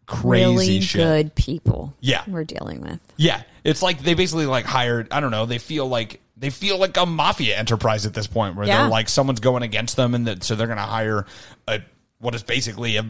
crazy 0.07 0.45
really 0.45 0.81
shit. 0.81 1.01
good 1.01 1.35
people. 1.35 1.95
Yeah. 2.01 2.23
We're 2.27 2.45
dealing 2.45 2.81
with. 2.83 3.01
Yeah, 3.17 3.43
it's 3.65 3.83
like 3.83 4.03
they 4.03 4.15
basically 4.15 4.47
like 4.47 4.65
hired. 4.67 5.09
I 5.11 5.21
don't 5.21 5.31
know. 5.31 5.47
They 5.47 5.59
feel 5.59 5.87
like 5.87 6.21
they 6.37 6.51
feel 6.51 6.79
like 6.79 6.97
a 6.97 7.07
mafia 7.07 7.57
enterprise 7.57 8.07
at 8.07 8.13
this 8.15 8.27
point, 8.27 8.57
where 8.57 8.67
Yeah. 8.67 8.83
they're 8.83 8.91
like 8.91 9.09
someone's 9.09 9.41
going 9.41 9.63
against 9.63 9.97
them, 9.97 10.15
and 10.15 10.27
that 10.27 10.43
so 10.43 10.55
they're 10.57 10.67
going 10.67 10.77
to 10.79 10.83
hire 10.83 11.27
a 11.69 11.81
what 12.19 12.35
is 12.35 12.43
basically 12.43 12.97
a 12.97 13.07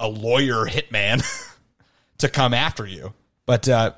a 0.00 0.08
lawyer 0.08 0.66
hitman 0.66 1.22
to 2.18 2.28
come 2.28 2.54
after 2.54 2.86
you. 2.86 3.12
But 3.44 3.68
uh, 3.68 3.92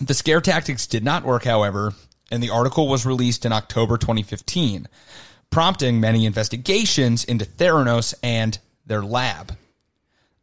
the 0.00 0.14
scare 0.14 0.40
tactics 0.40 0.86
did 0.86 1.04
not 1.04 1.24
work, 1.24 1.44
however, 1.44 1.92
and 2.30 2.42
the 2.42 2.50
article 2.50 2.88
was 2.88 3.04
released 3.04 3.44
in 3.44 3.52
October 3.52 3.98
2015, 3.98 4.88
prompting 5.50 6.00
many 6.00 6.26
investigations 6.26 7.24
into 7.24 7.44
Theranos 7.44 8.14
and 8.22 8.58
their 8.86 9.02
lab 9.02 9.56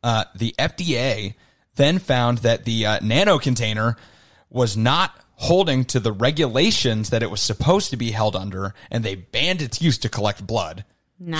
uh, 0.03 0.25
the 0.35 0.55
FDA 0.57 1.35
then 1.75 1.99
found 1.99 2.39
that 2.39 2.65
the 2.65 2.85
uh, 2.85 2.99
nano 3.01 3.39
container 3.39 3.95
was 4.49 4.75
not 4.75 5.13
holding 5.35 5.85
to 5.85 5.99
the 5.99 6.11
regulations 6.11 7.09
that 7.09 7.23
it 7.23 7.31
was 7.31 7.41
supposed 7.41 7.89
to 7.89 7.97
be 7.97 8.11
held 8.11 8.35
under, 8.35 8.73
and 8.91 9.03
they 9.03 9.15
banned 9.15 9.61
its 9.61 9.81
use 9.81 9.97
to 9.99 10.09
collect 10.09 10.45
blood. 10.45 10.85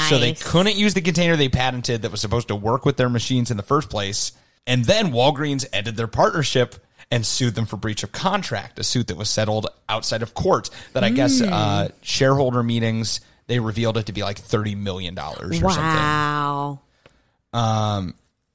So 0.10 0.18
they 0.18 0.34
couldn't 0.34 0.76
use 0.76 0.94
the 0.94 1.02
container 1.02 1.36
they 1.36 1.50
patented 1.50 2.02
that 2.02 2.12
was 2.12 2.22
supposed 2.22 2.48
to 2.48 2.56
work 2.56 2.86
with 2.86 2.98
their 2.98 3.10
machines 3.10 3.52
in 3.52 3.58
the 3.58 3.64
first 3.64 3.90
place. 3.90 4.32
And 4.68 4.86
then 4.86 5.12
Walgreens 5.12 5.66
ended 5.74 5.98
their 5.98 6.08
partnership 6.08 6.76
and 7.10 7.26
sued 7.26 7.56
them 7.56 7.66
for 7.66 7.78
breach 7.78 8.04
of 8.04 8.12
contract, 8.12 8.80
a 8.80 8.84
suit 8.84 9.08
that 9.08 9.18
was 9.18 9.30
settled 9.30 9.68
outside 9.90 10.22
of 10.22 10.34
court. 10.34 10.70
That 10.94 11.04
I 11.04 11.10
guess 11.10 11.42
uh, 11.42 11.90
shareholder 12.02 12.64
meetings 12.64 13.20
they 13.48 13.60
revealed 13.60 13.98
it 13.98 14.06
to 14.06 14.14
be 14.14 14.24
like 14.24 14.38
thirty 14.38 14.76
million 14.76 15.14
dollars 15.14 15.62
or 15.62 15.70
something. 15.72 15.84
Wow. 15.84 16.80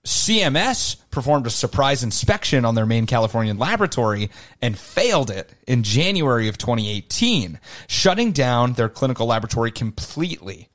CMS 0.06 0.96
performed 1.10 1.48
a 1.48 1.50
surprise 1.50 2.04
inspection 2.04 2.64
on 2.64 2.76
their 2.76 2.86
main 2.86 3.06
Californian 3.06 3.58
laboratory 3.58 4.30
and 4.62 4.78
failed 4.78 5.30
it 5.30 5.52
in 5.66 5.82
January 5.82 6.46
of 6.46 6.56
2018, 6.56 7.58
shutting 7.88 8.30
down 8.30 8.74
their 8.74 8.88
clinical 8.88 9.26
laboratory 9.26 9.72
completely. 9.72 10.68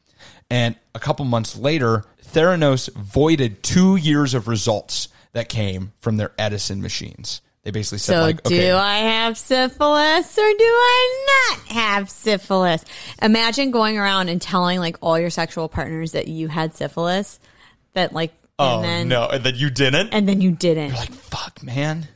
And 0.50 0.76
a 0.94 1.00
couple 1.00 1.24
months 1.24 1.56
later, 1.56 2.04
Theranos 2.22 2.94
voided 2.94 3.64
two 3.64 3.96
years 3.96 4.34
of 4.34 4.50
results 4.50 5.08
that 5.34 5.50
came 5.50 5.94
from 6.00 6.18
their 6.18 6.32
Edison 6.38 6.82
machines. 6.82 7.42
They 7.64 7.72
basically 7.72 8.00
said, 8.00 8.16
So 8.16 8.22
like, 8.22 8.42
do 8.44 8.56
okay, 8.56 8.72
I 8.72 8.98
have 8.98 9.38
syphilis 9.38 10.38
or 10.38 10.42
do 10.42 10.64
I 10.64 11.26
not 11.52 11.60
have 11.76 12.10
syphilis? 12.10 12.84
Imagine 13.22 13.70
going 13.70 14.00
around 14.00 14.30
and 14.30 14.42
telling 14.42 14.80
like 14.80 14.98
all 15.00 15.20
your 15.20 15.30
sexual 15.30 15.70
partners 15.70 16.14
that 16.14 16.28
you 16.28 16.48
had 16.48 16.76
syphilis, 16.76 17.40
that 17.94 18.14
like, 18.14 18.34
oh 18.58 18.78
and 18.78 18.84
then, 18.84 19.08
no, 19.10 19.28
and 19.28 19.44
then 19.44 19.56
you 19.56 19.70
didn't. 19.70 20.10
and 20.10 20.28
then 20.28 20.42
you 20.42 20.52
didn't. 20.52 20.88
You're 20.88 20.98
like, 20.98 21.14
fuck, 21.14 21.62
man. 21.62 22.08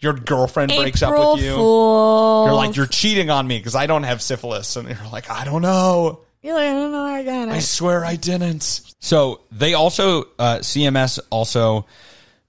Your 0.00 0.12
girlfriend 0.12 0.70
breaks 0.76 1.02
up 1.02 1.12
with 1.34 1.44
you. 1.44 1.54
Fools. 1.54 2.46
You're 2.46 2.54
like, 2.54 2.76
you're 2.76 2.86
cheating 2.86 3.30
on 3.30 3.48
me 3.48 3.58
because 3.58 3.74
I 3.74 3.86
don't 3.86 4.04
have 4.04 4.22
syphilis. 4.22 4.76
And 4.76 4.88
you're 4.88 5.10
like, 5.10 5.28
I 5.28 5.44
don't 5.44 5.62
know. 5.62 6.20
You're 6.42 6.54
like, 6.54 6.68
I 6.68 6.72
don't 6.72 6.92
know, 6.92 7.04
I 7.04 7.24
got 7.24 7.48
I 7.48 7.58
swear 7.58 8.04
I 8.04 8.14
didn't. 8.14 8.82
So 9.00 9.40
they 9.50 9.74
also, 9.74 10.22
uh, 10.38 10.58
CMS 10.58 11.18
also 11.30 11.86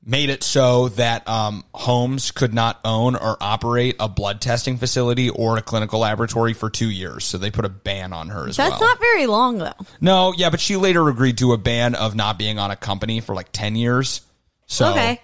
made 0.05 0.29
it 0.29 0.43
so 0.43 0.89
that 0.89 1.27
um, 1.27 1.63
Holmes 1.73 2.31
could 2.31 2.53
not 2.53 2.79
own 2.85 3.15
or 3.15 3.37
operate 3.41 3.95
a 3.99 4.07
blood 4.07 4.39
testing 4.41 4.77
facility 4.77 5.29
or 5.29 5.57
a 5.57 5.61
clinical 5.61 5.99
laboratory 5.99 6.53
for 6.53 6.69
two 6.69 6.89
years. 6.89 7.25
So 7.25 7.37
they 7.37 7.51
put 7.51 7.65
a 7.65 7.69
ban 7.69 8.13
on 8.13 8.29
her 8.29 8.47
as 8.47 8.55
That's 8.57 8.71
well. 8.71 8.79
That's 8.79 8.91
not 8.91 8.99
very 8.99 9.25
long 9.27 9.57
though. 9.57 9.73
no, 9.99 10.33
yeah, 10.35 10.49
but 10.49 10.59
she 10.61 10.77
later 10.77 11.07
agreed 11.09 11.37
to 11.39 11.51
a 11.53 11.57
ban 11.57 11.95
of 11.95 12.15
not 12.15 12.39
being 12.39 12.57
on 12.59 12.71
a 12.71 12.75
company 12.77 13.19
for 13.19 13.35
like 13.35 13.51
10 13.51 13.75
years. 13.75 14.21
So 14.67 14.91
Okay. 14.91 15.21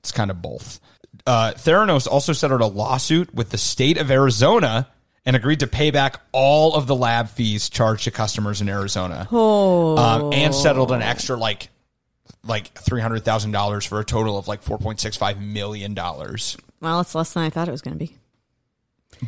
it's 0.00 0.10
kind 0.12 0.30
of 0.30 0.40
both. 0.40 0.80
Uh, 1.26 1.52
Theranos 1.54 2.06
also 2.06 2.32
settled 2.32 2.60
a 2.62 2.66
lawsuit 2.66 3.34
with 3.34 3.50
the 3.50 3.58
state 3.58 3.98
of 3.98 4.10
Arizona 4.10 4.88
and 5.24 5.34
agreed 5.36 5.60
to 5.60 5.66
pay 5.66 5.90
back 5.90 6.20
all 6.32 6.74
of 6.74 6.86
the 6.86 6.94
lab 6.94 7.28
fees 7.28 7.68
charged 7.68 8.04
to 8.04 8.10
customers 8.10 8.60
in 8.60 8.68
Arizona. 8.68 9.26
Oh. 9.32 9.96
Um, 9.96 10.32
and 10.32 10.54
settled 10.54 10.92
an 10.92 11.02
extra 11.02 11.36
like 11.36 11.68
like 12.46 12.72
three 12.78 13.00
hundred 13.00 13.24
thousand 13.24 13.52
dollars 13.52 13.84
for 13.84 14.00
a 14.00 14.04
total 14.04 14.38
of 14.38 14.48
like 14.48 14.62
four 14.62 14.78
point 14.78 15.00
six 15.00 15.16
five 15.16 15.40
million 15.40 15.94
dollars. 15.94 16.56
Well, 16.80 17.00
it's 17.00 17.14
less 17.14 17.32
than 17.32 17.42
I 17.42 17.50
thought 17.50 17.68
it 17.68 17.72
was 17.72 17.82
going 17.82 17.98
to 17.98 18.04
be. 18.04 18.16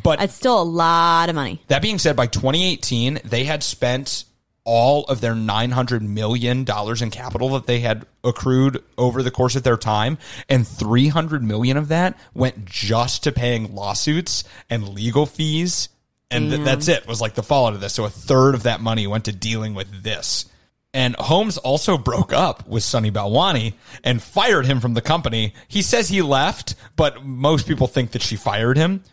But 0.03 0.21
It's 0.21 0.35
still 0.35 0.61
a 0.61 0.63
lot 0.63 1.29
of 1.29 1.35
money. 1.35 1.61
that 1.67 1.81
being 1.81 1.97
said, 1.97 2.15
by 2.15 2.27
2018, 2.27 3.21
they 3.25 3.43
had 3.45 3.63
spent 3.63 4.23
all 4.63 5.03
of 5.05 5.19
their 5.19 5.33
$900 5.33 6.01
million 6.01 6.59
in 6.59 7.09
capital 7.09 7.49
that 7.49 7.65
they 7.65 7.79
had 7.79 8.05
accrued 8.23 8.83
over 8.99 9.23
the 9.23 9.31
course 9.31 9.55
of 9.55 9.63
their 9.63 9.77
time. 9.77 10.19
And 10.47 10.67
300 10.67 11.41
million 11.41 11.75
of 11.75 11.87
that 11.87 12.19
went 12.35 12.65
just 12.65 13.23
to 13.23 13.31
paying 13.31 13.73
lawsuits 13.73 14.43
and 14.69 14.89
legal 14.89 15.25
fees. 15.25 15.89
And 16.29 16.51
th- 16.51 16.63
that's 16.63 16.87
it 16.87 17.07
was 17.07 17.19
like 17.19 17.33
the 17.33 17.41
fallout 17.41 17.73
of 17.73 17.81
this. 17.81 17.93
So 17.95 18.03
a 18.05 18.11
third 18.11 18.53
of 18.53 18.63
that 18.63 18.81
money 18.81 19.07
went 19.07 19.25
to 19.25 19.31
dealing 19.31 19.73
with 19.73 20.03
this. 20.03 20.45
And 20.93 21.15
Holmes 21.17 21.57
also 21.57 21.97
broke 21.97 22.33
up 22.33 22.67
with 22.67 22.83
Sunny 22.83 23.11
Balwani 23.11 23.73
and 24.03 24.21
fired 24.21 24.65
him 24.65 24.79
from 24.79 24.95
the 24.95 25.01
company. 25.01 25.53
He 25.67 25.83
says 25.83 26.09
he 26.09 26.21
left, 26.23 26.73
but 26.95 27.23
most 27.23 27.67
people 27.67 27.87
think 27.87 28.11
that 28.11 28.23
she 28.23 28.35
fired 28.35 28.75
him. 28.75 29.03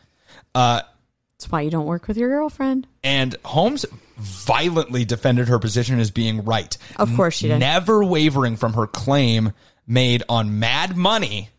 That's 1.39 1.53
why 1.53 1.61
you 1.61 1.70
don't 1.70 1.85
work 1.85 2.09
with 2.09 2.16
your 2.16 2.31
girlfriend. 2.31 2.87
And 3.05 3.37
Holmes 3.45 3.85
violently 4.16 5.05
defended 5.05 5.49
her 5.49 5.59
position 5.59 6.01
as 6.01 6.11
being 6.11 6.45
right. 6.45 6.77
Of 6.97 7.14
course 7.14 7.35
she 7.35 7.49
did. 7.49 7.59
Never 7.59 8.03
wavering 8.03 8.57
from 8.57 8.72
her 8.72 8.87
claim 8.87 9.53
made 9.87 10.22
on 10.31 10.59
Mad 10.59 10.97
Money 10.97 11.51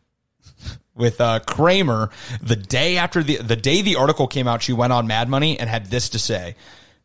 with 0.95 1.21
uh, 1.21 1.41
Cramer 1.41 2.09
the 2.41 2.55
day 2.55 2.97
after 2.97 3.21
the 3.21 3.37
the 3.37 3.55
day 3.55 3.83
the 3.83 3.97
article 3.97 4.27
came 4.27 4.47
out. 4.47 4.63
She 4.63 4.73
went 4.73 4.91
on 4.93 5.05
Mad 5.05 5.29
Money 5.29 5.59
and 5.59 5.69
had 5.69 5.87
this 5.87 6.09
to 6.09 6.19
say. 6.19 6.55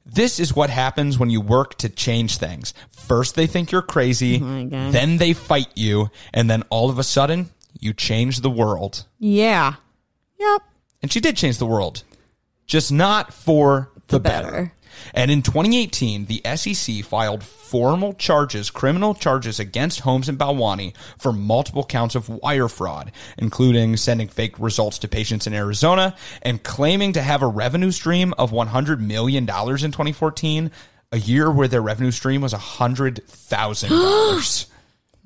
This 0.04 0.40
is 0.40 0.54
what 0.54 0.70
happens 0.70 1.18
when 1.18 1.30
you 1.30 1.40
work 1.40 1.76
to 1.78 1.88
change 1.88 2.36
things. 2.36 2.74
First, 2.90 3.34
they 3.34 3.46
think 3.46 3.70
you're 3.70 3.82
crazy, 3.82 4.40
oh 4.42 4.64
God. 4.66 4.92
then 4.92 5.18
they 5.18 5.32
fight 5.32 5.68
you, 5.74 6.10
and 6.32 6.50
then 6.50 6.62
all 6.70 6.90
of 6.90 6.98
a 6.98 7.04
sudden, 7.04 7.50
you 7.78 7.92
change 7.92 8.40
the 8.40 8.50
world. 8.50 9.06
Yeah. 9.18 9.74
Yep. 10.38 10.62
And 11.02 11.12
she 11.12 11.20
did 11.20 11.36
change 11.36 11.58
the 11.58 11.66
world, 11.66 12.02
just 12.66 12.90
not 12.92 13.32
for 13.32 13.90
the, 14.08 14.20
better. 14.20 14.50
better. 14.50 14.72
And 15.14 15.30
in 15.30 15.42
2018, 15.42 16.26
the 16.26 16.42
SEC 16.56 17.04
filed 17.04 17.42
formal 17.44 18.12
charges, 18.14 18.70
criminal 18.70 19.14
charges 19.14 19.58
against 19.58 20.00
Holmes 20.00 20.28
and 20.28 20.38
Balwani 20.38 20.94
for 21.18 21.32
multiple 21.32 21.84
counts 21.84 22.14
of 22.14 22.28
wire 22.28 22.68
fraud, 22.68 23.10
including 23.38 23.96
sending 23.96 24.28
fake 24.28 24.58
results 24.58 24.98
to 24.98 25.08
patients 25.08 25.46
in 25.46 25.54
Arizona 25.54 26.14
and 26.42 26.62
claiming 26.62 27.12
to 27.14 27.22
have 27.22 27.42
a 27.42 27.46
revenue 27.46 27.90
stream 27.90 28.34
of 28.38 28.50
$100 28.52 29.00
million 29.00 29.44
in 29.44 29.46
2014, 29.46 30.70
a 31.12 31.18
year 31.18 31.50
where 31.50 31.68
their 31.68 31.82
revenue 31.82 32.10
stream 32.10 32.42
was 32.42 32.52
$100,000. 32.52 34.66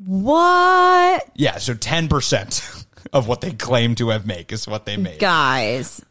What? 0.05 1.31
yeah, 1.37 1.57
so 1.57 1.73
10% 1.73 2.85
of 3.15 3.29
what 3.29 3.41
they 3.41 3.53
claim 3.53 3.95
to 3.95 4.11
have 4.11 4.27
made 4.27 4.53
is 4.53 4.69
what 4.69 4.85
they 4.85 4.99
made. 4.99 5.21
Guys. 5.21 6.05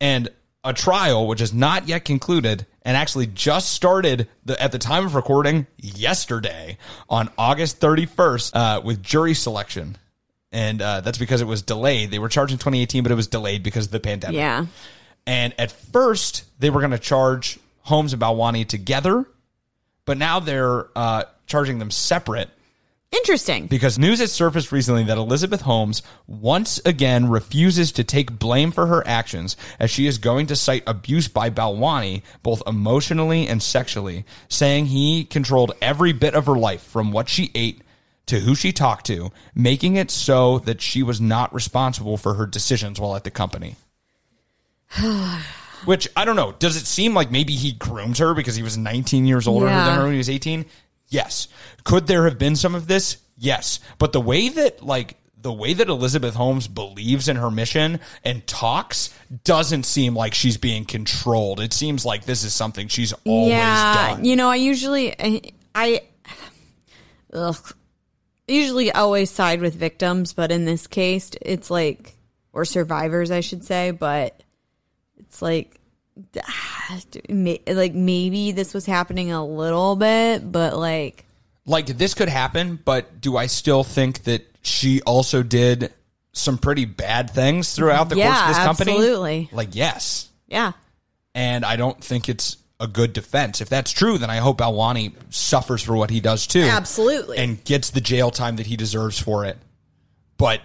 and 0.00 0.28
a 0.64 0.72
trial 0.72 1.28
which 1.28 1.40
is 1.40 1.54
not 1.54 1.86
yet 1.86 2.04
concluded 2.04 2.66
and 2.84 2.96
actually 2.96 3.26
just 3.26 3.72
started 3.72 4.28
the, 4.44 4.60
at 4.62 4.72
the 4.72 4.78
time 4.78 5.06
of 5.06 5.14
recording 5.14 5.66
yesterday 5.78 6.76
on 7.08 7.30
August 7.38 7.80
31st 7.80 8.50
uh, 8.54 8.80
with 8.82 9.02
jury 9.02 9.34
selection. 9.34 9.96
And 10.52 10.80
uh, 10.80 11.00
that's 11.00 11.18
because 11.18 11.40
it 11.40 11.46
was 11.46 11.62
delayed. 11.62 12.10
They 12.10 12.18
were 12.18 12.28
charged 12.28 12.52
in 12.52 12.58
2018, 12.58 13.02
but 13.02 13.10
it 13.10 13.16
was 13.16 13.26
delayed 13.26 13.62
because 13.62 13.86
of 13.86 13.92
the 13.92 14.00
pandemic. 14.00 14.36
Yeah. 14.36 14.66
And 15.26 15.54
at 15.58 15.72
first, 15.72 16.44
they 16.60 16.70
were 16.70 16.80
going 16.80 16.92
to 16.92 16.98
charge 16.98 17.58
Holmes 17.80 18.12
and 18.12 18.22
Balwani 18.22 18.66
together, 18.66 19.24
but 20.04 20.18
now 20.18 20.38
they're 20.38 20.86
uh, 20.96 21.24
charging 21.46 21.78
them 21.78 21.90
separate. 21.90 22.50
Interesting. 23.14 23.66
because 23.66 23.98
news 23.98 24.18
has 24.18 24.32
surfaced 24.32 24.72
recently 24.72 25.04
that 25.04 25.16
Elizabeth 25.18 25.62
Holmes 25.62 26.02
once 26.26 26.80
again 26.84 27.28
refuses 27.28 27.92
to 27.92 28.04
take 28.04 28.38
blame 28.38 28.70
for 28.70 28.86
her 28.86 29.06
actions 29.06 29.56
as 29.78 29.90
she 29.90 30.06
is 30.06 30.18
going 30.18 30.46
to 30.48 30.56
cite 30.56 30.82
abuse 30.86 31.28
by 31.28 31.48
Balwani, 31.50 32.22
both 32.42 32.62
emotionally 32.66 33.46
and 33.46 33.62
sexually, 33.62 34.24
saying 34.48 34.86
he 34.86 35.24
controlled 35.24 35.72
every 35.80 36.12
bit 36.12 36.34
of 36.34 36.46
her 36.46 36.56
life 36.56 36.82
from 36.82 37.12
what 37.12 37.28
she 37.28 37.50
ate 37.54 37.80
to 38.26 38.40
who 38.40 38.54
she 38.54 38.72
talked 38.72 39.06
to, 39.06 39.30
making 39.54 39.96
it 39.96 40.10
so 40.10 40.58
that 40.60 40.80
she 40.80 41.02
was 41.02 41.20
not 41.20 41.52
responsible 41.54 42.16
for 42.16 42.34
her 42.34 42.46
decisions 42.46 42.98
while 42.98 43.14
at 43.16 43.24
the 43.24 43.30
company. 43.30 43.76
Which 45.84 46.08
I 46.16 46.24
don't 46.24 46.36
know. 46.36 46.52
Does 46.58 46.76
it 46.76 46.86
seem 46.86 47.12
like 47.12 47.30
maybe 47.30 47.52
he 47.54 47.72
groomed 47.72 48.16
her 48.18 48.32
because 48.32 48.56
he 48.56 48.62
was 48.62 48.78
19 48.78 49.26
years 49.26 49.46
older 49.46 49.66
Yeah. 49.66 49.84
than 49.84 49.96
her 49.96 50.02
when 50.04 50.12
he 50.12 50.18
was 50.18 50.30
18? 50.30 50.64
Yes. 51.14 51.48
Could 51.84 52.06
there 52.06 52.24
have 52.24 52.38
been 52.38 52.56
some 52.56 52.74
of 52.74 52.86
this? 52.88 53.18
Yes. 53.38 53.80
But 53.98 54.12
the 54.12 54.20
way 54.20 54.48
that 54.48 54.84
like 54.84 55.16
the 55.40 55.52
way 55.52 55.74
that 55.74 55.88
Elizabeth 55.88 56.34
Holmes 56.34 56.66
believes 56.66 57.28
in 57.28 57.36
her 57.36 57.50
mission 57.50 58.00
and 58.24 58.46
talks 58.46 59.14
doesn't 59.44 59.84
seem 59.84 60.16
like 60.16 60.34
she's 60.34 60.56
being 60.56 60.86
controlled. 60.86 61.60
It 61.60 61.74
seems 61.74 62.04
like 62.04 62.24
this 62.24 62.44
is 62.44 62.54
something 62.54 62.88
she's 62.88 63.12
always 63.24 63.50
yeah, 63.50 64.14
done. 64.14 64.24
you 64.24 64.36
know, 64.36 64.48
I 64.48 64.56
usually 64.56 65.14
I, 65.20 65.42
I 65.74 66.00
ugh, 67.32 67.76
usually 68.48 68.90
always 68.90 69.30
side 69.30 69.60
with 69.60 69.74
victims, 69.74 70.32
but 70.32 70.50
in 70.50 70.64
this 70.64 70.86
case, 70.86 71.30
it's 71.42 71.70
like 71.70 72.14
or 72.54 72.64
survivors, 72.64 73.30
I 73.30 73.40
should 73.40 73.64
say. 73.64 73.90
But 73.90 74.42
it's 75.18 75.42
like, 75.42 75.78
like 77.28 77.94
maybe 77.94 78.52
this 78.52 78.74
was 78.74 78.86
happening 78.86 79.32
a 79.32 79.44
little 79.44 79.96
bit, 79.96 80.50
but 80.50 80.76
like, 80.76 81.24
like 81.66 81.86
this 81.86 82.14
could 82.14 82.28
happen, 82.28 82.78
but 82.84 83.20
do 83.20 83.36
I 83.36 83.46
still 83.46 83.84
think 83.84 84.24
that 84.24 84.46
she 84.62 85.00
also 85.02 85.42
did 85.42 85.92
some 86.32 86.58
pretty 86.58 86.84
bad 86.84 87.30
things 87.30 87.74
throughout 87.74 88.08
the 88.08 88.16
course 88.16 88.40
of 88.40 88.48
this 88.48 88.58
company? 88.58 88.92
absolutely. 88.92 89.48
Like 89.52 89.74
yes. 89.74 90.28
yeah, 90.46 90.72
and 91.34 91.64
I 91.64 91.76
don't 91.76 92.02
think 92.02 92.28
it's 92.28 92.58
a 92.80 92.86
good 92.86 93.12
defense. 93.12 93.60
If 93.60 93.68
that's 93.68 93.90
true, 93.90 94.18
then 94.18 94.30
I 94.30 94.36
hope 94.36 94.58
Balwani 94.58 95.14
suffers 95.30 95.82
for 95.82 95.96
what 95.96 96.10
he 96.10 96.20
does 96.20 96.46
too. 96.46 96.62
Absolutely. 96.62 97.38
And 97.38 97.62
gets 97.64 97.90
the 97.90 98.00
jail 98.00 98.30
time 98.30 98.56
that 98.56 98.66
he 98.66 98.76
deserves 98.76 99.18
for 99.18 99.44
it. 99.44 99.58
But 100.36 100.60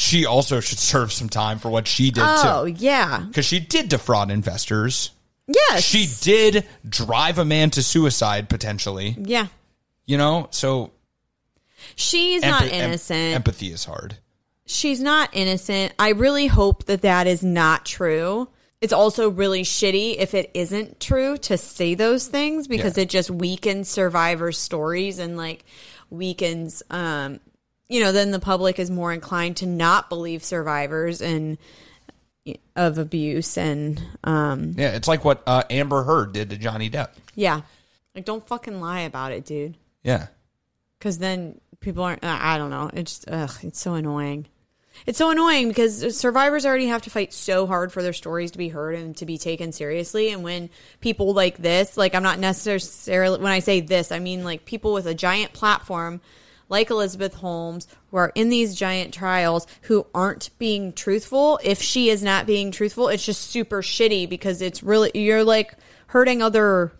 she 0.00 0.24
also 0.24 0.60
should 0.60 0.78
serve 0.78 1.12
some 1.12 1.28
time 1.28 1.58
for 1.58 1.68
what 1.70 1.86
she 1.86 2.10
did 2.10 2.20
too. 2.20 2.26
oh 2.26 2.66
too. 2.66 2.72
yeah, 2.78 3.20
Because 3.20 3.44
she 3.44 3.60
did 3.60 3.88
defraud 3.90 4.30
investors. 4.30 5.10
yes, 5.46 5.82
She 5.84 6.06
did 6.22 6.66
drive 6.88 7.38
a 7.38 7.44
man 7.44 7.68
to 7.70 7.82
suicide 7.82 8.48
potentially. 8.48 9.14
yeah. 9.20 9.48
You 10.06 10.16
know, 10.18 10.48
so 10.50 10.92
She's 11.96 12.42
not 12.42 12.62
empa- 12.62 12.72
em- 12.72 12.84
innocent. 12.86 13.34
empathy 13.34 13.72
is 13.72 13.84
hard. 13.84 14.16
she's 14.66 15.00
not 15.00 15.30
innocent. 15.32 15.92
I 15.98 16.10
really 16.10 16.46
hope 16.46 16.84
that 16.86 17.02
that 17.02 17.26
is 17.26 17.42
not 17.42 17.84
true. 17.84 18.48
It's 18.80 18.92
also 18.94 19.28
really 19.28 19.62
shitty 19.62 20.16
if 20.18 20.32
it 20.32 20.50
isn't 20.54 21.00
true 21.00 21.36
to 21.38 21.58
say 21.58 21.94
those 21.94 22.26
things 22.28 22.66
because 22.68 22.96
Yeah. 22.96 23.02
it 23.02 23.10
just 23.10 23.30
weakens 23.30 23.88
survivors' 23.90 24.56
stories 24.58 25.18
and 25.18 25.36
like 25.36 25.64
weakens, 26.08 26.82
um, 26.90 27.40
you 27.90 28.00
know, 28.00 28.12
then 28.12 28.30
the 28.30 28.38
public 28.38 28.78
is 28.78 28.90
more 28.90 29.12
inclined 29.12 29.58
to 29.58 29.66
not 29.66 30.08
believe 30.08 30.42
survivors 30.44 31.20
and 31.20 31.58
of 32.74 32.96
abuse 32.98 33.58
and, 33.58 34.02
um, 34.24 34.74
Yeah, 34.76 34.92
it's 34.96 35.06
like 35.06 35.24
what 35.24 35.42
uh, 35.46 35.62
Amber 35.68 36.02
Heard 36.04 36.32
did 36.32 36.50
to 36.50 36.56
Johnny 36.56 36.88
Depp. 36.88 37.10
yeah, 37.34 37.60
like 38.14 38.24
don't 38.24 38.46
fucking 38.46 38.80
lie 38.80 39.00
about 39.00 39.32
it, 39.32 39.44
dude. 39.44 39.76
Yeah. 40.02 40.28
because 40.98 41.18
then 41.18 41.60
people 41.80 42.02
aren't. 42.02 42.24
uh, 42.24 42.38
I 42.40 42.56
don't 42.58 42.70
know. 42.70 42.90
It's 42.94 43.24
ugh, 43.28 43.52
it's 43.62 43.78
so 43.78 43.94
annoying. 43.94 44.46
It's 45.06 45.18
so 45.18 45.30
annoying 45.30 45.68
because 45.68 46.18
survivors 46.18 46.66
already 46.66 46.86
have 46.88 47.02
to 47.02 47.10
fight 47.10 47.32
so 47.32 47.66
hard 47.66 47.92
for 47.92 48.02
their 48.02 48.12
stories 48.12 48.50
to 48.52 48.58
be 48.58 48.68
heard 48.68 48.94
and 48.96 49.16
to 49.18 49.24
be 49.26 49.38
taken 49.38 49.72
seriously. 49.72 50.30
And 50.30 50.42
when 50.42 50.68
people 51.00 51.32
like 51.34 51.56
this, 51.58 51.96
like 51.96 52.14
I'm 52.14 52.22
not 52.22 52.38
necessarily 52.38 53.38
when 53.38 53.52
I 53.52 53.60
say 53.60 53.80
this, 53.80 54.10
I 54.12 54.18
mean 54.18 54.44
like 54.44 54.64
people 54.64 54.92
with 54.92 55.06
a 55.06 55.14
giant 55.14 55.52
platform 55.52 56.20
like 56.70 56.88
Elizabeth 56.88 57.34
Holmes 57.34 57.86
who 58.10 58.16
are 58.16 58.32
in 58.34 58.48
these 58.48 58.74
giant 58.74 59.12
trials 59.12 59.66
who 59.82 60.06
aren't 60.14 60.50
being 60.58 60.92
truthful. 60.94 61.60
If 61.62 61.82
she 61.82 62.08
is 62.08 62.22
not 62.22 62.46
being 62.46 62.70
truthful, 62.70 63.08
it's 63.08 63.24
just 63.24 63.50
super 63.50 63.82
shitty 63.82 64.28
because 64.28 64.62
it's 64.62 64.82
really 64.82 65.10
you're 65.14 65.44
like 65.44 65.74
hurting 66.06 66.40
other 66.40 66.92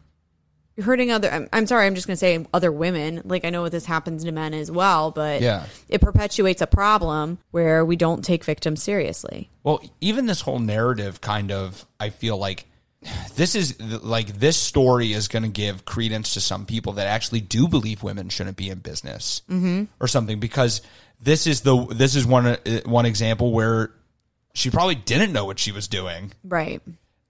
you're 0.77 0.85
hurting 0.87 1.11
other 1.11 1.29
I'm, 1.31 1.49
I'm 1.53 1.67
sorry 1.67 1.85
i'm 1.87 1.97
just 1.97 2.07
going 2.07 2.15
to 2.15 2.19
say 2.21 2.47
other 2.55 2.71
women 2.71 3.23
like 3.25 3.45
i 3.45 3.51
know 3.51 3.69
this 3.69 3.85
happens 3.85 4.23
to 4.25 4.31
men 4.31 4.55
as 4.55 4.71
well 4.71 5.11
but 5.11 5.41
Yeah. 5.43 5.67
it 5.89 6.01
perpetuates 6.01 6.63
a 6.63 6.67
problem 6.69 7.39
where 7.51 7.85
we 7.85 7.97
don't 7.97 8.25
take 8.25 8.45
victims 8.45 8.81
seriously 8.83 9.51
Well, 9.65 9.83
even 10.01 10.27
this 10.27 10.43
whole 10.43 10.61
narrative 10.61 11.21
kind 11.21 11.51
of, 11.51 11.85
I 11.99 12.11
feel 12.11 12.39
like 12.39 12.67
this 13.37 13.55
is 13.55 13.81
like 13.81 14.29
this 14.39 14.57
story 14.57 15.13
is 15.13 15.29
going 15.29 15.43
to 15.43 15.49
give 15.49 15.85
credence 15.85 16.35
to 16.35 16.41
some 16.41 16.67
people 16.67 16.95
that 16.95 17.07
actually 17.07 17.41
do 17.41 17.67
believe 17.67 18.03
women 18.03 18.29
shouldn't 18.29 18.57
be 18.57 18.69
in 18.69 18.79
business 18.79 19.43
or 20.01 20.07
something 20.07 20.39
because 20.41 20.83
this 21.21 21.47
is 21.47 21.63
the 21.63 21.87
this 21.87 22.15
is 22.17 22.27
one 22.27 22.47
uh, 22.47 22.57
one 22.85 23.07
example 23.07 23.53
where 23.53 23.91
she 24.53 24.71
probably 24.71 24.97
didn't 24.97 25.33
know 25.33 25.45
what 25.47 25.59
she 25.59 25.73
was 25.73 25.89
doing. 25.89 26.33
Right. 26.45 26.83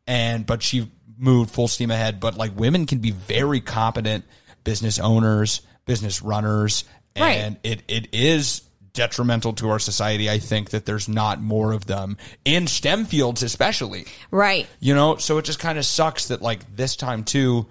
And 0.07 0.45
but 0.47 0.63
she 0.63 0.91
moved 1.19 1.51
full 1.51 1.69
steam 1.69 1.91
ahead. 1.91 2.19
But 2.19 2.37
like 2.37 2.59
women 2.59 2.87
can 2.87 2.99
be 2.99 3.11
very 3.13 3.61
competent 3.61 4.25
business 4.65 4.99
owners 4.99 5.61
business 5.87 6.21
runners 6.23 6.85
Right. 7.19 7.39
and 7.39 7.57
it 7.63 7.83
it 7.89 8.09
is 8.13 8.63
detrimental 8.93 9.53
to 9.55 9.69
our 9.71 9.79
society. 9.79 10.29
I 10.31 10.39
think 10.39 10.71
that 10.71 10.85
there's 10.87 11.09
not 11.09 11.41
more 11.41 11.73
of 11.73 11.87
them 11.87 12.17
in 12.45 12.67
stem 12.67 13.05
fields 13.05 13.43
especially. 13.43 14.05
Right. 14.31 14.67
You 14.81 14.95
know 14.95 15.17
so 15.17 15.39
it 15.39 15.45
just 15.45 15.59
kind 15.61 15.79
of 15.79 15.85
sucks 15.85 16.29
that 16.29 16.43
like 16.43 16.77
this 16.77 16.97
time 16.97 17.25
too 17.25 17.67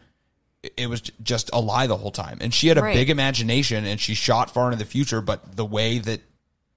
it- 0.77 0.87
was 0.89 1.01
just 1.23 1.49
a 1.53 1.59
lie 1.61 1.87
the 1.87 1.95
whole 1.97 2.11
time. 2.11 2.37
And 2.41 2.53
she 2.53 2.67
had 2.67 2.77
a 2.77 2.81
Right. 2.81 2.93
big 2.93 3.09
imagination 3.09 3.85
and 3.85 3.99
she 3.99 4.13
shot 4.13 4.51
far 4.51 4.65
into 4.71 4.77
the 4.77 4.89
future 4.89 5.21
but 5.21 5.55
the 5.55 5.65
way 5.65 5.99
that 5.99 6.21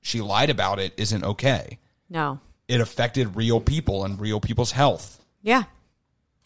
she 0.03 0.21
lied 0.21 0.51
about 0.51 0.79
it 0.79 0.93
isn't 0.97 1.23
okay. 1.25 1.79
No. 2.09 2.41
It 2.69 2.81
affected 2.81 3.37
real 3.37 3.61
people 3.61 4.05
and 4.05 4.19
real 4.21 4.41
people's 4.41 4.73
health. 4.73 5.21
Yeah. 5.43 5.65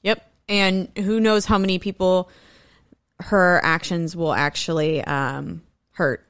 Yep. 0.03 0.31
And 0.49 0.89
who 0.97 1.21
knows 1.21 1.45
how 1.47 1.59
many 1.59 1.79
people 1.79 2.31
her 3.21 3.61
actions 3.65 4.15
will 4.15 4.33
actually 4.35 5.03
um 5.05 5.63
hurt 5.93 6.27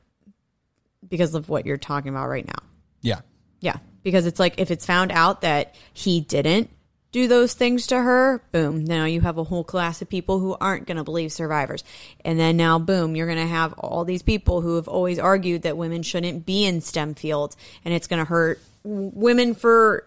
because 1.08 1.34
of 1.34 1.48
what 1.48 1.66
you're 1.66 1.76
talking 1.76 2.08
about 2.10 2.28
right 2.28 2.46
now 2.46 2.62
yeah 3.02 3.20
Yeah, 3.60 3.76
because 4.02 4.26
it's 4.26 4.38
like 4.40 4.58
if 4.60 4.70
it's 4.70 4.86
found 4.86 5.10
out 5.12 5.40
that 5.42 5.74
he 5.92 6.20
didn't 6.20 6.70
do 7.12 7.28
those 7.28 7.54
things 7.54 7.86
to 7.86 7.96
her, 8.02 8.42
boom, 8.52 8.84
now 8.84 9.06
you 9.06 9.22
have 9.22 9.38
a 9.38 9.44
whole 9.44 9.64
class 9.64 10.02
of 10.02 10.08
people 10.08 10.38
who 10.38 10.54
aren't 10.60 10.86
going 10.86 10.98
to 10.98 11.04
believe 11.04 11.32
survivors. 11.32 11.82
And 12.24 12.38
then 12.38 12.58
now, 12.58 12.78
boom, 12.78 13.16
you're 13.16 13.26
going 13.26 13.38
to 13.38 13.46
have 13.46 13.72
all 13.78 14.04
these 14.04 14.22
people 14.22 14.60
who 14.60 14.76
have 14.76 14.86
always 14.86 15.18
argued 15.18 15.62
that 15.62 15.78
women 15.78 16.02
shouldn't 16.02 16.44
be 16.44 16.66
in 16.66 16.82
STEM 16.82 17.14
fields, 17.14 17.56
and 17.86 17.94
it's 17.94 18.06
going 18.06 18.18
to 18.18 18.28
hurt 18.28 18.60
women 18.84 19.54
for 19.54 20.06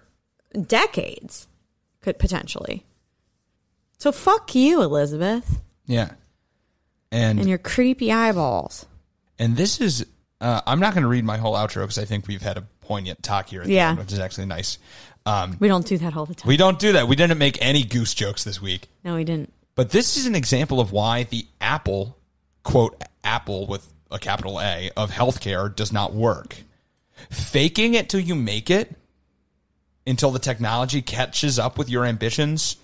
decades, 0.67 1.47
could 2.01 2.19
potentially. 2.19 2.85
So 3.97 4.11
fuck 4.11 4.53
you, 4.53 4.81
Elizabeth, 4.83 5.61
Yeah. 5.87 6.11
And 7.11 7.39
and 7.39 7.49
your 7.49 7.57
creepy 7.57 8.11
eyeballs. 8.11 8.85
and 9.39 9.57
this 9.57 9.81
is 9.81 10.05
uh, 10.41 10.61
I'm 10.65 10.79
not 10.79 10.93
going 10.93 11.03
to 11.03 11.09
read 11.09 11.25
my 11.25 11.37
whole 11.37 11.53
outro 11.55 11.81
because 11.81 11.97
I 11.97 12.05
think 12.05 12.27
we've 12.27 12.41
had 12.41 12.57
a 12.57 12.61
poignant 12.81 13.21
talk 13.23 13.49
here 13.49 13.61
at 13.61 13.67
the 13.67 13.73
Yeah. 13.73 13.89
end, 13.91 13.99
which 13.99 14.11
is 14.13 14.19
actually 14.19 14.45
nice. 14.47 14.77
Um, 15.25 15.57
We 15.59 15.67
don't 15.67 15.85
do 15.85 15.97
that 15.97 16.15
all 16.15 16.25
the 16.25 16.33
time. 16.35 16.47
we 16.47 16.57
don't 16.57 16.79
do 16.79 16.93
that. 16.93 17.07
We 17.07 17.15
didn't 17.15 17.37
make 17.37 17.57
any 17.61 17.83
goose 17.83 18.13
jokes 18.13 18.43
this 18.43 18.61
week. 18.61 18.87
no, 19.03 19.15
we 19.15 19.23
didn't. 19.23 19.51
But 19.75 19.91
this 19.91 20.17
is 20.17 20.25
an 20.25 20.35
example 20.35 20.79
of 20.79 20.91
why 20.91 21.23
the 21.23 21.45
Apple, 21.61 22.17
quote, 22.63 23.01
Apple 23.23 23.65
with 23.67 23.91
a 24.11 24.19
capital 24.19 24.59
A 24.59 24.89
of 24.97 25.11
healthcare 25.11 25.73
does 25.73 25.91
not 25.93 26.13
work. 26.13 26.57
Faking 27.29 27.93
it 27.93 28.09
till 28.09 28.19
you 28.19 28.33
make 28.35 28.69
it 28.69 28.95
until 30.07 30.31
the 30.31 30.39
technology 30.39 31.01
catches 31.01 31.59
up 31.59 31.77
with 31.77 31.89
your 31.89 32.05
ambitions, 32.05 32.75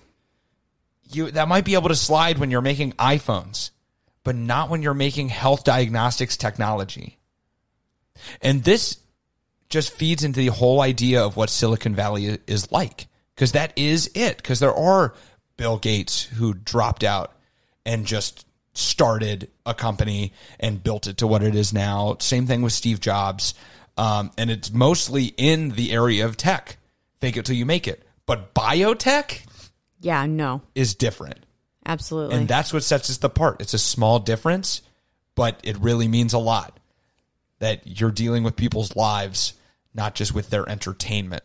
you 1.09 1.31
that 1.31 1.47
might 1.47 1.65
be 1.65 1.73
able 1.73 1.89
to 1.89 1.95
slide 1.95 2.37
when 2.37 2.51
you're 2.51 2.61
making 2.61 2.91
iPhones, 2.93 3.71
but 4.23 4.35
not 4.35 4.69
when 4.69 4.81
you're 4.81 4.93
making 4.93 5.29
health 5.29 5.63
diagnostics 5.63 6.37
technology. 6.37 7.17
And 8.41 8.63
this 8.63 8.97
just 9.69 9.91
feeds 9.91 10.23
into 10.23 10.39
the 10.39 10.47
whole 10.47 10.81
idea 10.81 11.23
of 11.23 11.35
what 11.35 11.49
Silicon 11.49 11.95
Valley 11.95 12.37
is 12.47 12.71
like. 12.71 13.07
Because 13.35 13.51
that 13.53 13.73
is 13.75 14.09
it. 14.15 14.37
Because 14.37 14.59
there 14.59 14.73
are 14.73 15.13
Bill 15.57 15.77
Gates 15.77 16.23
who 16.23 16.53
dropped 16.53 17.03
out 17.03 17.33
and 17.85 18.05
just 18.05 18.45
started 18.73 19.49
a 19.65 19.73
company 19.73 20.33
and 20.59 20.83
built 20.83 21.07
it 21.07 21.17
to 21.17 21.27
what 21.27 21.43
it 21.43 21.55
is 21.55 21.73
now. 21.73 22.17
Same 22.19 22.45
thing 22.45 22.61
with 22.61 22.73
Steve 22.73 22.99
Jobs. 22.99 23.53
Um, 23.97 24.31
and 24.37 24.49
it's 24.49 24.71
mostly 24.71 25.25
in 25.37 25.69
the 25.69 25.93
area 25.93 26.25
of 26.25 26.35
tech. 26.37 26.77
Fake 27.21 27.37
it 27.37 27.45
till 27.45 27.55
you 27.55 27.65
make 27.65 27.87
it. 27.87 28.03
But 28.25 28.53
biotech 28.53 29.41
Yeah, 30.01 30.25
no, 30.25 30.61
is 30.73 30.95
different. 30.95 31.45
absolutely. 31.85 32.35
And 32.35 32.47
that's 32.47 32.73
what 32.73 32.83
sets 32.83 33.09
us 33.09 33.23
apart. 33.23 33.61
It's 33.61 33.73
a 33.73 33.79
small 33.79 34.19
difference, 34.19 34.81
but 35.35 35.59
it 35.63 35.77
really 35.77 36.07
means 36.07 36.33
a 36.33 36.37
lot. 36.39 36.77
That 37.65 37.99
you're 37.99 38.11
dealing 38.11 38.43
with 38.43 38.55
people's 38.55 38.95
lives, 38.95 39.53
not 39.95 40.13
just 40.13 40.35
with 40.35 40.51
their 40.51 40.69
entertainment, 40.69 41.43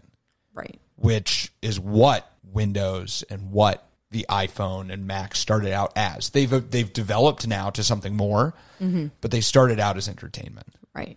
Right. 0.53 0.79
which 0.97 1.51
is 1.63 1.81
what 1.81 2.31
Windows 2.45 3.25
and 3.31 3.51
what 3.51 3.87
the 4.11 4.27
iPhone 4.29 4.93
and 4.93 5.07
Mac 5.07 5.35
started 5.35 5.73
out 5.73 5.93
as. 5.97 6.29
They've 6.31 6.71
they've 6.71 6.93
developed 6.93 7.47
now 7.47 7.71
to 7.71 7.83
something 7.83 8.17
more, 8.17 8.53
mm-hmm. 8.81 9.07
but 9.23 9.31
they 9.31 9.41
started 9.41 9.81
out 9.81 9.97
as 9.97 10.09
entertainment 10.09 10.67
Right. 10.95 11.17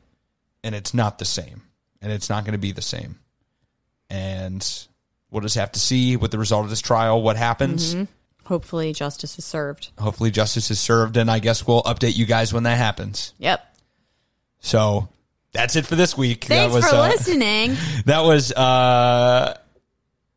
and 0.63 0.73
it's 0.73 0.93
not 0.93 1.19
the 1.19 1.25
same 1.25 1.63
and 2.01 2.11
it's 2.11 2.29
not 2.29 2.45
going 2.45 2.53
to 2.53 2.57
be 2.59 2.71
the 2.71 2.81
same 2.81 3.19
and 4.09 4.85
we'll 5.31 5.41
just 5.41 5.55
have 5.55 5.71
to 5.73 5.79
see 5.79 6.15
what 6.15 6.31
the 6.31 6.37
result 6.37 6.63
of 6.63 6.69
this 6.69 6.81
trial 6.81 7.21
what 7.21 7.35
happens 7.37 7.93
mm-hmm. 7.95 8.03
Hopefully 8.45 8.91
justice 8.93 9.39
is 9.39 9.45
served. 9.45 9.89
hopefully 9.97 10.29
justice 10.29 10.69
is 10.69 10.79
served 10.79 11.15
and 11.17 11.31
i 11.31 11.39
guess 11.39 11.65
we'll 11.65 11.81
update 11.83 12.15
you 12.17 12.25
guys 12.25 12.53
when 12.53 12.63
that 12.63 12.77
happens 12.77 13.33
Yep. 13.39 13.72
So 14.63 15.07
that's 15.51 15.75
it 15.75 15.85
for 15.85 15.95
this 15.95 16.17
week 16.17 16.45
Thanks 16.45 16.73
that 16.73 16.75
was 16.75 16.89
for 16.89 16.95
uh, 16.95 17.09
listening. 17.09 17.75
that 18.05 18.21
was 18.23 18.51
uh 18.51 19.55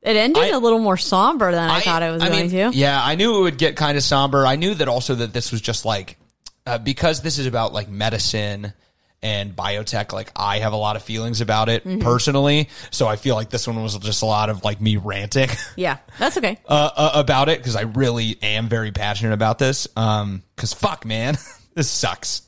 It 0.03 0.17
ended 0.17 0.43
I- 0.43 0.49
a 0.49 0.59
little 0.59 0.79
more 0.81 0.99
somber 0.99 1.51
than 1.51 1.71
I, 1.71 1.81
thought 1.81 2.03
it 2.03 2.11
was 2.11 2.23
I 2.23 2.29
going 2.29 2.51
mean, 2.53 2.71
to. 2.73 2.77
Yeah, 2.77 3.01
I 3.03 3.15
knew 3.15 3.39
it 3.39 3.43
would 3.43 3.57
get 3.59 3.77
kind 3.77 3.97
of 3.97 4.03
somber. 4.05 4.45
I 4.47 4.57
knew 4.57 4.75
that 4.75 4.89
also 4.89 5.15
that 5.15 5.33
this 5.33 5.51
was 5.53 5.63
just 5.63 5.85
like 5.87 6.19
uh, 6.67 6.77
because 6.79 7.23
this 7.23 7.39
is 7.39 7.47
about 7.47 7.73
like 7.73 7.89
medicine 7.89 8.73
and 9.23 9.57
biotech. 9.57 10.13
Like 10.13 10.31
I 10.37 10.59
have 10.59 10.73
a 10.75 10.77
lot 10.77 10.97
of 10.97 11.03
feelings 11.03 11.41
about 11.41 11.69
it 11.71 11.85
Mm-hmm. 11.85 12.03
personally, 12.03 12.69
so 12.91 13.07
I 13.09 13.17
feel 13.17 13.35
like 13.37 13.49
this 13.49 13.67
one 13.67 13.83
was 13.83 13.97
just 13.99 14.21
a 14.23 14.27
lot 14.27 14.51
of 14.51 14.63
like 14.65 14.81
me 14.81 14.97
ranting 14.99 15.49
Yeah, 15.77 15.97
that's 16.19 16.37
okay. 16.37 16.59
uh, 16.69 16.91
uh, 16.95 17.11
about 17.15 17.49
it 17.49 17.59
because 17.59 17.75
I 17.77 17.83
really 17.83 18.37
am 18.43 18.69
very 18.69 18.93
passionate 18.93 19.33
about 19.33 19.59
this. 19.59 19.89
Um, 19.97 20.43
because 20.55 20.73
fuck, 20.75 21.05
man, 21.07 21.37
this 21.75 21.89
sucks. 21.89 22.43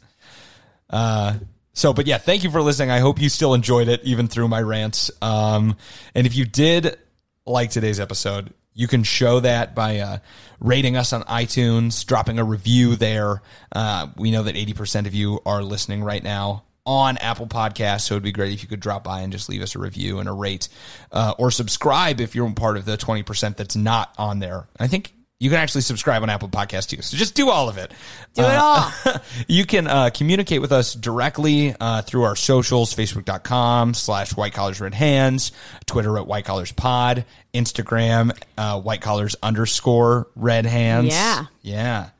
Uh, 0.90 1.34
so, 1.78 1.92
but 1.92 2.08
yeah, 2.08 2.18
thank 2.18 2.42
you 2.42 2.50
for 2.50 2.60
listening. 2.60 2.90
I 2.90 2.98
hope 2.98 3.20
you 3.20 3.28
still 3.28 3.54
enjoyed 3.54 3.86
it, 3.86 4.02
even 4.02 4.26
through 4.26 4.48
my 4.48 4.60
rants. 4.60 5.12
Um, 5.22 5.76
and 6.12 6.26
if 6.26 6.34
you 6.34 6.44
did 6.44 6.98
like 7.46 7.70
today's 7.70 8.00
episode, 8.00 8.52
you 8.74 8.88
can 8.88 9.04
show 9.04 9.38
that 9.38 9.76
by 9.76 10.00
uh, 10.00 10.18
rating 10.58 10.96
us 10.96 11.12
on 11.12 11.22
iTunes, 11.22 12.04
dropping 12.04 12.40
a 12.40 12.44
review 12.44 12.96
there. 12.96 13.42
Uh, 13.70 14.08
we 14.16 14.32
know 14.32 14.42
that 14.42 14.56
80% 14.56 15.06
of 15.06 15.14
you 15.14 15.38
are 15.46 15.62
listening 15.62 16.02
right 16.02 16.22
now 16.22 16.64
on 16.84 17.16
Apple 17.18 17.46
Podcasts, 17.46 18.00
so 18.00 18.14
it'd 18.14 18.24
be 18.24 18.32
great 18.32 18.52
if 18.52 18.62
you 18.62 18.68
could 18.68 18.80
drop 18.80 19.04
by 19.04 19.20
and 19.20 19.32
just 19.32 19.48
leave 19.48 19.62
us 19.62 19.76
a 19.76 19.78
review 19.78 20.18
and 20.18 20.28
a 20.28 20.32
rate, 20.32 20.68
uh, 21.12 21.34
or 21.38 21.52
subscribe 21.52 22.20
if 22.20 22.34
you're 22.34 22.50
part 22.54 22.76
of 22.76 22.86
the 22.86 22.96
20% 22.96 23.56
that's 23.56 23.76
not 23.76 24.12
on 24.18 24.40
there. 24.40 24.66
I 24.80 24.88
think 24.88 25.12
you 25.40 25.50
can 25.50 25.58
actually 25.58 25.82
subscribe 25.82 26.22
on 26.22 26.30
Apple 26.30 26.48
Podcast 26.48 26.88
too. 26.88 27.00
So 27.00 27.16
just 27.16 27.34
do 27.34 27.48
all 27.48 27.68
of 27.68 27.78
it. 27.78 27.92
Do 28.34 28.42
it 28.42 28.56
all. 28.56 28.90
you 29.48 29.64
can 29.64 29.86
uh, 29.86 30.10
communicate 30.12 30.60
with 30.60 30.72
us 30.72 30.94
directly 30.94 31.74
uh, 31.78 32.02
through 32.02 32.24
our 32.24 32.34
socials, 32.34 32.94
facebook.com 32.94 33.94
slash 33.94 34.36
white 34.36 34.52
collars 34.52 34.80
red 34.80 34.94
hands, 34.94 35.52
Twitter 35.86 36.18
at 36.18 36.26
white 36.26 36.44
collars 36.44 36.72
pod, 36.72 37.24
Instagram, 37.54 38.36
uh, 38.56 38.80
white 38.80 39.00
collars 39.00 39.36
underscore 39.42 40.26
red 40.34 40.66
hands. 40.66 41.08
Yeah. 41.08 41.44
Yeah. 41.62 42.10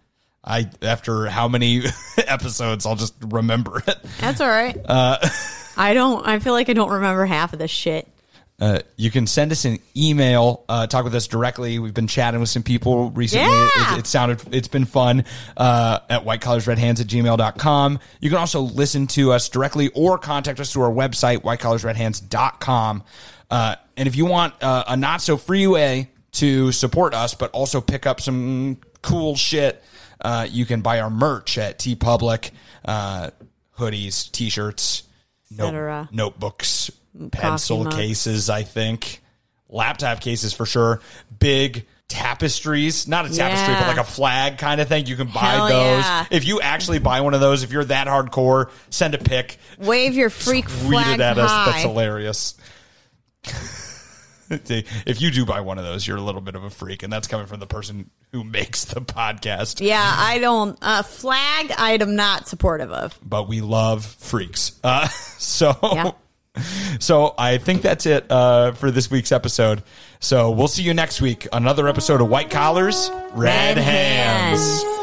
I, 0.45 0.71
after 0.81 1.27
how 1.27 1.49
many 1.49 1.83
episodes, 2.19 2.87
I'll 2.87 2.97
just 2.97 3.15
remember 3.21 3.83
it. 3.87 3.99
That's 4.21 4.41
all 4.41 4.49
right. 4.49 4.79
Uh, 4.85 5.19
I 5.77 5.93
don't. 5.95 6.27
I 6.27 6.39
feel 6.39 6.53
like 6.53 6.69
I 6.69 6.73
don't 6.73 6.91
remember 6.91 7.27
half 7.27 7.53
of 7.53 7.59
this 7.59 7.71
shit. 7.71 8.09
Uh, 8.61 8.81
you 8.97 9.11
can 9.11 9.27
send 9.27 9.53
us 9.53 9.65
an 9.65 9.79
email, 9.97 10.65
uh, 10.69 10.87
talk 10.89 11.05
with 11.05 11.15
us 11.15 11.29
directly. 11.29 11.79
We've 11.79 11.95
been 11.95 12.09
chatting 12.09 12.41
with 12.41 12.49
some 12.49 12.65
people 12.65 13.11
recently. 13.11 13.47
Yeah. 13.47 13.95
It, 13.95 14.01
it 14.01 14.07
sounded, 14.07 14.43
it's 14.53 14.67
been 14.67 14.85
fun, 14.85 15.25
uh, 15.57 16.01
at 16.11 16.25
whitecollarsredhands 16.25 17.01
at 17.01 17.07
gmail.com. 17.07 17.99
You 18.21 18.31
can 18.31 18.39
also 18.39 18.63
listen 18.63 19.07
to 19.09 19.33
us 19.33 19.49
directly 19.49 19.91
or 19.95 20.19
contact 20.19 20.59
us 20.59 20.73
through 20.73 20.83
our 20.83 20.93
website, 20.93 21.39
whitecollarsredhands.com. 21.43 23.05
Uh, 23.51 23.77
and 23.97 24.09
if 24.09 24.17
you 24.17 24.27
want, 24.27 24.55
uh, 24.63 24.85
a 24.89 24.97
not 24.97 25.23
so 25.23 25.37
free 25.37 25.67
way 25.69 26.11
to 26.33 26.73
support 26.73 27.15
us, 27.15 27.35
but 27.35 27.51
also 27.53 27.81
pick 27.81 28.07
up 28.07 28.21
some 28.21 28.79
cool 29.03 29.37
shit, 29.37 29.83
uh, 30.21 30.47
you 30.51 30.67
can 30.67 30.81
buy 30.81 31.01
our 31.01 31.11
merch 31.11 31.59
at 31.59 31.79
TeePublic, 31.79 32.51
uh, 32.85 33.31
hoodies, 33.79 34.31
t-shirts, 34.33 35.05
Cetera. 35.55 36.09
notebooks, 36.13 36.91
pencil 37.31 37.87
cases, 37.87 38.49
I 38.51 38.63
think, 38.63 39.21
laptop 39.69 40.21
cases 40.21 40.53
for 40.53 40.67
sure, 40.67 41.01
big 41.39 41.87
tapestries, 42.09 43.07
not 43.07 43.27
a 43.27 43.29
tapestry, 43.29 43.75
Yeah. 43.75 43.81
but 43.81 43.89
like 43.89 43.99
a 43.99 44.11
flag 44.11 44.57
kind 44.59 44.81
of 44.81 44.89
thing. 44.89 45.05
You 45.07 45.17
can 45.17 45.27
buy 45.29 45.41
Hell 45.41 45.69
those. 45.69 46.05
yeah. 46.05 46.27
If 46.31 46.47
you 46.47 46.61
actually 46.61 47.01
buy 47.01 47.21
one 47.21 47.35
of 47.35 47.41
those, 47.41 47.63
if 47.65 47.71
you're 47.73 47.85
that 47.85 48.07
hardcore, 48.07 48.71
send 48.91 49.15
a 49.15 49.19
pic, 49.19 49.59
Wave 49.79 50.15
your 50.15 50.31
freak 50.31 50.69
flag 50.69 51.21
it 51.21 51.23
at 51.23 51.37
us. 51.39 51.51
That's 51.71 51.83
hilarious. 51.83 52.55
if 54.51 55.21
you 55.21 55.31
do 55.31 55.45
buy 55.45 55.61
one 55.61 55.79
of 55.79 55.85
those, 55.85 56.07
you're 56.07 56.17
a 56.17 56.23
little 56.23 56.41
bit 56.41 56.55
of 56.55 56.65
a 56.65 56.71
freak, 56.71 57.03
and 57.03 57.13
that's 57.13 57.29
coming 57.29 57.47
from 57.47 57.61
the 57.61 57.67
person 57.67 58.11
who 58.33 58.43
makes 58.45 58.87
the 58.87 59.01
podcast. 59.03 59.85
Yeah, 59.87 60.03
I 60.03 60.39
don't. 60.39 60.79
Uh, 60.81 61.03
flag 61.03 61.73
item 61.77 62.17
not 62.17 62.49
supportive 62.49 62.91
of. 62.91 63.19
but 63.23 63.49
we 63.49 63.61
love 63.61 64.05
freaks. 64.07 64.73
Uh, 64.83 65.07
so, 65.39 65.77
Yeah. 65.83 66.11
so 67.01 67.35
I 67.39 67.59
think 67.59 67.83
that's 67.83 68.07
it 68.07 68.31
uh, 68.31 68.73
for 68.73 68.91
this 68.91 69.11
week's 69.11 69.33
episode. 69.33 69.83
So 70.21 70.51
we'll 70.51 70.69
see 70.69 70.83
you 70.83 70.95
next 70.95 71.21
week 71.21 71.47
another 71.53 71.89
episode 71.89 72.21
of 72.21 72.29
White 72.29 72.51
Collars, 72.51 73.11
Red, 73.33 73.77
Red 73.77 73.79
Hands. 73.79 74.83
Hands. 74.83 74.98